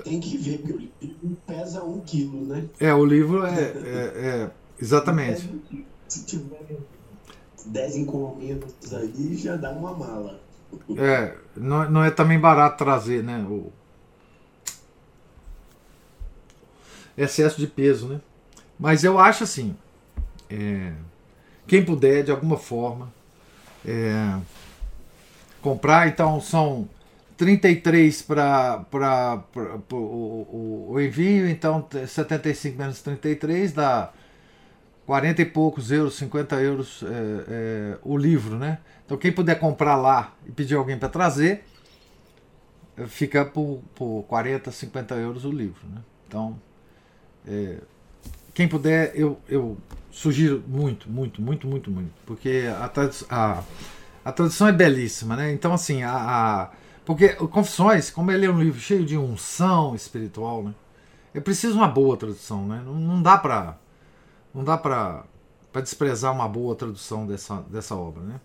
Tem 0.03 0.19
que 0.19 0.37
ver, 0.37 0.59
porque 0.59 0.73
o 0.73 0.77
livro 0.77 1.37
pesa 1.45 1.83
um 1.83 1.99
quilo, 2.01 2.45
né? 2.45 2.67
É, 2.79 2.93
o 2.93 3.05
livro 3.05 3.45
é. 3.45 3.61
é, 3.61 4.45
é 4.45 4.51
exatamente. 4.79 5.49
Se 6.07 6.25
tiver 6.25 6.77
10 7.65 7.97
encomendas 7.97 8.93
aí, 8.93 9.35
já 9.35 9.57
dá 9.57 9.71
uma 9.71 9.93
mala. 9.93 10.39
É, 10.97 11.36
não, 11.55 11.89
não 11.89 12.03
é 12.03 12.11
também 12.11 12.39
barato 12.39 12.78
trazer, 12.78 13.24
né? 13.24 13.45
O 13.49 13.72
excesso 17.18 17.57
de 17.59 17.68
peso, 17.68 18.07
né? 18.07 18.22
Mas 18.80 19.03
eu 19.03 19.18
acho 19.18 19.43
assim, 19.43 19.76
é, 20.49 20.93
quem 21.65 21.84
puder 21.84 22.24
de 22.24 22.32
alguma 22.32 22.57
forma 22.57 23.11
é, 23.86 24.38
comprar, 25.61 26.07
então 26.07 26.39
são 26.39 26.88
33 27.36 28.22
para 28.22 28.86
o, 29.91 29.95
o, 29.95 30.88
o 30.91 31.01
envio, 31.01 31.47
então 31.49 31.88
75 32.07 32.78
menos 32.78 33.01
33 33.01 33.74
dá 33.74 34.11
40 35.07 35.41
e 35.41 35.45
poucos 35.45 35.89
euros, 35.89 36.15
50 36.15 36.55
euros 36.57 37.01
é, 37.01 37.07
é, 37.47 37.97
o 38.03 38.17
livro, 38.17 38.57
né? 38.57 38.79
Então 39.05 39.17
quem 39.17 39.31
puder 39.31 39.57
comprar 39.57 39.95
lá 39.95 40.35
e 40.45 40.51
pedir 40.51 40.75
alguém 40.75 40.99
para 40.99 41.07
trazer, 41.07 41.63
fica 43.07 43.45
por, 43.45 43.81
por 43.95 44.25
40, 44.27 44.69
50 44.69 45.15
euros 45.15 45.45
o 45.45 45.51
livro. 45.51 45.79
Né? 45.87 46.01
Então, 46.27 46.59
é, 47.47 47.77
quem 48.53 48.67
puder, 48.67 49.13
eu, 49.15 49.39
eu 49.47 49.77
sugiro 50.11 50.61
muito, 50.67 51.09
muito, 51.09 51.41
muito, 51.41 51.65
muito, 51.67 51.89
muito, 51.89 52.11
porque 52.25 52.65
a, 52.69 52.91
a, 53.29 53.63
a 54.25 54.31
tradução 54.33 54.67
é 54.67 54.73
belíssima, 54.73 55.37
né? 55.37 55.53
Então, 55.53 55.73
assim, 55.73 56.03
a, 56.03 56.11
a 56.11 56.71
porque 57.05 57.29
Confissões, 57.29 58.09
como 58.09 58.29
ele 58.29 58.45
é 58.45 58.51
um 58.51 58.59
livro 58.61 58.81
cheio 58.81 59.05
de 59.05 59.17
unção 59.17 59.95
espiritual, 59.95 60.63
né? 60.63 60.75
É 61.33 61.39
preciso 61.39 61.75
uma 61.75 61.87
boa 61.87 62.17
tradução, 62.17 62.67
né? 62.67 62.81
Não, 62.83 62.95
não 62.95 63.21
dá 63.21 63.37
para 63.37 63.77
não 64.57 64.63
dá 64.63 64.75
para 64.75 65.23
desprezar 65.83 66.33
uma 66.33 66.49
boa 66.49 66.75
tradução 66.75 67.27
dessa, 67.27 67.61
dessa 67.69 67.95
obra, 67.95 68.23
né? 68.23 68.41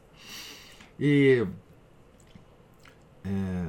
E 1.01 1.47
é, 3.25 3.65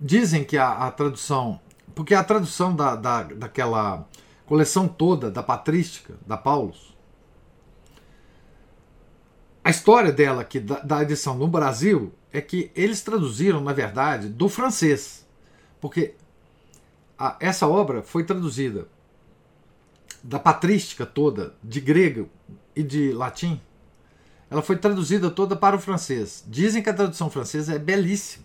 dizem 0.00 0.44
que 0.44 0.56
a, 0.56 0.86
a, 0.86 0.92
tradução, 0.92 1.60
porque 1.92 2.14
a 2.14 2.22
tradução 2.22 2.76
da, 2.76 2.94
da, 2.94 3.24
daquela 3.24 4.08
coleção 4.46 4.86
toda 4.86 5.32
da 5.32 5.42
patrística 5.42 6.14
da 6.24 6.36
Paulus, 6.36 6.96
a 9.64 9.70
história 9.70 10.12
dela 10.12 10.44
que 10.44 10.60
da, 10.60 10.78
da 10.78 11.02
edição 11.02 11.36
no 11.36 11.48
Brasil 11.48 12.14
é 12.32 12.40
que 12.40 12.70
eles 12.76 13.02
traduziram, 13.02 13.60
na 13.60 13.72
verdade, 13.72 14.28
do 14.28 14.48
francês, 14.48 15.26
porque 15.80 16.14
a, 17.18 17.36
essa 17.40 17.66
obra 17.66 18.00
foi 18.00 18.22
traduzida 18.22 18.86
da 20.22 20.38
patrística 20.38 21.06
toda, 21.06 21.54
de 21.62 21.80
grego 21.80 22.28
e 22.74 22.82
de 22.82 23.12
latim, 23.12 23.60
ela 24.50 24.62
foi 24.62 24.76
traduzida 24.76 25.30
toda 25.30 25.54
para 25.54 25.76
o 25.76 25.80
francês. 25.80 26.44
Dizem 26.46 26.82
que 26.82 26.90
a 26.90 26.94
tradução 26.94 27.30
francesa 27.30 27.74
é 27.74 27.78
belíssima. 27.78 28.44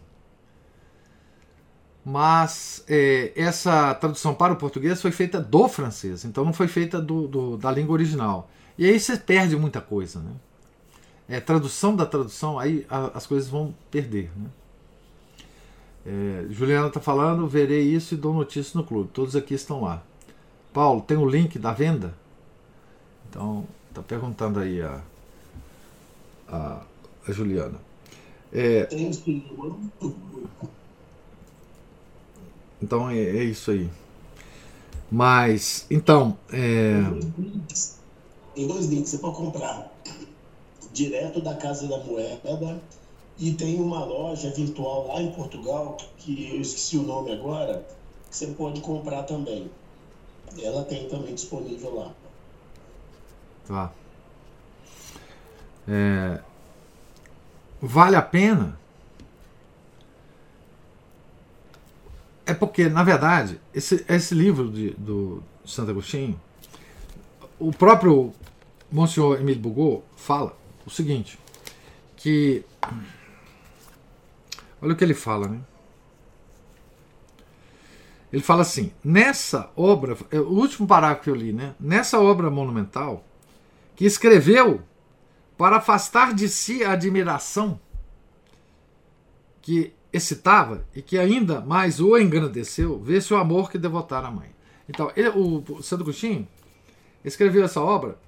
Mas 2.05 2.83
é, 2.87 3.33
essa 3.35 3.95
tradução 3.95 4.35
para 4.35 4.53
o 4.53 4.55
português 4.55 5.01
foi 5.01 5.11
feita 5.11 5.41
do 5.41 5.67
francês, 5.67 6.23
então 6.23 6.45
não 6.45 6.53
foi 6.53 6.67
feita 6.67 7.01
do, 7.01 7.27
do, 7.27 7.57
da 7.57 7.71
língua 7.71 7.93
original. 7.93 8.47
E 8.77 8.85
aí 8.85 8.99
você 8.99 9.17
perde 9.17 9.55
muita 9.57 9.81
coisa. 9.81 10.19
Né? 10.19 10.31
É, 11.27 11.39
tradução 11.39 11.95
da 11.95 12.05
tradução, 12.05 12.59
aí 12.59 12.85
a, 12.87 13.17
as 13.17 13.25
coisas 13.25 13.49
vão 13.49 13.73
perder. 13.89 14.31
Né? 14.35 14.49
É, 16.05 16.45
Juliana 16.51 16.89
está 16.89 16.99
falando, 16.99 17.47
verei 17.47 17.81
isso 17.81 18.13
e 18.13 18.17
dou 18.17 18.31
notícia 18.31 18.77
no 18.79 18.85
clube. 18.85 19.09
Todos 19.11 19.35
aqui 19.35 19.55
estão 19.55 19.81
lá. 19.81 20.03
Paulo, 20.75 20.99
tem 20.99 21.15
o 21.15 21.25
link 21.25 21.57
da 21.57 21.71
venda? 21.71 22.13
Então, 23.29 23.65
está 23.87 24.03
perguntando 24.03 24.59
aí 24.59 24.81
a, 24.81 25.01
a, 26.49 26.81
a 27.25 27.31
Juliana. 27.31 27.79
É, 28.51 28.85
então 32.81 33.09
é, 33.09 33.17
é, 33.17 33.43
isso 33.45 33.71
aí. 33.71 33.89
Mas, 35.09 35.85
então. 35.89 36.37
É... 36.51 37.01
Tem 38.53 38.67
dois 38.67 38.87
links, 38.87 39.11
você 39.11 39.17
pode 39.19 39.37
comprar 39.37 39.89
direto 40.91 41.39
da 41.39 41.55
Casa 41.55 41.87
da 41.87 41.99
Moeda 42.03 42.81
e 43.39 43.53
tem 43.53 43.79
uma 43.79 44.03
loja 44.03 44.49
virtual 44.51 45.07
lá 45.07 45.21
em 45.21 45.31
Portugal, 45.31 45.95
que 46.17 46.53
eu 46.53 46.59
esqueci 46.59 46.97
o 46.97 47.03
nome 47.03 47.31
agora, 47.31 47.87
que 48.29 48.35
você 48.35 48.47
pode 48.47 48.81
comprar 48.81 49.23
também. 49.23 49.71
Ela 50.61 50.83
tem 50.85 51.09
também 51.09 51.33
disponível 51.33 51.95
lá. 51.95 52.13
Tá. 53.67 53.91
É, 55.87 56.41
vale 57.81 58.15
a 58.15 58.21
pena? 58.21 58.79
É 62.45 62.53
porque, 62.53 62.87
na 62.87 63.03
verdade, 63.03 63.59
esse, 63.73 64.05
esse 64.07 64.35
livro 64.35 64.69
de, 64.69 64.91
do 64.91 65.41
Santo 65.65 65.91
Agostinho, 65.91 66.39
o 67.59 67.71
próprio 67.71 68.33
Monsenhor 68.91 69.39
Emílio 69.39 69.61
Bugô 69.61 70.03
fala 70.15 70.55
o 70.85 70.89
seguinte, 70.89 71.39
que 72.15 72.63
olha 74.81 74.93
o 74.93 74.95
que 74.95 75.03
ele 75.03 75.15
fala, 75.15 75.47
né? 75.47 75.59
Ele 78.35 78.43
fala 78.43 78.63
assim: 78.63 78.91
nessa 79.01 79.71
obra, 79.77 80.17
é 80.29 80.37
o 80.37 80.49
último 80.49 80.85
parágrafo 80.85 81.23
que 81.23 81.29
eu 81.29 81.35
li, 81.35 81.53
né? 81.53 81.73
Nessa 81.79 82.19
obra 82.19 82.51
monumental, 82.51 83.23
que 83.95 84.03
escreveu 84.03 84.81
para 85.57 85.77
afastar 85.77 86.33
de 86.33 86.49
si 86.49 86.83
a 86.83 86.91
admiração 86.91 87.79
que 89.61 89.93
excitava 90.11 90.85
e 90.93 91.01
que 91.01 91.17
ainda 91.17 91.61
mais 91.61 92.01
o 92.01 92.17
engrandeceu, 92.17 93.01
vê-se 93.01 93.33
o 93.33 93.37
amor 93.37 93.71
que 93.71 93.77
devotara 93.77 94.27
a 94.27 94.31
mãe. 94.31 94.49
Então, 94.89 95.09
ele, 95.15 95.29
o 95.29 95.81
Santo 95.81 96.03
Agostinho 96.03 96.45
escreveu 97.23 97.63
essa 97.63 97.79
obra 97.79 98.19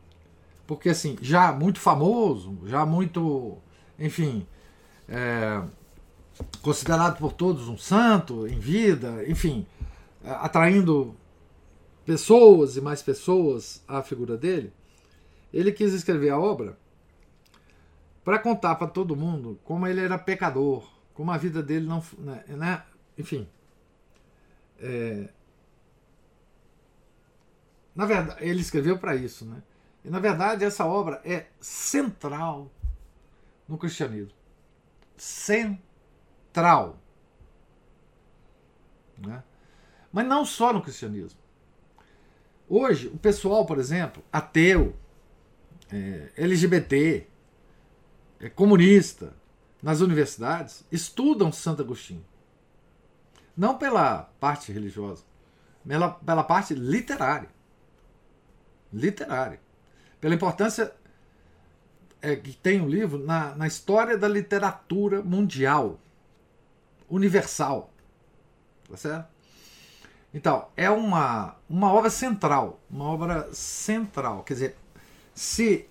porque, 0.65 0.87
assim, 0.87 1.17
já 1.21 1.51
muito 1.51 1.81
famoso, 1.81 2.57
já 2.65 2.85
muito, 2.85 3.57
enfim, 3.99 4.47
é, 5.09 5.61
considerado 6.61 7.17
por 7.17 7.33
todos 7.33 7.67
um 7.67 7.77
santo 7.77 8.47
em 8.47 8.57
vida, 8.57 9.25
enfim, 9.27 9.65
atraindo 10.23 11.15
pessoas 12.05 12.77
e 12.77 12.81
mais 12.81 13.01
pessoas 13.01 13.83
à 13.87 14.01
figura 14.01 14.37
dele, 14.37 14.73
ele 15.53 15.71
quis 15.71 15.93
escrever 15.93 16.29
a 16.29 16.39
obra 16.39 16.77
para 18.23 18.39
contar 18.39 18.75
para 18.75 18.87
todo 18.87 19.15
mundo 19.15 19.59
como 19.63 19.87
ele 19.87 20.01
era 20.01 20.17
pecador, 20.17 20.89
como 21.13 21.31
a 21.31 21.37
vida 21.37 21.63
dele 21.63 21.87
não. 21.87 22.03
Né, 22.17 22.43
né 22.47 22.83
enfim. 23.17 23.47
É, 24.79 25.29
na 27.95 28.05
verdade, 28.05 28.43
ele 28.43 28.61
escreveu 28.61 28.99
para 28.99 29.15
isso, 29.15 29.43
né? 29.45 29.63
E 30.05 30.09
na 30.09 30.19
verdade 30.19 30.63
essa 30.63 30.85
obra 30.85 31.19
é 31.25 31.47
central 31.59 32.71
no 33.67 33.77
cristianismo. 33.77 34.31
Central. 35.17 36.99
Né? 39.17 39.43
Mas 40.17 40.25
não 40.25 40.43
só 40.43 40.73
no 40.73 40.81
cristianismo. 40.81 41.39
Hoje, 42.67 43.05
o 43.05 43.19
pessoal, 43.19 43.67
por 43.67 43.77
exemplo, 43.77 44.23
ateu, 44.33 44.95
é, 45.93 46.31
LGBT, 46.35 47.27
é, 48.39 48.49
comunista, 48.49 49.31
nas 49.79 50.01
universidades, 50.01 50.83
estudam 50.91 51.51
Santo 51.51 51.83
Agostinho. 51.83 52.25
Não 53.55 53.77
pela 53.77 54.23
parte 54.39 54.71
religiosa, 54.71 55.23
pela, 55.87 56.09
pela 56.09 56.43
parte 56.43 56.73
literária. 56.73 57.49
Literária. 58.91 59.61
Pela 60.19 60.33
importância 60.33 60.95
é, 62.23 62.35
que 62.35 62.53
tem 62.53 62.81
o 62.81 62.89
livro 62.89 63.19
na, 63.19 63.53
na 63.53 63.67
história 63.67 64.17
da 64.17 64.27
literatura 64.27 65.21
mundial, 65.21 65.99
universal. 67.07 67.93
Tá 68.89 68.97
certo? 68.97 69.36
Então, 70.37 70.67
é 70.77 70.87
uma, 70.87 71.55
uma 71.67 71.91
obra 71.91 72.11
central, 72.11 72.79
uma 72.91 73.05
obra 73.05 73.51
central. 73.51 74.43
Quer 74.43 74.53
dizer, 74.53 74.77
se 75.33 75.89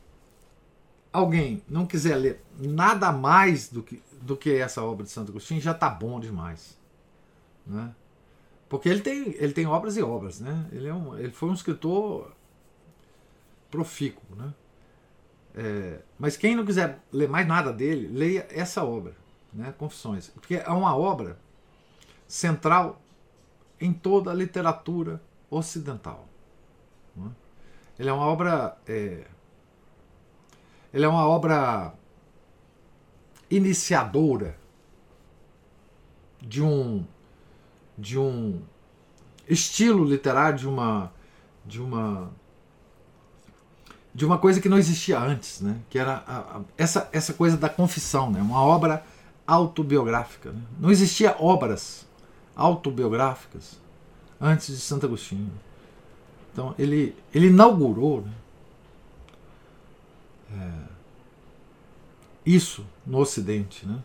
alguém 1.13 1.65
não 1.69 1.85
quiser 1.85 2.15
ler 2.15 2.45
nada 2.57 3.11
mais 3.11 3.69
do 3.69 3.83
que, 3.83 4.01
do 4.23 4.37
que 4.37 4.53
essa 4.53 4.85
obra 4.85 5.03
de 5.05 5.11
Santo 5.11 5.33
Agostinho, 5.33 5.61
já 5.61 5.73
está 5.73 5.91
bom 5.91 6.21
demais. 6.21 6.79
Né? 7.67 7.93
Porque 8.69 8.89
ele 8.89 9.01
tem, 9.01 9.35
ele 9.37 9.53
tem 9.53 9.67
obras 9.67 9.97
e 9.97 10.03
obras. 10.03 10.39
Né? 10.39 10.69
Ele, 10.71 10.87
é 10.87 10.95
um, 10.95 11.19
ele 11.19 11.33
foi 11.33 11.49
um 11.49 11.55
escritor 11.55 12.33
profícuo. 13.69 14.37
Né? 14.37 14.55
É, 15.57 15.99
mas 16.17 16.37
quem 16.37 16.55
não 16.55 16.65
quiser 16.65 17.01
ler 17.13 17.29
mais 17.29 17.49
nada 17.49 17.73
dele, 17.73 18.07
leia 18.17 18.47
essa 18.49 18.85
obra, 18.85 19.17
né? 19.53 19.75
Confissões. 19.77 20.29
Porque 20.29 20.55
é 20.55 20.71
uma 20.71 20.97
obra 20.97 21.37
central 22.29 23.03
em 23.81 23.93
toda 23.93 24.31
a 24.31 24.35
literatura 24.35 25.21
ocidental. 25.51 26.27
Né? 27.15 27.31
Ele 27.99 28.09
é 28.09 28.13
uma 28.13 28.27
obra. 28.27 28.77
É, 28.87 29.27
ele 30.93 31.05
é 31.05 31.09
uma 31.09 31.27
obra 31.27 31.95
iniciadora 33.51 34.57
de 36.41 36.63
um 36.63 37.05
de 37.97 38.19
um 38.19 38.61
estilo 39.49 40.05
literário 40.05 40.59
de 40.59 40.69
uma 40.69 41.13
de 41.65 41.81
uma 41.81 42.31
de 44.15 44.25
uma 44.25 44.39
coisa 44.39 44.61
que 44.61 44.69
não 44.69 44.79
existia 44.79 45.19
antes, 45.19 45.61
né? 45.61 45.79
Que 45.91 45.99
era 45.99 46.25
a, 46.27 46.39
a, 46.39 46.61
essa 46.77 47.09
essa 47.13 47.35
coisa 47.35 47.57
da 47.57 47.69
confissão, 47.69 48.31
né? 48.31 48.41
Uma 48.41 48.63
obra 48.63 49.05
autobiográfica. 49.47 50.53
Né? 50.53 50.63
Não 50.79 50.91
existia 50.91 51.37
obras 51.39 52.07
autobiográficas 52.57 53.79
antes 54.41 54.69
de 54.69 54.81
Santo 54.81 55.07
Agostinho. 55.07 55.53
Então 56.53 56.75
ele 56.79 57.15
ele 57.35 57.49
inaugurou 57.49 58.23
né? 58.23 58.33
é, 60.53 60.89
isso 62.47 62.87
no 63.07 63.19
Ocidente. 63.19 63.87
Né? 63.87 63.99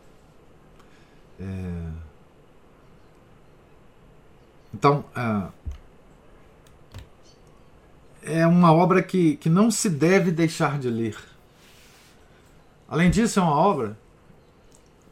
É, 1.39 1.91
Então, 4.73 5.03
uh, 5.15 5.51
é 8.23 8.45
uma 8.45 8.73
obra 8.73 9.01
que, 9.01 9.35
que 9.37 9.49
não 9.49 9.71
se 9.71 9.89
deve 9.89 10.31
deixar 10.31 10.79
de 10.79 10.89
ler. 10.89 11.17
Além 12.87 13.09
disso, 13.09 13.39
é 13.39 13.43
uma 13.43 13.55
obra 13.55 13.97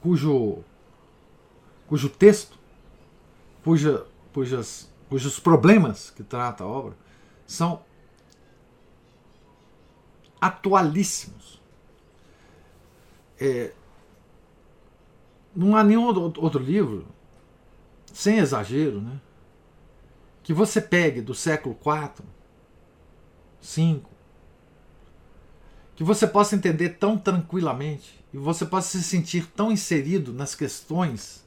cujo, 0.02 0.60
cujo 1.88 2.10
texto, 2.10 2.59
cuja, 3.64 4.06
cujas, 4.34 4.90
cujos 5.10 5.40
problemas 5.40 6.10
que 6.10 6.24
trata 6.24 6.64
a 6.64 6.68
obra 6.68 6.96
são 7.46 7.82
atualíssimos. 10.40 11.60
É, 13.40 13.72
não 15.56 15.76
há 15.76 15.84
nenhum 15.84 16.06
outro 16.06 16.62
livro, 16.62 17.08
sem 18.14 18.38
exagero, 18.38 19.02
né, 19.02 19.20
que 20.44 20.54
você 20.54 20.82
pegue 20.82 21.22
do 21.22 21.34
século 21.34 21.76
IV 21.76 22.26
5. 23.62 24.10
Que 25.96 26.04
você 26.04 26.26
possa 26.26 26.56
entender 26.56 26.90
tão 26.98 27.18
tranquilamente 27.18 28.24
e 28.34 28.38
você 28.38 28.66
possa 28.66 28.98
se 28.98 29.04
sentir 29.04 29.48
tão 29.48 29.72
inserido 29.72 30.32
nas 30.32 30.56
questões 30.56 31.44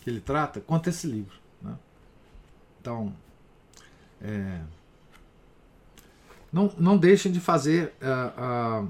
que 0.00 0.08
ele 0.08 0.20
trata 0.20 0.60
quanto 0.60 0.88
esse 0.88 1.06
livro. 1.06 1.36
Então, 2.80 3.12
é, 4.20 4.60
não, 6.52 6.72
não 6.78 6.96
deixem 6.96 7.30
de 7.30 7.40
fazer 7.40 7.94
uh, 8.00 8.84
uh, 8.84 8.88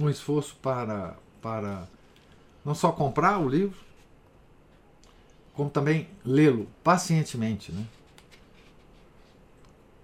um 0.00 0.08
esforço 0.08 0.56
para, 0.62 1.16
para 1.40 1.88
não 2.64 2.74
só 2.74 2.92
comprar 2.92 3.38
o 3.38 3.48
livro, 3.48 3.76
como 5.54 5.68
também 5.68 6.08
lê-lo 6.24 6.68
pacientemente. 6.82 7.72
Né? 7.72 7.84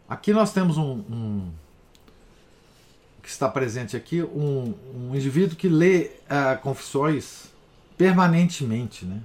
Aqui 0.08 0.32
nós 0.32 0.52
temos 0.52 0.76
um, 0.76 1.04
um 1.10 1.50
que 3.22 3.28
está 3.28 3.48
presente 3.48 3.96
aqui, 3.96 4.22
um, 4.22 4.74
um 4.94 5.14
indivíduo 5.14 5.56
que 5.56 5.68
lê 5.68 6.10
uh, 6.24 6.60
confissões 6.62 7.48
permanentemente. 7.96 9.04
Né? 9.04 9.20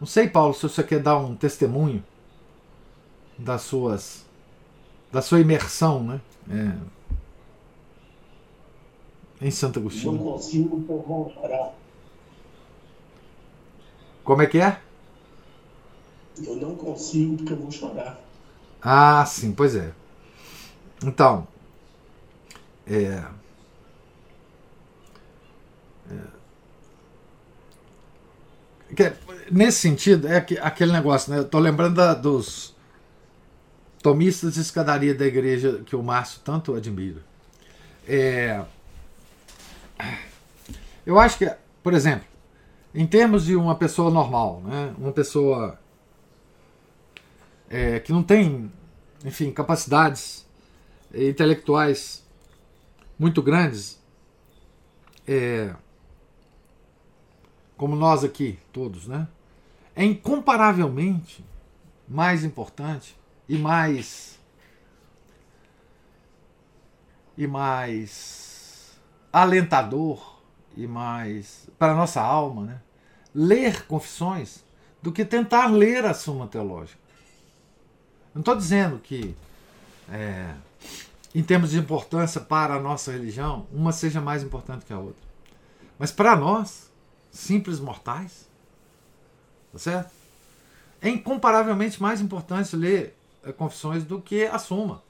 Não 0.00 0.06
sei, 0.06 0.28
Paulo, 0.28 0.54
se 0.54 0.62
você 0.62 0.82
quer 0.82 1.00
dar 1.00 1.18
um 1.18 1.36
testemunho 1.36 2.02
das 3.38 3.62
suas 3.62 4.24
da 5.10 5.20
sua 5.20 5.40
imersão, 5.40 6.02
né? 6.02 6.20
É, 6.50 6.72
em 9.46 9.50
Santo 9.50 9.78
Agostinho. 9.78 10.12
Não 10.12 10.18
consigo 10.18 10.84
chorar. 11.34 11.74
Como 14.24 14.42
é 14.42 14.46
que 14.46 14.58
é? 14.58 14.80
Eu 16.42 16.56
não 16.56 16.74
consigo 16.76 17.36
porque 17.36 17.52
eu 17.52 17.58
vou 17.58 17.70
chorar. 17.70 18.20
Ah, 18.80 19.24
sim, 19.26 19.52
pois 19.52 19.76
é. 19.76 19.92
Então, 21.04 21.46
é, 22.86 23.22
é, 28.98 29.16
nesse 29.50 29.78
sentido, 29.78 30.28
é 30.28 30.38
aquele 30.60 30.92
negócio, 30.92 31.32
né? 31.32 31.38
Eu 31.38 31.48
tô 31.48 31.58
lembrando 31.58 31.96
da, 31.96 32.14
dos 32.14 32.71
tomistas 34.02 34.54
de 34.54 34.60
escadaria 34.60 35.14
da 35.14 35.24
igreja 35.24 35.82
que 35.86 35.94
o 35.94 36.02
Márcio 36.02 36.40
tanto 36.44 36.74
admira. 36.74 37.22
É, 38.06 38.64
eu 41.06 41.18
acho 41.18 41.38
que, 41.38 41.50
por 41.82 41.94
exemplo, 41.94 42.26
em 42.92 43.06
termos 43.06 43.44
de 43.44 43.54
uma 43.54 43.76
pessoa 43.76 44.10
normal, 44.10 44.60
né? 44.64 44.92
uma 44.98 45.12
pessoa 45.12 45.78
é, 47.70 48.00
que 48.00 48.12
não 48.12 48.22
tem, 48.22 48.70
enfim, 49.24 49.52
capacidades 49.52 50.44
intelectuais 51.14 52.24
muito 53.18 53.40
grandes, 53.40 54.00
é, 55.26 55.74
como 57.76 57.94
nós 57.94 58.24
aqui, 58.24 58.58
todos, 58.72 59.06
né? 59.06 59.28
É 59.94 60.04
incomparavelmente 60.04 61.44
mais 62.08 62.44
importante 62.44 63.16
e 63.52 63.58
mais 63.58 64.38
e 67.36 67.46
mais 67.46 68.98
alentador 69.30 70.40
e 70.74 70.86
mais 70.86 71.68
para 71.78 71.92
a 71.92 71.94
nossa 71.94 72.22
alma, 72.22 72.62
né? 72.64 72.80
Ler 73.34 73.84
confissões 73.86 74.64
do 75.02 75.12
que 75.12 75.22
tentar 75.22 75.66
ler 75.66 76.06
a 76.06 76.14
Suma 76.14 76.46
Teológica. 76.46 76.98
Não 78.34 78.40
estou 78.40 78.56
dizendo 78.56 78.98
que 78.98 79.36
é, 80.10 80.54
em 81.34 81.42
termos 81.42 81.72
de 81.72 81.78
importância 81.78 82.40
para 82.40 82.76
a 82.76 82.80
nossa 82.80 83.12
religião, 83.12 83.66
uma 83.70 83.92
seja 83.92 84.22
mais 84.22 84.42
importante 84.42 84.86
que 84.86 84.94
a 84.94 84.98
outra. 84.98 85.22
Mas 85.98 86.10
para 86.10 86.34
nós, 86.34 86.90
simples 87.30 87.78
mortais, 87.80 88.48
tá 89.70 89.78
certo? 89.78 90.10
É 91.02 91.10
incomparavelmente 91.10 92.00
mais 92.00 92.22
importante 92.22 92.74
ler 92.74 93.18
confissões 93.50 94.04
do 94.04 94.20
que 94.20 94.44
a 94.44 94.58
suma. 94.58 95.02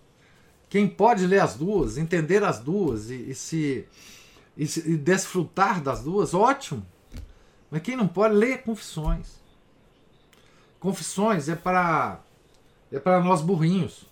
Quem 0.71 0.89
pode 0.89 1.27
ler 1.27 1.41
as 1.41 1.55
duas, 1.55 1.99
entender 1.99 2.43
as 2.43 2.59
duas 2.59 3.11
e, 3.11 3.31
e 3.31 3.35
se, 3.35 3.87
e, 4.57 4.65
e 4.65 4.97
desfrutar 4.97 5.83
das 5.83 6.03
duas, 6.03 6.33
ótimo. 6.33 6.87
Mas 7.71 7.83
quem 7.83 7.97
não 7.97 8.09
pode 8.09 8.35
ler 8.35 8.63
confissões. 8.63 9.41
Confissões 10.81 11.49
é 11.49 11.55
para 11.55 12.21
é 12.91 12.99
para 12.99 13.23
nós 13.23 13.41
burrinhos. 13.41 14.05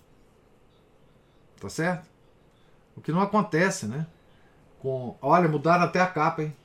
Tá 1.60 1.68
certo? 1.68 2.08
O 2.96 3.00
que 3.00 3.12
não 3.12 3.20
acontece, 3.20 3.86
né? 3.86 4.06
Com, 4.80 5.16
olha, 5.20 5.48
mudaram 5.48 5.84
até 5.84 6.00
a 6.00 6.06
capa, 6.06 6.42
hein? 6.42 6.56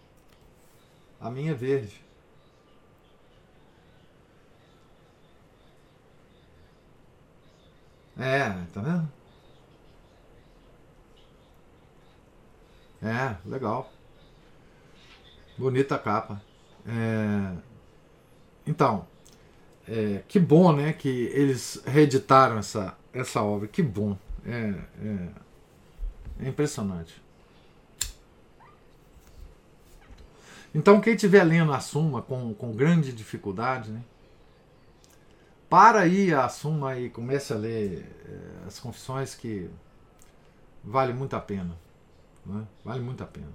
A 1.19 1.29
minha 1.29 1.51
é 1.51 1.55
verde. 1.55 2.04
É, 8.17 8.49
tá 8.73 8.81
vendo? 8.81 9.11
É, 13.01 13.35
legal. 13.45 13.91
Bonita 15.57 15.95
a 15.95 15.99
capa. 15.99 16.41
É... 16.87 17.55
Então, 18.65 19.07
é, 19.87 20.23
que 20.27 20.39
bom, 20.39 20.73
né, 20.73 20.93
que 20.93 21.09
eles 21.09 21.81
reeditaram 21.85 22.57
essa, 22.57 22.97
essa 23.13 23.41
obra. 23.43 23.67
Que 23.67 23.83
bom. 23.83 24.17
É, 24.45 24.73
é, 25.03 25.29
é 26.45 26.49
impressionante. 26.49 27.21
Então, 30.73 30.99
quem 30.99 31.13
estiver 31.13 31.43
lendo 31.43 31.71
a 31.71 31.79
Suma 31.79 32.21
com, 32.21 32.53
com 32.53 32.73
grande 32.73 33.13
dificuldade, 33.13 33.91
né, 33.91 34.01
para 35.75 35.99
aí 35.99 36.33
a 36.33 36.47
Suma 36.47 36.97
e 36.97 37.09
comece 37.09 37.51
a 37.51 37.57
ler 37.57 38.09
é, 38.29 38.65
as 38.65 38.79
confissões 38.79 39.35
que 39.35 39.69
vale 40.81 41.11
muito 41.11 41.35
a 41.35 41.41
pena. 41.41 41.77
Né? 42.45 42.65
Vale 42.81 43.01
muito 43.01 43.21
a 43.21 43.27
pena. 43.27 43.51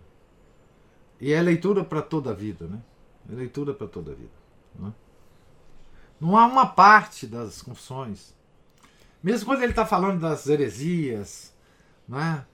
E 1.19 1.33
é 1.33 1.41
leitura 1.41 1.83
para 1.83 2.03
toda 2.03 2.33
a 2.33 2.35
vida, 2.35 2.67
né? 2.67 2.79
É 3.27 3.35
leitura 3.35 3.73
para 3.73 3.87
toda 3.87 4.13
a 4.13 4.15
vida. 4.15 4.35
Né? 4.75 4.93
Não 6.21 6.37
há 6.37 6.45
uma 6.45 6.67
parte 6.67 7.27
das 7.27 7.63
confissões 7.63 8.35
mesmo 9.23 9.47
quando 9.47 9.63
ele 9.63 9.73
está 9.73 9.87
falando 9.87 10.21
das 10.21 10.47
heresias, 10.47 11.55
né? 12.07 12.45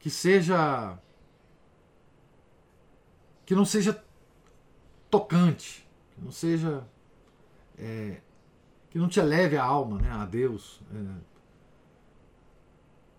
que 0.00 0.10
seja. 0.10 0.98
que 3.46 3.54
não 3.54 3.64
seja 3.64 4.02
tocante, 5.08 5.88
que 6.12 6.24
não 6.24 6.32
seja. 6.32 6.84
É, 7.78 8.20
que 8.90 8.98
não 8.98 9.08
te 9.08 9.20
eleve 9.20 9.56
a 9.56 9.64
alma 9.64 9.98
né, 9.98 10.10
a 10.10 10.24
Deus. 10.24 10.80
É, 10.94 10.98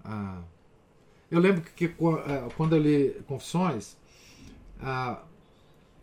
a, 0.03 0.41
eu 1.29 1.39
lembro 1.39 1.61
que, 1.61 1.87
que 1.87 1.95
é, 2.27 2.49
quando 2.55 2.75
eu 2.75 2.81
li 2.81 3.21
Confissões, 3.27 3.95
a, 4.81 5.21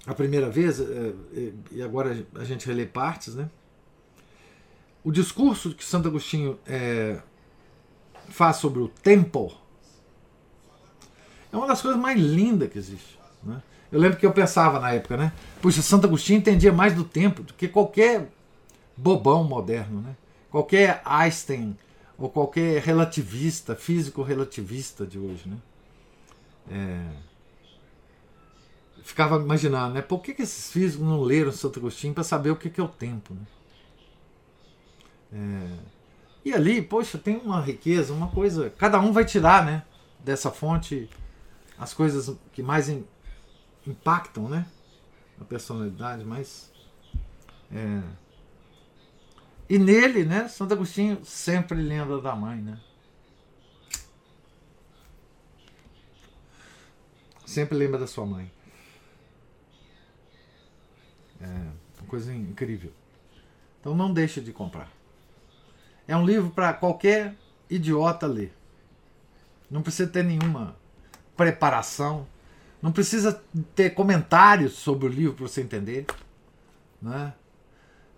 a 0.06 0.14
primeira 0.14 0.48
vez, 0.48 0.80
é, 0.80 1.12
e 1.70 1.82
agora 1.82 2.26
a 2.34 2.44
gente 2.44 2.66
relê 2.66 2.86
partes, 2.86 3.34
né? 3.34 3.50
o 5.04 5.12
discurso 5.12 5.74
que 5.74 5.84
Santo 5.84 6.08
Agostinho 6.08 6.58
é, 6.66 7.20
faz 8.28 8.56
sobre 8.56 8.80
o 8.80 8.88
tempo 8.88 9.50
é 11.50 11.56
uma 11.56 11.66
das 11.66 11.80
coisas 11.80 11.98
mais 11.98 12.20
lindas 12.20 12.70
que 12.70 12.78
existe. 12.78 13.18
Né? 13.42 13.62
Eu 13.90 13.98
lembro 14.00 14.18
que 14.18 14.26
eu 14.26 14.32
pensava 14.32 14.78
na 14.78 14.92
época, 14.92 15.16
né? 15.16 15.32
Puxa, 15.62 15.80
Santo 15.80 16.06
Agostinho 16.06 16.38
entendia 16.38 16.70
mais 16.70 16.94
do 16.94 17.04
tempo 17.04 17.42
do 17.42 17.54
que 17.54 17.66
qualquer 17.66 18.30
bobão 18.98 19.44
moderno, 19.44 20.00
né? 20.00 20.16
Qualquer 20.50 21.00
Einstein 21.04 21.76
ou 22.18 22.28
qualquer 22.28 22.82
relativista, 22.82 23.76
físico 23.76 24.22
relativista 24.22 25.06
de 25.06 25.18
hoje, 25.18 25.48
né? 25.48 25.56
É... 26.70 27.28
Ficava 29.02 29.36
imaginando, 29.36 29.94
né? 29.94 30.02
Por 30.02 30.20
que, 30.20 30.34
que 30.34 30.42
esses 30.42 30.70
físicos 30.70 31.06
não 31.06 31.20
leram 31.20 31.52
Santo 31.52 31.78
Agostinho 31.78 32.12
para 32.12 32.24
saber 32.24 32.50
o 32.50 32.56
que, 32.56 32.68
que 32.68 32.80
é 32.80 32.84
o 32.84 32.88
tempo, 32.88 33.32
né? 33.32 33.40
É, 35.32 35.78
e 36.44 36.54
ali, 36.54 36.80
poxa, 36.80 37.18
tem 37.18 37.36
uma 37.36 37.60
riqueza, 37.60 38.12
uma 38.12 38.28
coisa. 38.28 38.70
Cada 38.70 38.98
um 39.00 39.12
vai 39.12 39.24
tirar, 39.24 39.64
né? 39.64 39.84
Dessa 40.20 40.50
fonte 40.50 41.08
as 41.78 41.94
coisas 41.94 42.36
que 42.52 42.62
mais 42.62 42.88
in, 42.88 43.04
impactam, 43.86 44.48
né? 44.48 44.66
A 45.40 45.44
personalidade, 45.44 46.24
mas. 46.24 46.72
É, 47.70 48.02
e 49.68 49.78
nele, 49.78 50.24
né? 50.24 50.48
Santo 50.48 50.72
Agostinho 50.72 51.24
sempre 51.24 51.80
lembra 51.80 52.20
da 52.20 52.34
mãe, 52.34 52.60
né? 52.60 52.78
Sempre 57.44 57.76
lembra 57.76 57.98
da 57.98 58.06
sua 58.06 58.24
mãe. 58.24 58.50
É 61.40 61.46
uma 61.46 62.08
coisa 62.08 62.34
incrível. 62.34 62.92
Então 63.80 63.94
não 63.94 64.12
deixe 64.12 64.40
de 64.40 64.52
comprar. 64.52 64.90
É 66.06 66.16
um 66.16 66.24
livro 66.24 66.50
para 66.50 66.72
qualquer 66.72 67.34
idiota 67.68 68.26
ler. 68.26 68.52
Não 69.70 69.82
precisa 69.82 70.08
ter 70.08 70.24
nenhuma 70.24 70.76
preparação. 71.36 72.26
Não 72.80 72.92
precisa 72.92 73.42
ter 73.74 73.90
comentários 73.90 74.74
sobre 74.74 75.06
o 75.06 75.10
livro 75.10 75.34
para 75.34 75.48
você 75.48 75.60
entender. 75.60 76.06
Né? 77.00 77.32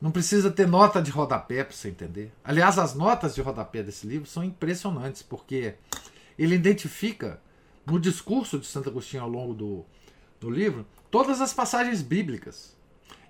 Não 0.01 0.11
precisa 0.11 0.51
ter 0.51 0.67
nota 0.67 1.03
de 1.03 1.11
rodapé 1.11 1.63
para 1.63 1.77
você 1.77 1.89
entender. 1.89 2.33
Aliás, 2.43 2.79
as 2.79 2.95
notas 2.95 3.35
de 3.35 3.43
rodapé 3.43 3.83
desse 3.83 4.07
livro 4.07 4.27
são 4.27 4.43
impressionantes, 4.43 5.23
porque 5.23 5.75
ele 6.39 6.55
identifica 6.55 7.41
no 7.85 8.01
discurso 8.01 8.59
de 8.59 8.67
Santo 8.67 8.89
Agostinho 8.89 9.23
ao 9.23 9.29
longo 9.29 9.53
do, 9.53 9.85
do 10.41 10.49
livro 10.49 10.87
todas 11.11 11.41
as 11.41 11.53
passagens 11.53 12.01
bíblicas. 12.01 12.75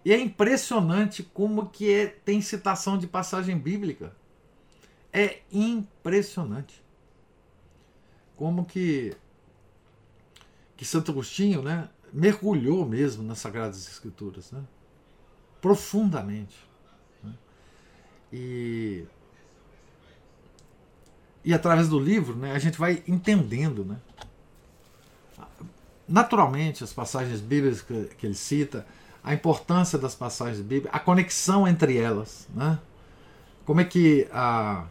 E 0.04 0.12
é 0.12 0.18
impressionante 0.18 1.22
como 1.22 1.68
que 1.68 1.92
é, 1.92 2.06
tem 2.06 2.40
citação 2.40 2.96
de 2.96 3.06
passagem 3.06 3.58
bíblica 3.58 4.14
é 5.12 5.40
impressionante. 5.52 6.82
Como 8.36 8.64
que, 8.64 9.14
que 10.76 10.84
Santo 10.84 11.10
Agostinho 11.10 11.62
né, 11.62 11.88
mergulhou 12.12 12.86
mesmo 12.86 13.22
nas 13.22 13.38
Sagradas 13.38 13.86
Escrituras. 13.88 14.50
Né? 14.52 14.62
Profundamente. 15.60 16.56
Né? 17.22 17.32
E, 18.32 19.04
e 21.44 21.52
através 21.52 21.88
do 21.88 21.98
livro 21.98 22.36
né, 22.36 22.52
a 22.52 22.58
gente 22.58 22.78
vai 22.78 23.02
entendendo. 23.06 23.84
Né? 23.84 23.96
Naturalmente, 26.08 26.82
as 26.82 26.92
passagens 26.92 27.40
bíblicas 27.40 27.82
que, 27.82 28.04
que 28.16 28.26
ele 28.26 28.34
cita, 28.34 28.86
a 29.22 29.34
importância 29.34 29.98
das 29.98 30.14
passagens 30.14 30.60
bíblicas, 30.60 30.94
a 30.94 30.98
conexão 30.98 31.68
entre 31.68 31.96
elas. 31.96 32.48
Né? 32.54 32.78
Como 33.64 33.80
é 33.80 33.84
que 33.84 34.26
a 34.32 34.86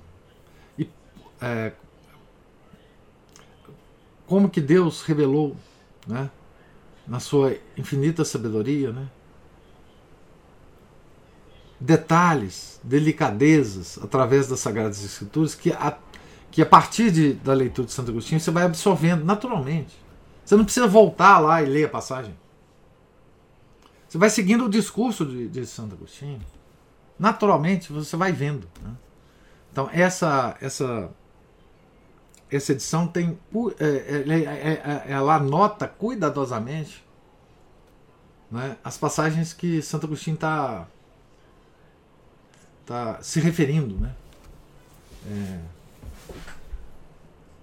é, 1.41 1.71
como 4.27 4.49
que 4.49 4.61
Deus 4.61 5.01
revelou, 5.01 5.55
né, 6.05 6.29
na 7.07 7.19
sua 7.19 7.55
infinita 7.77 8.23
sabedoria, 8.23 8.91
né, 8.91 9.09
detalhes, 11.79 12.79
delicadezas 12.83 13.97
através 14.03 14.47
das 14.47 14.59
Sagradas 14.59 15.03
Escrituras 15.03 15.55
que 15.55 15.71
a, 15.71 15.97
que 16.51 16.61
a 16.61 16.65
partir 16.65 17.11
de, 17.11 17.33
da 17.33 17.53
leitura 17.53 17.85
de 17.85 17.93
Santo 17.93 18.11
Agostinho 18.11 18.39
você 18.39 18.51
vai 18.51 18.63
absorvendo 18.63 19.23
naturalmente. 19.23 19.95
Você 20.43 20.55
não 20.55 20.65
precisa 20.65 20.87
voltar 20.87 21.39
lá 21.39 21.61
e 21.61 21.65
ler 21.65 21.85
a 21.85 21.89
passagem. 21.89 22.35
Você 24.07 24.17
vai 24.17 24.29
seguindo 24.29 24.65
o 24.65 24.69
discurso 24.69 25.25
de, 25.25 25.47
de 25.47 25.65
Santo 25.65 25.95
Agostinho. 25.95 26.41
Naturalmente 27.17 27.93
você 27.93 28.17
vai 28.17 28.31
vendo. 28.31 28.67
Né? 28.81 28.91
Então 29.71 29.89
essa 29.93 30.57
essa 30.59 31.09
essa 32.51 32.71
edição 32.71 33.07
tem 33.07 33.37
é 33.79 33.85
é, 33.85 34.71
é, 34.71 35.03
ela 35.11 35.35
anota 35.35 35.87
cuidadosamente 35.87 37.05
né, 38.49 38.75
as 38.83 38.97
passagens 38.97 39.53
que 39.53 39.81
Santo 39.81 40.07
Agostinho 40.07 40.33
está 40.33 40.87
tá 42.89 43.21
se 43.21 43.39
referindo. 43.39 43.95
Né? 43.95 44.15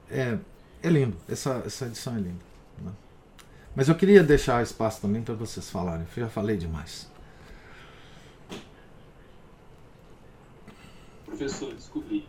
É, 0.09 0.20
é, 0.20 0.39
é, 0.85 0.89
lindo, 0.89 1.16
essa, 1.29 1.64
essa 1.66 1.87
edição 1.87 2.14
é 2.14 2.18
linda. 2.18 2.45
Né? 2.79 2.93
Mas 3.74 3.89
eu 3.89 3.97
queria 3.97 4.22
deixar 4.22 4.62
espaço 4.62 5.01
também 5.01 5.22
para 5.22 5.35
vocês 5.35 5.68
falarem, 5.68 6.07
eu 6.16 6.22
já 6.22 6.29
falei 6.29 6.57
demais. 6.57 7.11
Professor, 11.24 11.74
descobri. 11.74 12.27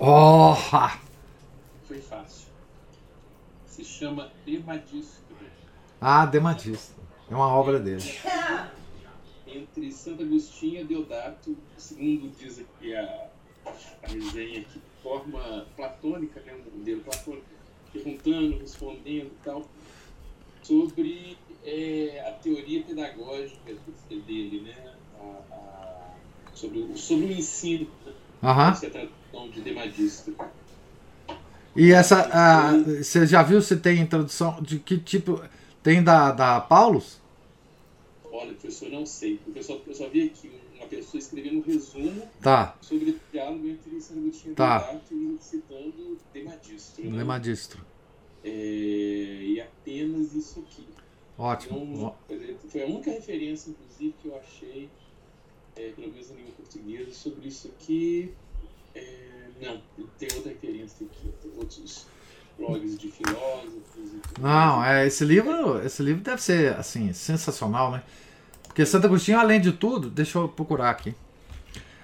Oh! 0.00 0.54
foi 1.86 2.00
fácil. 2.00 2.48
Se 3.64 3.84
chama 3.84 4.32
Demadistro. 4.44 5.22
Ah, 6.00 6.26
Demadistro. 6.26 7.00
É 7.30 7.34
uma 7.34 7.46
obra 7.46 7.78
dele. 7.78 8.02
Entre 9.54 9.92
Santo 9.92 10.22
Agostinho 10.22 10.80
e 10.80 10.84
Deodato, 10.84 11.56
segundo 11.76 12.30
diz 12.38 12.58
aqui 12.58 12.94
a, 12.94 13.28
a 14.02 14.08
resenha, 14.08 14.64
que 14.64 14.80
forma 15.02 15.66
platônica, 15.76 16.40
né, 16.40 16.54
um 16.54 16.78
modelo 16.78 17.00
platônico, 17.02 17.44
perguntando, 17.92 18.58
respondendo 18.58 19.26
e 19.26 19.44
tal, 19.44 19.68
sobre 20.62 21.36
é, 21.64 22.24
a 22.26 22.32
teoria 22.32 22.82
pedagógica 22.82 23.74
dele, 24.08 24.62
né? 24.62 24.94
A, 25.20 25.54
a, 25.54 26.10
sobre, 26.54 26.96
sobre 26.96 27.26
o 27.26 27.32
ensino. 27.32 27.88
Uhum. 28.42 28.70
Essa 28.70 28.86
é 28.86 28.88
a 28.88 28.92
tradução 28.92 29.50
de 29.50 29.60
Demadistro. 29.60 30.36
E 31.74 31.92
essa. 31.92 32.28
A, 32.32 32.72
você 32.76 33.26
já 33.26 33.42
viu 33.42 33.60
se 33.62 33.76
tem 33.76 34.00
introdução 34.00 34.60
de 34.62 34.78
que 34.78 34.98
tipo. 34.98 35.42
Tem 35.82 36.02
da, 36.02 36.30
da 36.30 36.60
Paulus? 36.60 37.20
Olha, 38.32 38.54
professor, 38.54 38.88
não 38.88 39.04
sei. 39.04 39.36
Porque 39.44 39.58
eu 39.58 39.62
só, 39.62 39.78
eu 39.86 39.94
só 39.94 40.08
vi 40.08 40.24
aqui 40.24 40.50
uma 40.74 40.86
pessoa 40.86 41.18
escrevendo 41.18 41.58
um 41.58 41.60
resumo 41.60 42.22
tá. 42.40 42.76
sobre 42.80 43.10
o 43.10 43.20
diálogo 43.30 43.68
entre 43.68 44.00
São 44.00 44.16
Agostinho 44.16 44.54
tá. 44.54 45.00
e 45.10 45.36
citando 45.38 46.18
Demadistro. 46.32 47.04
Né? 47.04 47.18
Demadistro. 47.18 47.86
É, 48.42 48.48
e 48.48 49.60
apenas 49.60 50.34
isso 50.34 50.60
aqui. 50.60 50.88
Ótimo. 51.36 51.84
Não, 51.84 52.14
foi 52.68 52.82
a 52.82 52.86
única 52.86 53.10
referência, 53.10 53.70
inclusive, 53.70 54.14
que 54.20 54.28
eu 54.28 54.38
achei, 54.38 54.88
é, 55.76 55.90
pelo 55.90 56.10
menos 56.10 56.30
na 56.30 56.36
língua 56.36 56.52
portuguesa, 56.52 57.12
sobre 57.12 57.48
isso 57.48 57.68
aqui. 57.68 58.32
É, 58.94 59.50
não, 59.60 59.82
tem 60.18 60.28
outra 60.34 60.52
referência 60.52 61.06
aqui, 61.06 61.32
tem 61.42 61.52
outros 61.56 62.06
blogs 62.58 62.98
de 62.98 63.10
filósofos. 63.10 63.82
Não, 64.40 64.84
é, 64.84 65.06
esse 65.06 65.24
livro, 65.24 65.84
esse 65.84 66.02
livro 66.02 66.22
deve 66.22 66.42
ser 66.42 66.74
assim 66.76 67.12
sensacional, 67.12 67.90
né? 67.90 68.02
Porque 68.64 68.86
Santo 68.86 69.06
Agostinho, 69.06 69.38
além 69.38 69.60
de 69.60 69.72
tudo, 69.72 70.08
deixa 70.08 70.38
eu 70.38 70.48
procurar 70.48 70.90
aqui. 70.90 71.14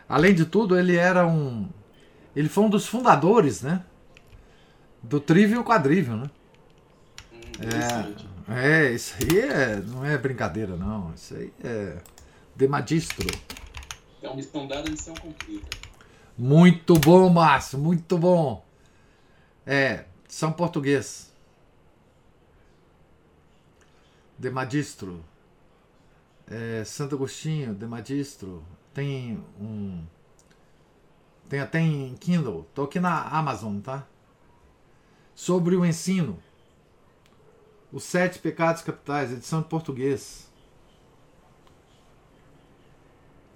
Além 0.08 0.34
de 0.34 0.44
tudo, 0.44 0.78
ele 0.78 0.96
era 0.96 1.26
um, 1.26 1.68
ele 2.34 2.48
foi 2.48 2.64
um 2.64 2.70
dos 2.70 2.86
fundadores, 2.86 3.62
né? 3.62 3.82
Do 5.02 5.20
trívio 5.20 5.60
e 5.60 5.64
quadrívio, 5.64 6.16
né? 6.16 6.30
Hum, 7.32 7.38
é, 8.50 8.86
é, 8.86 8.92
isso 8.92 9.14
aí 9.20 9.38
é, 9.38 9.76
não 9.76 10.04
é 10.04 10.16
brincadeira, 10.16 10.76
não. 10.76 11.12
Isso 11.14 11.34
aí 11.34 11.52
é 11.62 11.96
de 12.54 12.68
magistro. 12.68 13.26
É 14.22 14.26
uma 14.26 14.36
missão 14.36 14.66
dada, 14.66 14.90
missão 14.90 15.14
cumprida. 15.14 15.66
Muito 16.36 16.94
bom, 16.94 17.28
Márcio, 17.28 17.78
muito 17.78 18.18
bom. 18.18 18.64
É, 19.66 20.04
São 20.28 20.52
Português. 20.52 21.32
De 24.38 24.50
Magistro. 24.50 25.24
É, 26.46 26.84
Santo 26.84 27.14
Agostinho, 27.14 27.74
de 27.74 27.86
Magistro. 27.86 28.62
Tem 28.92 29.42
um. 29.58 30.04
Tem 31.48 31.60
até 31.60 31.80
em 31.80 32.14
Kindle. 32.16 32.66
Tô 32.74 32.84
aqui 32.84 33.00
na 33.00 33.22
Amazon, 33.22 33.80
tá? 33.80 34.06
Sobre 35.34 35.74
o 35.74 35.84
ensino. 35.84 36.38
Os 37.90 38.04
Sete 38.04 38.38
Pecados 38.38 38.82
Capitais, 38.82 39.32
edição 39.32 39.60
em 39.60 39.64
português. 39.64 40.52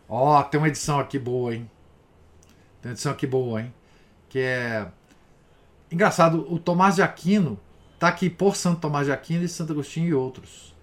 Ó, 0.08 0.40
oh, 0.40 0.44
tem 0.44 0.58
uma 0.58 0.68
edição 0.68 0.98
aqui 0.98 1.18
boa, 1.18 1.54
hein? 1.54 1.70
Tem 2.80 2.90
uma 2.90 2.94
edição 2.94 3.12
aqui 3.12 3.26
boa, 3.26 3.60
hein? 3.60 3.74
Que 4.28 4.38
é. 4.38 4.90
Engraçado, 5.92 6.46
o 6.50 6.58
Tomás 6.58 6.94
de 6.94 7.02
Aquino 7.02 7.60
tá 7.98 8.08
aqui 8.08 8.30
por 8.30 8.56
Santo 8.56 8.80
Tomás 8.80 9.06
de 9.06 9.12
Aquino 9.12 9.44
e 9.44 9.48
Santo 9.48 9.72
Agostinho 9.72 10.08
e 10.08 10.14
outros. 10.14 10.74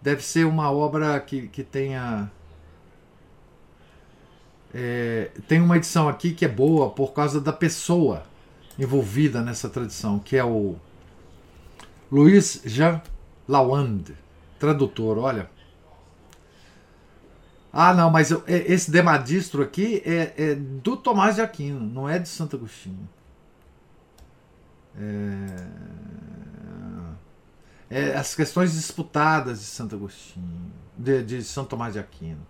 Deve 0.00 0.22
ser 0.22 0.46
uma 0.46 0.70
obra 0.72 1.20
que, 1.20 1.48
que 1.48 1.62
tenha. 1.62 2.30
É, 4.72 5.30
tem 5.46 5.60
uma 5.60 5.76
edição 5.76 6.08
aqui 6.08 6.32
que 6.32 6.44
é 6.44 6.48
boa 6.48 6.90
por 6.90 7.12
causa 7.12 7.40
da 7.40 7.52
pessoa 7.52 8.24
envolvida 8.78 9.42
nessa 9.42 9.68
tradição, 9.68 10.18
que 10.18 10.36
é 10.36 10.44
o 10.44 10.76
Luiz 12.10 12.62
Jean 12.64 13.02
Lawande, 13.46 14.16
tradutor. 14.58 15.18
Olha, 15.18 15.50
Ah, 17.72 17.92
não, 17.92 18.10
mas 18.10 18.30
eu, 18.30 18.42
é, 18.46 18.72
esse 18.72 18.90
demadistro 18.90 19.62
aqui 19.62 20.00
é, 20.06 20.32
é, 20.38 20.54
do 20.54 20.96
Tomás 20.96 21.34
de 21.34 21.42
Aquino, 21.42 21.80
não 21.80 22.08
é 22.08 22.18
de 22.18 22.28
Santo 22.28 22.56
Agostinho. 22.56 23.08
É, 24.98 25.56
é, 27.90 28.16
as 28.16 28.34
questões 28.34 28.72
disputadas 28.74 29.60
de 29.60 29.66
Santo 29.66 29.94
Agostinho, 29.96 30.72
de, 30.96 31.22
de 31.22 31.42
São 31.44 31.64
Tomás 31.64 31.92
de 31.94 31.98
Aquino. 31.98 32.46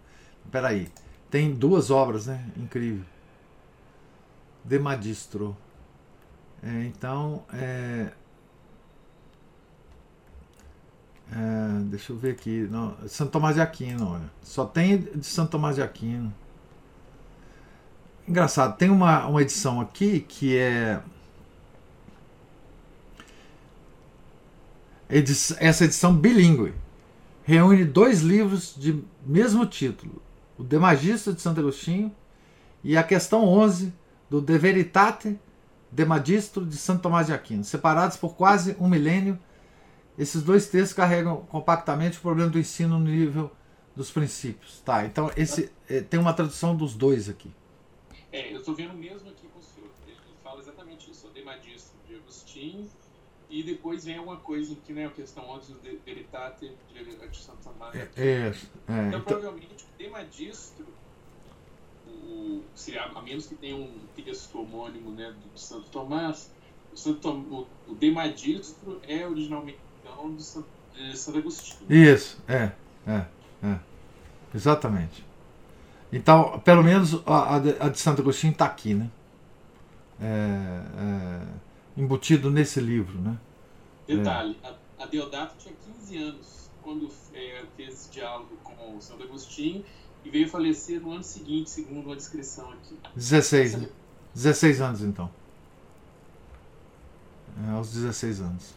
Peraí, 0.51 0.91
tem 1.31 1.55
duas 1.55 1.91
obras, 1.91 2.27
né? 2.27 2.51
Incrível. 2.57 3.05
Demadistro. 4.65 5.57
É, 6.63 6.85
então, 6.85 7.45
é, 7.53 8.13
É, 11.33 11.81
deixa 11.85 12.13
eu 12.13 12.17
ver 12.17 12.33
aqui. 12.33 12.67
Não, 12.71 12.97
Santo 13.09 13.31
Tomás 13.33 13.55
de 13.57 13.61
Aquino, 13.61 14.09
olha. 14.09 14.31
Só 14.43 14.65
tem 14.67 14.99
de 14.99 15.25
Santo 15.27 15.51
Tomás 15.53 15.77
de 15.77 15.83
Aquino. 15.83 16.33
Engraçado, 18.27 18.77
tem 18.77 18.91
uma, 18.91 19.27
uma 19.27 19.43
edição 19.43 19.81
aqui 19.81 20.21
que 20.21 20.57
é. 20.57 21.01
Essa 25.61 25.85
edição 25.85 26.15
bilíngue. 26.15 26.75
Reúne 27.45 27.85
dois 27.85 28.21
livros 28.21 28.75
de 28.77 29.03
mesmo 29.25 29.67
título: 29.67 30.23
O 30.59 30.65
De 30.65 30.79
Magista 30.79 31.33
de 31.33 31.41
Santo 31.41 31.61
Agostinho 31.61 32.15
e 32.83 32.97
a 32.97 33.03
questão 33.03 33.45
11 33.45 33.93
do 34.29 34.41
De 34.41 34.59
Veritate 34.59 35.39
de 35.93 36.05
Magistro 36.05 36.67
de 36.67 36.77
Santo 36.77 37.03
Tomás 37.03 37.29
de 37.29 37.33
Aquino, 37.33 37.63
separados 37.63 38.17
por 38.17 38.35
quase 38.35 38.77
um 38.81 38.89
milênio 38.89 39.39
esses 40.17 40.43
dois 40.43 40.69
textos 40.69 40.93
carregam 40.93 41.45
compactamente 41.47 42.19
o 42.19 42.21
problema 42.21 42.49
do 42.49 42.59
ensino 42.59 42.99
no 42.99 43.05
nível 43.05 43.51
dos 43.97 44.11
princípios. 44.11 44.81
Tá, 44.81 45.05
então 45.05 45.31
esse 45.37 45.71
é, 45.89 46.01
tem 46.01 46.21
uma 46.21 46.33
tradução 46.33 46.75
dos 46.77 46.95
dois 46.95 47.29
aqui. 47.29 47.51
É, 48.31 48.53
eu 48.53 48.59
estou 48.59 48.75
vendo 48.75 48.95
mesmo 48.95 49.29
aqui 49.29 49.47
com 49.49 49.59
o 49.59 49.63
senhor. 49.63 49.91
Ele 50.07 50.17
fala 50.43 50.61
exatamente 50.61 51.11
isso, 51.11 51.27
o 51.27 51.31
Demadistro 51.31 51.97
de 52.07 52.15
Agostinho, 52.15 52.89
e 53.51 53.63
depois 53.63 54.05
vem 54.05 54.17
alguma 54.19 54.37
coisa 54.37 54.75
que 54.85 54.93
né, 54.93 55.07
a 55.07 55.11
questão 55.11 55.55
antes 55.55 55.69
do 55.69 55.79
Veritate 56.05 56.73
de 56.93 57.37
Santo 57.37 57.59
Tomás. 57.63 57.95
É, 57.95 58.09
é, 58.17 58.27
é, 58.27 58.49
então, 58.49 59.09
então, 59.09 59.21
provavelmente, 59.23 59.85
o 59.85 59.99
Demadistro, 59.99 60.87
o, 62.07 62.63
se, 62.75 62.99
a 62.99 63.23
menos 63.23 63.47
que 63.47 63.55
tenha 63.55 63.77
um 63.77 64.01
texto 64.17 64.59
homônimo 64.59 65.11
né, 65.13 65.35
do 65.53 65.59
Santo 65.59 65.89
Tomás, 65.91 66.51
o, 66.93 66.97
Santo, 66.97 67.29
o, 67.29 67.67
o 67.89 67.95
Demadistro 67.95 69.01
é 69.07 69.27
originalmente 69.27 69.79
de, 70.37 70.43
São, 70.43 70.65
de 70.95 71.17
Santo 71.17 71.39
Agostinho. 71.39 71.93
Isso, 71.93 72.43
é, 72.49 72.73
é, 73.07 73.27
é. 73.63 73.79
Exatamente. 74.55 75.25
Então, 76.13 76.61
pelo 76.61 76.83
menos 76.83 77.21
a, 77.27 77.57
a 77.57 77.89
de 77.89 77.99
Santo 77.99 78.23
Agostinho 78.23 78.53
está 78.53 78.67
aqui, 78.67 78.95
né? 78.95 79.11
É, 80.21 80.27
é, 80.27 81.43
embutido 81.97 82.51
nesse 82.51 82.81
livro, 82.81 83.19
né? 83.21 83.39
Detalhe, 84.07 84.59
é. 84.63 84.69
a, 84.69 85.05
a 85.05 85.07
Deodato 85.07 85.57
tinha 85.59 85.75
15 86.01 86.17
anos 86.19 86.71
quando 86.83 87.11
é, 87.33 87.65
fez 87.77 87.95
esse 87.95 88.11
diálogo 88.11 88.57
com 88.63 88.97
o 88.97 89.01
Santo 89.01 89.23
Agostinho 89.23 89.85
e 90.25 90.31
veio 90.31 90.49
falecer 90.49 91.01
no 91.01 91.13
ano 91.13 91.23
seguinte, 91.23 91.71
segundo 91.71 92.13
a 92.13 92.15
descrição 92.15 92.71
aqui. 92.73 92.99
16, 93.15 93.77
né? 93.77 93.89
16 94.35 94.81
anos 94.81 95.03
então. 95.03 95.31
É, 97.67 97.71
aos 97.73 97.93
16 97.93 98.41
anos. 98.41 98.75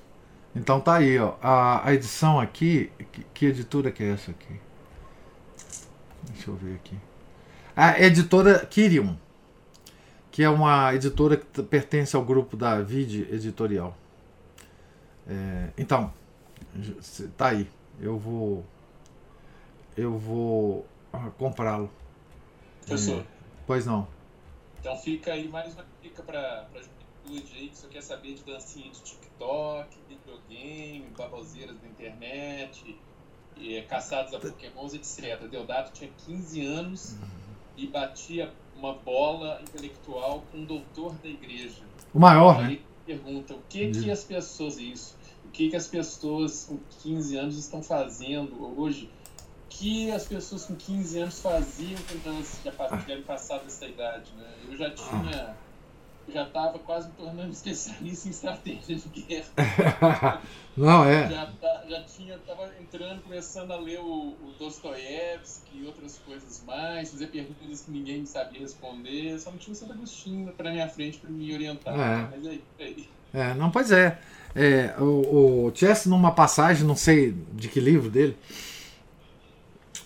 Então 0.56 0.80
tá 0.80 0.96
aí, 0.96 1.18
ó. 1.20 1.36
A, 1.42 1.88
a 1.88 1.94
edição 1.94 2.40
aqui. 2.40 2.92
Que, 3.12 3.24
que, 3.34 3.46
editora 3.46 3.92
que 3.92 4.04
é 4.04 4.12
essa 4.12 4.32
aqui? 4.32 4.60
Deixa 6.24 6.50
eu 6.50 6.56
ver 6.56 6.76
aqui. 6.76 6.96
A 7.76 8.02
editora 8.02 8.66
Kirium, 8.66 9.18
que 10.38 10.44
é 10.44 10.50
uma 10.52 10.94
editora 10.94 11.36
que 11.36 11.64
pertence 11.64 12.16
ao 12.16 12.24
grupo 12.24 12.56
da 12.56 12.80
Vide 12.80 13.24
Editorial. 13.34 13.98
É, 15.28 15.72
então, 15.76 16.14
tá 17.36 17.48
aí. 17.48 17.68
Eu 18.00 18.20
vou. 18.20 18.64
Eu 19.98 20.16
vou 20.16 20.86
ah, 21.12 21.32
comprá-lo. 21.40 21.90
Professor. 22.86 23.22
É, 23.22 23.26
pois 23.66 23.88
não. 23.88 24.08
Então 24.80 24.96
fica 24.98 25.34
aí 25.34 25.48
mais 25.48 25.74
uma 25.74 25.84
dica 26.04 26.22
para 26.22 26.68
a 26.72 26.82
juventude 27.26 27.58
aí 27.58 27.70
que 27.70 27.78
só 27.80 27.88
quer 27.88 28.04
saber 28.04 28.36
de 28.36 28.44
dancinha 28.44 28.92
de 28.92 29.02
TikTok, 29.02 29.98
videogame, 30.08 31.08
baboseiras 31.18 31.76
da 31.80 31.88
internet, 31.88 32.96
e, 33.56 33.82
caçados 33.90 34.36
a 34.36 34.40
pokémons, 34.40 34.94
etc. 34.94 35.48
Deodato 35.50 35.94
tinha 35.94 36.12
15 36.28 36.64
anos 36.64 37.14
uhum. 37.14 37.28
e 37.76 37.88
batia 37.88 38.54
uma 38.78 38.94
bola 38.94 39.60
intelectual 39.62 40.44
com 40.52 40.60
um 40.60 40.66
doutor 40.66 41.14
da 41.16 41.28
igreja. 41.28 41.82
O 42.14 42.20
maior, 42.20 42.60
Aí 42.64 42.76
né? 42.76 42.80
pergunta, 43.06 43.54
o 43.54 43.62
que 43.70 43.92
que 43.92 44.12
as 44.12 44.24
pessoas, 44.24 44.78
isso, 44.78 45.16
o 45.46 45.50
que 45.50 45.70
que 45.70 45.76
as 45.76 45.88
pessoas 45.88 46.66
com 46.66 46.78
15 47.02 47.38
anos 47.38 47.58
estão 47.58 47.82
fazendo 47.82 48.80
hoje? 48.80 49.10
O 49.66 49.70
que 49.70 50.12
as 50.12 50.26
pessoas 50.26 50.66
com 50.66 50.76
15 50.76 51.20
anos 51.20 51.40
faziam 51.40 52.00
quando 52.08 52.36
elas 52.36 52.60
já 52.64 52.98
tiveram 52.98 53.24
passado 53.24 53.64
essa 53.68 53.86
idade, 53.86 54.32
né? 54.38 54.48
Eu 54.70 54.78
já 54.78 54.90
tinha... 54.92 55.56
Já 56.34 56.44
estava 56.44 56.78
quase 56.80 57.08
me 57.08 57.14
tornando 57.14 57.52
especialista 57.52 58.28
em 58.28 58.32
estratégia 58.32 58.96
de 58.96 59.22
guerra. 59.22 60.42
Não, 60.76 61.06
é. 61.06 61.30
Já, 61.30 61.46
tá, 61.60 61.84
já 61.90 62.04
tinha, 62.04 62.36
estava 62.36 62.70
entrando, 62.80 63.24
começando 63.24 63.72
a 63.72 63.78
ler 63.78 64.00
o, 64.00 64.04
o 64.04 64.54
Dostoiévski 64.60 65.80
e 65.80 65.86
outras 65.86 66.20
coisas 66.20 66.64
mais, 66.68 67.10
fazer 67.10 67.28
perguntas 67.28 67.82
que 67.82 67.92
ninguém 67.92 68.26
sabia 68.26 68.60
responder, 68.60 69.40
só 69.40 69.50
não 69.50 69.58
tinha 69.58 69.74
o 69.74 69.76
Santo 69.76 69.94
Agostinho 69.94 70.52
para 70.52 70.70
minha 70.70 70.88
frente 70.88 71.18
para 71.18 71.30
me 71.30 71.54
orientar. 71.54 71.94
É. 71.94 72.28
Mas 72.30 72.46
aí, 72.46 72.64
aí. 72.80 73.10
É, 73.34 73.54
não, 73.56 73.72
pois 73.72 73.92
é. 73.92 74.20
é 74.56 74.94
o, 75.00 75.68
o 75.68 75.72
Chess, 75.74 76.06
numa 76.06 76.32
passagem, 76.32 76.86
não 76.86 76.96
sei 76.96 77.36
de 77.54 77.70
que 77.70 77.80
livro 77.80 78.12
dele, 78.12 78.38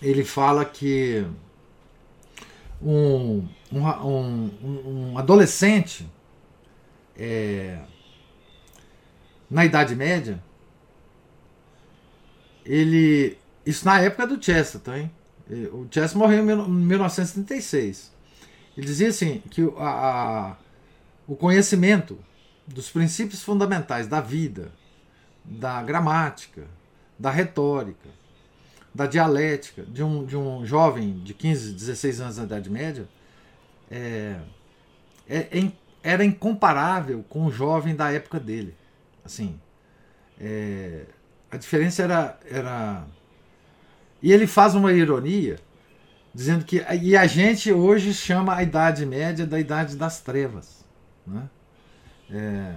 ele 0.00 0.24
fala 0.24 0.64
que 0.64 1.26
um, 2.84 3.48
um, 3.72 3.86
um, 4.04 5.12
um 5.12 5.18
adolescente 5.18 6.08
é, 7.16 7.78
na 9.50 9.64
Idade 9.64 9.94
Média, 9.94 10.42
ele. 12.64 13.38
Isso 13.64 13.84
na 13.84 14.00
época 14.00 14.26
do 14.26 14.42
Chesterton, 14.42 14.94
hein? 14.94 15.10
O 15.72 15.86
Chesterton 15.90 16.18
morreu 16.18 16.40
em 16.40 16.70
1936. 16.70 18.10
Ele 18.76 18.86
dizia 18.86 19.08
assim 19.08 19.40
que 19.50 19.62
a, 19.76 19.88
a, 19.88 20.56
o 21.26 21.36
conhecimento 21.36 22.18
dos 22.66 22.90
princípios 22.90 23.42
fundamentais 23.42 24.08
da 24.08 24.20
vida, 24.20 24.72
da 25.44 25.82
gramática, 25.82 26.66
da 27.18 27.30
retórica, 27.30 28.08
da 28.94 29.06
dialética 29.06 29.82
de 29.82 30.02
um, 30.02 30.24
de 30.24 30.36
um 30.36 30.64
jovem 30.66 31.18
de 31.18 31.32
15, 31.32 31.72
16 31.72 32.20
anos 32.20 32.36
na 32.38 32.44
Idade 32.44 32.70
Média 32.70 33.08
é, 33.90 34.36
é, 35.28 35.58
é, 35.58 35.72
era 36.02 36.24
incomparável 36.24 37.24
com 37.28 37.46
o 37.46 37.52
jovem 37.52 37.94
da 37.94 38.10
época 38.10 38.40
dele. 38.40 38.74
Assim, 39.24 39.58
é, 40.40 41.04
a 41.50 41.56
diferença 41.56 42.02
era, 42.02 42.38
era. 42.50 43.06
E 44.22 44.32
ele 44.32 44.46
faz 44.46 44.74
uma 44.74 44.92
ironia, 44.92 45.58
dizendo 46.34 46.64
que. 46.64 46.84
E 47.02 47.16
a 47.16 47.26
gente 47.26 47.72
hoje 47.72 48.12
chama 48.12 48.56
a 48.56 48.62
Idade 48.62 49.06
Média 49.06 49.46
da 49.46 49.60
Idade 49.60 49.96
das 49.96 50.20
Trevas. 50.20 50.84
Né? 51.26 51.48
É, 52.30 52.74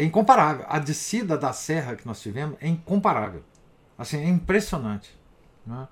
é 0.00 0.04
incomparável. 0.04 0.64
A 0.68 0.78
descida 0.78 1.38
da 1.38 1.52
serra 1.52 1.94
que 1.94 2.06
nós 2.06 2.20
tivemos 2.20 2.56
é 2.60 2.68
incomparável. 2.68 3.44
Assim, 3.96 4.18
é 4.18 4.28
impressionante. 4.28 5.14
Né? 5.66 5.88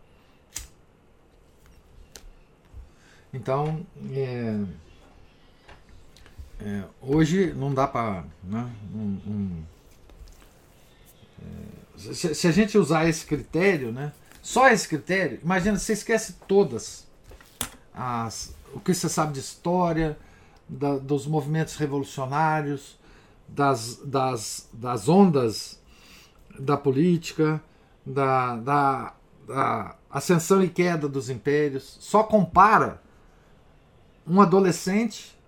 Então, 3.33 3.87
é, 4.13 4.61
é, 6.61 6.85
hoje 7.01 7.53
não 7.55 7.73
dá 7.73 7.87
para. 7.87 8.25
Né, 8.45 8.71
um, 8.95 9.21
um, 9.27 9.63
é, 11.41 12.13
se, 12.15 12.35
se, 12.35 12.47
a 12.47 12.51
gente 12.51 12.77
usar 12.77 13.09
esse 13.09 13.25
critério, 13.25 13.91
né, 13.91 14.13
só 14.43 14.69
esse 14.69 14.87
critério, 14.87 15.41
imagina, 15.43 15.79
você 15.79 15.93
esquece 15.93 16.35
todas 16.47 17.07
as, 17.95 18.55
o 18.75 18.81
que 18.81 18.93
você 18.93 19.09
sabe 19.09 19.33
de 19.33 19.41
história, 19.41 20.19
da, 20.69 20.99
dos 20.99 21.27
movimentos 21.27 21.77
revolucionários, 21.77 22.99
das, 23.49 23.97
das, 23.97 24.69
das 24.73 25.09
ondas 25.09 25.81
da 26.59 26.77
política, 26.77 27.63
da, 28.05 28.57
da, 28.57 29.15
da 29.47 29.97
ascensão 30.11 30.63
e 30.63 30.69
queda 30.69 31.09
dos 31.09 31.31
impérios, 31.31 31.97
só 32.01 32.23
compara 32.23 33.01
um 34.27 34.41
adolescente 34.41 35.39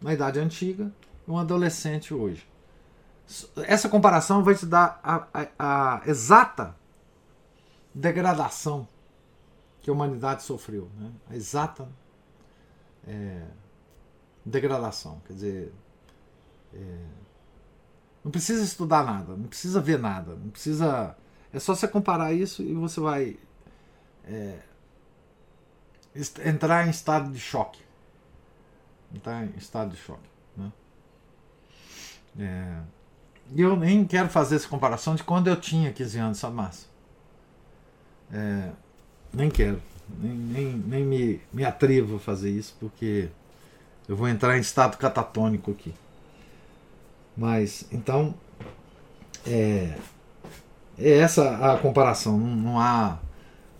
na 0.00 0.12
idade 0.12 0.38
antiga 0.38 0.92
e 1.26 1.30
um 1.30 1.38
adolescente 1.38 2.12
hoje. 2.12 2.46
Essa 3.56 3.88
comparação 3.88 4.44
vai 4.44 4.54
te 4.54 4.66
dar 4.66 5.00
a, 5.02 5.26
a, 5.34 5.48
a 5.58 6.02
exata 6.06 6.76
degradação 7.92 8.86
que 9.80 9.90
a 9.90 9.92
humanidade 9.92 10.42
sofreu, 10.42 10.90
né? 10.96 11.10
a 11.30 11.36
exata 11.36 11.88
é, 13.06 13.42
degradação. 14.44 15.20
Quer 15.26 15.32
dizer, 15.32 15.74
é, 16.74 16.98
não 18.24 18.30
precisa 18.30 18.62
estudar 18.62 19.04
nada, 19.04 19.36
não 19.36 19.46
precisa 19.46 19.80
ver 19.80 19.98
nada, 19.98 20.34
não 20.34 20.50
precisa. 20.50 21.16
É 21.56 21.58
só 21.58 21.74
você 21.74 21.88
comparar 21.88 22.34
isso 22.34 22.62
e 22.62 22.74
você 22.74 23.00
vai 23.00 23.38
é, 24.28 24.58
entrar 26.44 26.86
em 26.86 26.90
estado 26.90 27.32
de 27.32 27.40
choque. 27.40 27.80
Entrar 29.10 29.42
em 29.42 29.54
estado 29.56 29.92
de 29.92 29.96
choque. 29.96 30.28
Né? 30.54 30.72
É, 32.38 32.80
eu 33.56 33.74
nem 33.74 34.04
quero 34.04 34.28
fazer 34.28 34.56
essa 34.56 34.68
comparação 34.68 35.14
de 35.14 35.24
quando 35.24 35.48
eu 35.48 35.58
tinha 35.58 35.90
15 35.90 36.18
anos, 36.18 36.38
sabe, 36.38 36.56
Márcio? 36.56 36.88
É, 38.30 38.70
nem 39.32 39.48
quero. 39.48 39.80
Nem, 40.10 40.32
nem, 40.34 40.72
nem 40.76 41.04
me, 41.06 41.40
me 41.50 41.64
atrevo 41.64 42.16
a 42.16 42.20
fazer 42.20 42.50
isso, 42.50 42.76
porque 42.78 43.30
eu 44.06 44.14
vou 44.14 44.28
entrar 44.28 44.58
em 44.58 44.60
estado 44.60 44.98
catatônico 44.98 45.70
aqui. 45.70 45.94
Mas, 47.34 47.86
então, 47.90 48.34
é, 49.46 49.96
é 50.98 51.18
essa 51.18 51.74
a 51.74 51.78
comparação. 51.78 52.38
Não, 52.38 52.56
não 52.56 52.80
há. 52.80 53.18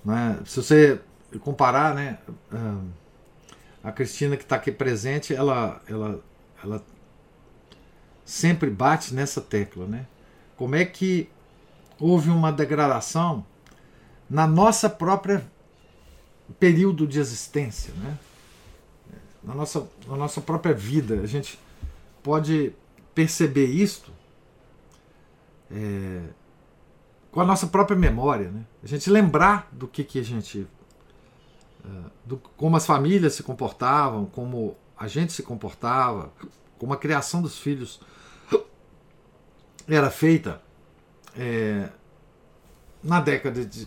Não 0.05 0.17
é, 0.17 0.39
se 0.45 0.57
você 0.63 1.01
comparar, 1.41 1.95
né? 1.95 2.19
A 3.83 3.93
Cristina 3.93 4.37
que 4.37 4.43
está 4.43 4.57
aqui 4.57 4.73
presente, 4.73 5.35
ela, 5.35 5.81
ela, 5.89 6.21
ela 6.63 6.85
sempre 8.25 8.71
bate 8.71 9.15
nessa 9.15 9.41
tecla, 9.41 9.87
né? 9.87 10.07
Como 10.57 10.75
é 10.75 10.85
que 10.85 11.29
houve 11.99 12.31
uma 12.31 12.53
degradação 12.53 13.45
na 14.29 14.47
nossa 14.47 14.91
própria 14.91 15.47
período 16.59 17.07
de 17.07 17.19
existência, 17.19 17.93
né? 17.95 18.19
Na 19.43 19.55
nossa, 19.55 19.87
na 20.09 20.17
nossa 20.17 20.41
própria 20.41 20.75
vida, 20.75 21.21
a 21.21 21.27
gente 21.27 21.59
pode 22.23 22.73
perceber 23.15 23.67
isto 23.67 24.11
é, 25.71 26.23
com 27.37 27.43
a 27.43 27.45
nossa 27.45 27.67
própria 27.67 27.99
memória, 27.99 28.51
né? 28.51 28.65
A 28.83 28.87
gente 28.87 29.11
lembrar 29.11 29.69
do 29.71 29.87
que, 29.87 30.03
que 30.03 30.19
a 30.19 30.23
gente, 30.23 30.67
é, 31.85 31.89
do, 32.25 32.39
como 32.57 32.75
as 32.79 32.87
famílias 32.87 33.35
se 33.35 33.43
comportavam, 33.43 34.25
como 34.25 34.75
a 34.97 35.07
gente 35.07 35.35
se 35.35 35.43
comportava, 35.43 36.33
como 36.79 36.95
a 36.95 36.97
criação 36.97 37.43
dos 37.43 37.59
filhos 37.59 38.01
era 39.87 40.11
feita 40.11 40.63
é, 41.37 41.91
na 43.05 43.21
década 43.21 43.67
de, 43.67 43.87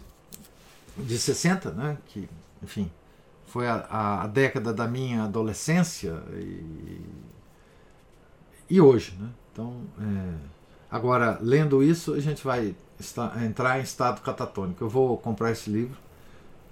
de 0.96 1.18
60, 1.18 1.72
né? 1.72 1.98
Que, 2.06 2.30
enfim, 2.62 2.92
foi 3.48 3.68
a, 3.68 4.22
a 4.22 4.28
década 4.28 4.72
da 4.72 4.88
minha 4.88 5.24
adolescência 5.24 6.22
e, 6.34 7.02
e 8.70 8.80
hoje, 8.80 9.18
né? 9.20 9.30
Então, 9.52 9.82
é, 10.00 10.59
agora, 10.92 11.38
lendo 11.42 11.84
isso, 11.84 12.14
a 12.14 12.20
gente 12.20 12.44
vai 12.44 12.76
estar, 13.00 13.44
entrar 13.44 13.80
em 13.80 13.84
estado 13.84 14.22
catatônico. 14.22 14.84
Eu 14.84 14.90
vou 14.90 15.18
comprar 15.18 15.52
esse 15.52 15.70
livro, 15.70 15.98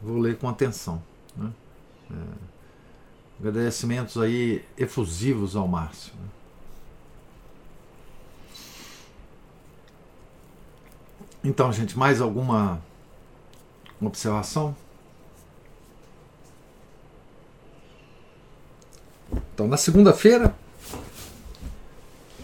vou 0.02 0.18
ler 0.18 0.38
com 0.38 0.48
atenção. 0.50 1.02
Né? 1.36 1.52
É, 2.12 2.16
agradecimentos 3.40 4.18
aí 4.18 4.64
efusivos 4.78 5.56
ao 5.56 5.68
Márcio. 5.68 6.14
Né? 6.16 6.28
Então, 11.44 11.72
gente, 11.72 11.98
mais 11.98 12.20
alguma 12.20 12.82
observação? 14.02 14.76
Então, 19.54 19.68
na 19.68 19.78
segunda-feira, 19.78 20.56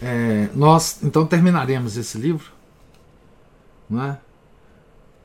é, 0.06 0.50
nós 0.54 1.02
então 1.02 1.26
terminaremos 1.26 1.96
esse 1.96 2.18
livro, 2.18 2.52
né? 3.88 4.18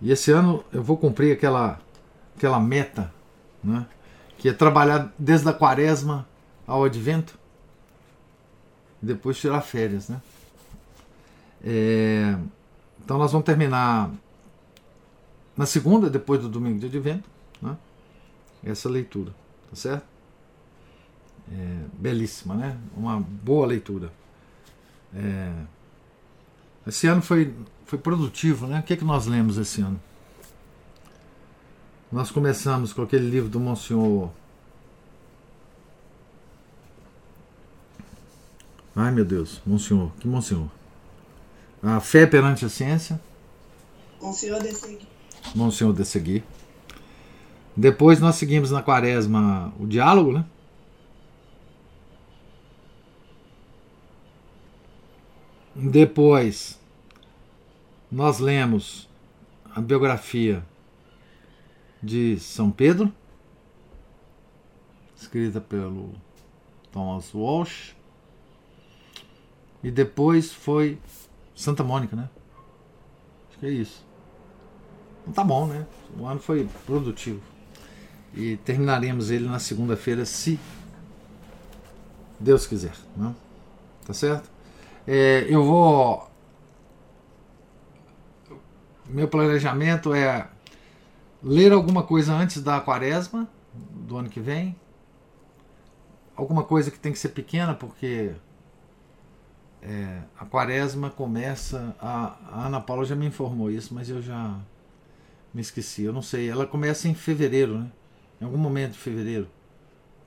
E 0.01 0.09
esse 0.09 0.31
ano 0.31 0.63
eu 0.71 0.81
vou 0.81 0.95
cumprir 0.95 1.33
aquela 1.33 1.81
aquela 2.37 2.61
meta, 2.61 3.13
né? 3.61 3.85
Que 4.37 4.47
é 4.47 4.53
trabalhar 4.53 5.13
desde 5.19 5.49
a 5.49 5.53
quaresma 5.53 6.25
ao 6.65 6.85
advento 6.85 7.37
e 9.03 9.05
depois 9.05 9.37
tirar 9.37 9.59
férias, 9.59 10.07
né? 10.07 10.21
É, 11.61 12.37
então 13.03 13.17
nós 13.17 13.33
vamos 13.33 13.45
terminar 13.45 14.09
na 15.57 15.65
segunda, 15.65 16.09
depois 16.09 16.39
do 16.39 16.47
domingo 16.47 16.79
de 16.79 16.85
advento, 16.85 17.29
né? 17.61 17.75
essa 18.63 18.87
leitura, 18.87 19.31
tá 19.69 19.75
certo? 19.75 20.05
É, 21.51 21.85
belíssima, 21.91 22.55
né? 22.55 22.77
Uma 22.95 23.19
boa 23.19 23.67
leitura. 23.67 24.09
É, 25.15 25.51
esse 26.87 27.07
ano 27.07 27.21
foi, 27.21 27.53
foi 27.85 27.99
produtivo, 27.99 28.67
né? 28.67 28.79
O 28.79 28.83
que, 28.83 28.93
é 28.93 28.97
que 28.97 29.05
nós 29.05 29.25
lemos 29.25 29.57
esse 29.57 29.81
ano? 29.81 29.99
Nós 32.11 32.31
começamos 32.31 32.91
com 32.91 33.03
aquele 33.03 33.29
livro 33.29 33.49
do 33.49 33.59
Monsenhor. 33.59 34.29
Ai 38.95 39.11
meu 39.11 39.23
Deus, 39.23 39.61
Monsenhor, 39.65 40.11
que 40.19 40.27
Monsenhor? 40.27 40.67
A 41.81 41.99
Fé 41.99 42.25
perante 42.25 42.65
a 42.65 42.69
Ciência. 42.69 43.21
Monsenhor 44.21 44.61
de 44.61 44.73
Segui. 44.73 45.07
Monsenhor 45.55 45.93
de 45.93 46.05
Segui. 46.05 46.43
Depois 47.77 48.19
nós 48.19 48.35
seguimos 48.35 48.71
na 48.71 48.81
quaresma 48.81 49.71
o 49.79 49.87
diálogo, 49.87 50.33
né? 50.33 50.45
Depois, 55.81 56.77
nós 58.11 58.39
lemos 58.39 59.07
a 59.73 59.79
biografia 59.79 60.61
de 62.03 62.37
São 62.37 62.69
Pedro, 62.69 63.13
escrita 65.15 65.61
pelo 65.61 66.11
Thomas 66.91 67.33
Walsh. 67.33 67.95
E 69.81 69.89
depois 69.89 70.51
foi 70.51 70.99
Santa 71.55 71.81
Mônica, 71.81 72.13
né? 72.13 72.29
Acho 73.49 73.59
que 73.59 73.65
é 73.65 73.69
isso. 73.69 74.05
Então 75.21 75.33
tá 75.33 75.43
bom, 75.45 75.65
né? 75.65 75.87
O 76.17 76.25
ano 76.25 76.41
foi 76.41 76.67
produtivo. 76.85 77.41
E 78.33 78.57
terminaremos 78.57 79.31
ele 79.31 79.47
na 79.47 79.59
segunda-feira, 79.59 80.25
se 80.25 80.59
Deus 82.37 82.67
quiser. 82.67 82.95
Né? 83.15 83.33
Tá 84.05 84.13
certo? 84.13 84.58
É, 85.11 85.47
eu 85.49 85.63
vou. 85.63 86.29
Meu 89.07 89.27
planejamento 89.27 90.13
é 90.13 90.47
ler 91.41 91.71
alguma 91.71 92.03
coisa 92.03 92.31
antes 92.31 92.61
da 92.61 92.79
quaresma 92.79 93.49
do 93.73 94.17
ano 94.17 94.29
que 94.29 94.39
vem. 94.39 94.75
Alguma 96.35 96.63
coisa 96.63 96.91
que 96.91 96.99
tem 96.99 97.11
que 97.11 97.17
ser 97.17 97.29
pequena, 97.29 97.73
porque 97.73 98.35
é, 99.81 100.21
a 100.37 100.45
quaresma 100.45 101.09
começa. 101.09 101.95
A, 101.99 102.37
a, 102.51 102.67
Ana 102.67 102.79
Paula 102.79 103.03
já 103.03 103.15
me 103.15 103.25
informou 103.25 103.71
isso, 103.71 103.95
mas 103.95 104.11
eu 104.11 104.21
já 104.21 104.59
me 105.51 105.61
esqueci. 105.61 106.03
Eu 106.03 106.13
não 106.13 106.21
sei. 106.21 106.51
Ela 106.51 106.67
começa 106.67 107.07
em 107.07 107.15
fevereiro, 107.15 107.79
né? 107.79 107.91
Em 108.39 108.45
algum 108.45 108.59
momento 108.59 108.91
de 108.91 108.99
fevereiro, 108.99 109.49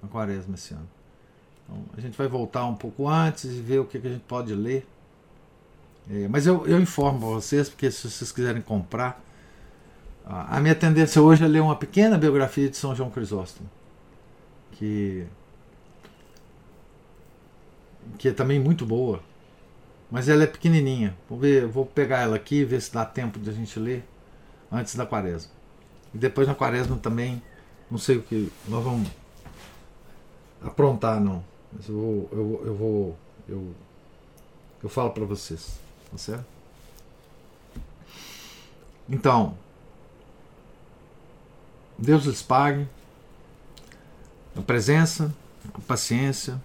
a 0.02 0.08
quaresma 0.08 0.56
esse 0.56 0.74
ano. 0.74 0.88
Então, 1.64 1.84
a 1.96 2.00
gente 2.00 2.16
vai 2.16 2.28
voltar 2.28 2.64
um 2.66 2.74
pouco 2.74 3.08
antes 3.08 3.44
e 3.44 3.60
ver 3.60 3.80
o 3.80 3.84
que, 3.84 3.98
que 3.98 4.06
a 4.06 4.10
gente 4.10 4.24
pode 4.24 4.54
ler. 4.54 4.86
É, 6.10 6.26
mas 6.28 6.46
eu, 6.46 6.66
eu 6.66 6.80
informo 6.80 7.20
vocês, 7.20 7.68
porque 7.68 7.90
se 7.90 8.10
vocês 8.10 8.32
quiserem 8.32 8.60
comprar, 8.60 9.22
a 10.24 10.60
minha 10.60 10.74
tendência 10.74 11.20
hoje 11.20 11.44
é 11.44 11.48
ler 11.48 11.60
uma 11.60 11.76
pequena 11.76 12.16
biografia 12.16 12.68
de 12.68 12.76
São 12.76 12.94
João 12.94 13.10
Crisóstomo, 13.10 13.68
que, 14.72 15.26
que 18.18 18.28
é 18.28 18.32
também 18.32 18.60
muito 18.60 18.86
boa, 18.86 19.20
mas 20.10 20.28
ela 20.28 20.44
é 20.44 20.46
pequenininha. 20.46 21.16
Vou, 21.28 21.38
ver, 21.38 21.66
vou 21.66 21.84
pegar 21.84 22.20
ela 22.20 22.36
aqui 22.36 22.56
e 22.56 22.64
ver 22.64 22.80
se 22.80 22.92
dá 22.92 23.04
tempo 23.04 23.38
de 23.38 23.50
a 23.50 23.52
gente 23.52 23.78
ler 23.78 24.04
antes 24.70 24.94
da 24.94 25.04
quaresma. 25.04 25.50
E 26.14 26.18
depois 26.18 26.46
na 26.46 26.54
quaresma 26.54 26.96
também, 26.96 27.42
não 27.90 27.98
sei 27.98 28.18
o 28.18 28.22
que 28.22 28.52
nós 28.68 28.84
vamos 28.84 29.08
aprontar, 30.62 31.20
não. 31.20 31.44
Mas 31.72 31.88
eu 31.88 31.94
vou. 31.94 32.28
Eu, 32.32 32.62
eu 32.66 32.74
vou. 32.74 33.18
Eu, 33.48 33.74
eu 34.82 34.88
falo 34.88 35.10
para 35.10 35.24
vocês. 35.24 35.78
Tá 36.10 36.18
certo? 36.18 36.44
Então, 39.08 39.56
Deus 41.98 42.24
lhes 42.24 42.42
pague 42.42 42.86
a 44.56 44.60
presença, 44.60 45.34
a 45.74 45.80
paciência, 45.80 46.60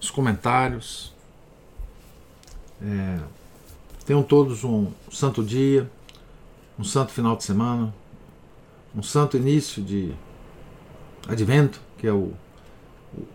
os 0.00 0.10
comentários. 0.10 1.14
É, 2.82 3.20
tenham 4.04 4.22
todos 4.22 4.64
um 4.64 4.92
santo 5.10 5.42
dia, 5.42 5.90
um 6.78 6.84
santo 6.84 7.12
final 7.12 7.36
de 7.36 7.44
semana, 7.44 7.94
um 8.94 9.02
santo 9.02 9.36
início 9.36 9.82
de 9.82 10.14
advento, 11.28 11.80
que 11.98 12.06
é 12.06 12.12
o, 12.12 12.32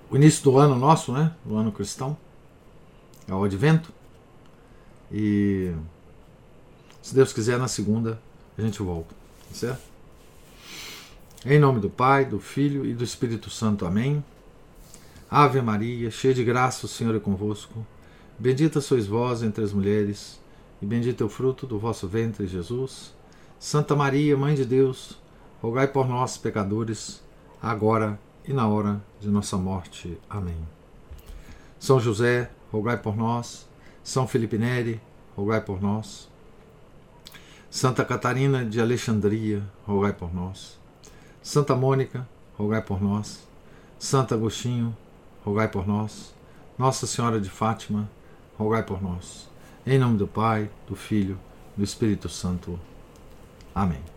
o 0.10 0.16
início 0.16 0.44
do 0.44 0.58
ano 0.58 0.76
nosso, 0.76 1.12
né? 1.12 1.32
Do 1.46 1.56
ano 1.56 1.72
cristão. 1.72 2.18
É 3.28 3.34
o 3.34 3.44
advento. 3.44 3.92
E 5.12 5.74
se 7.02 7.14
Deus 7.14 7.34
quiser, 7.34 7.58
na 7.58 7.68
segunda 7.68 8.22
a 8.58 8.62
gente 8.62 8.82
volta, 8.82 9.14
tá 9.50 9.56
certo? 9.56 9.82
Em 11.46 11.60
nome 11.60 11.80
do 11.80 11.90
Pai, 11.90 12.26
do 12.26 12.40
Filho 12.40 12.86
e 12.86 12.94
do 12.94 13.04
Espírito 13.04 13.50
Santo. 13.50 13.86
Amém. 13.86 14.24
Ave 15.30 15.62
Maria, 15.62 16.12
cheia 16.12 16.34
de 16.34 16.44
graça, 16.44 16.86
o 16.86 16.90
Senhor 16.90 17.16
é 17.16 17.20
convosco. 17.20 17.86
Bendita 18.38 18.82
sois 18.82 19.08
vós 19.08 19.42
entre 19.42 19.64
as 19.64 19.72
mulheres, 19.72 20.40
e 20.82 20.86
bendito 20.86 21.24
é 21.24 21.26
o 21.26 21.30
fruto 21.30 21.66
do 21.66 21.80
vosso 21.80 22.08
ventre, 22.08 22.46
Jesus. 22.46 23.14
Santa 23.60 23.96
Maria, 23.96 24.36
Mãe 24.36 24.56
de 24.56 24.66
Deus, 24.66 25.18
rogai 25.62 25.88
por 25.88 26.08
nós, 26.08 26.38
pecadores, 26.38 27.22
agora 27.62 28.20
e 28.48 28.54
na 28.54 28.68
hora 28.68 29.02
de 29.20 29.30
nossa 29.30 29.58
morte. 29.58 30.18
Amém. 30.30 30.58
São 31.80 32.00
José, 32.00 32.50
rogai 32.72 32.98
por 32.98 33.16
nós. 33.16 33.68
São 34.04 34.28
Felipe 34.28 34.58
Neri, 34.58 35.02
rogai 35.36 35.62
por 35.62 35.82
nós. 35.82 36.30
Santa 37.70 38.04
Catarina 38.04 38.66
de 38.66 38.82
Alexandria, 38.82 39.64
rogai 39.88 40.14
por 40.14 40.34
nós. 40.34 40.80
Santa 41.42 41.76
Mônica, 41.76 42.28
rogai 42.58 42.82
por 42.82 43.02
nós. 43.02 43.48
Santo 43.98 44.34
Agostinho, 44.34 44.96
rogai 45.46 45.68
por 45.68 45.88
nós. 45.88 46.34
Nossa 46.78 47.08
Senhora 47.08 47.40
de 47.40 47.50
Fátima, 47.50 48.10
rogai 48.58 48.84
por 48.84 49.02
nós. 49.02 49.50
Em 49.86 49.98
nome 49.98 50.18
do 50.18 50.28
Pai, 50.28 50.70
do 50.88 50.96
Filho, 50.96 51.40
do 51.78 51.84
Espírito 51.84 52.28
Santo. 52.28 52.80
Amém. 53.74 54.11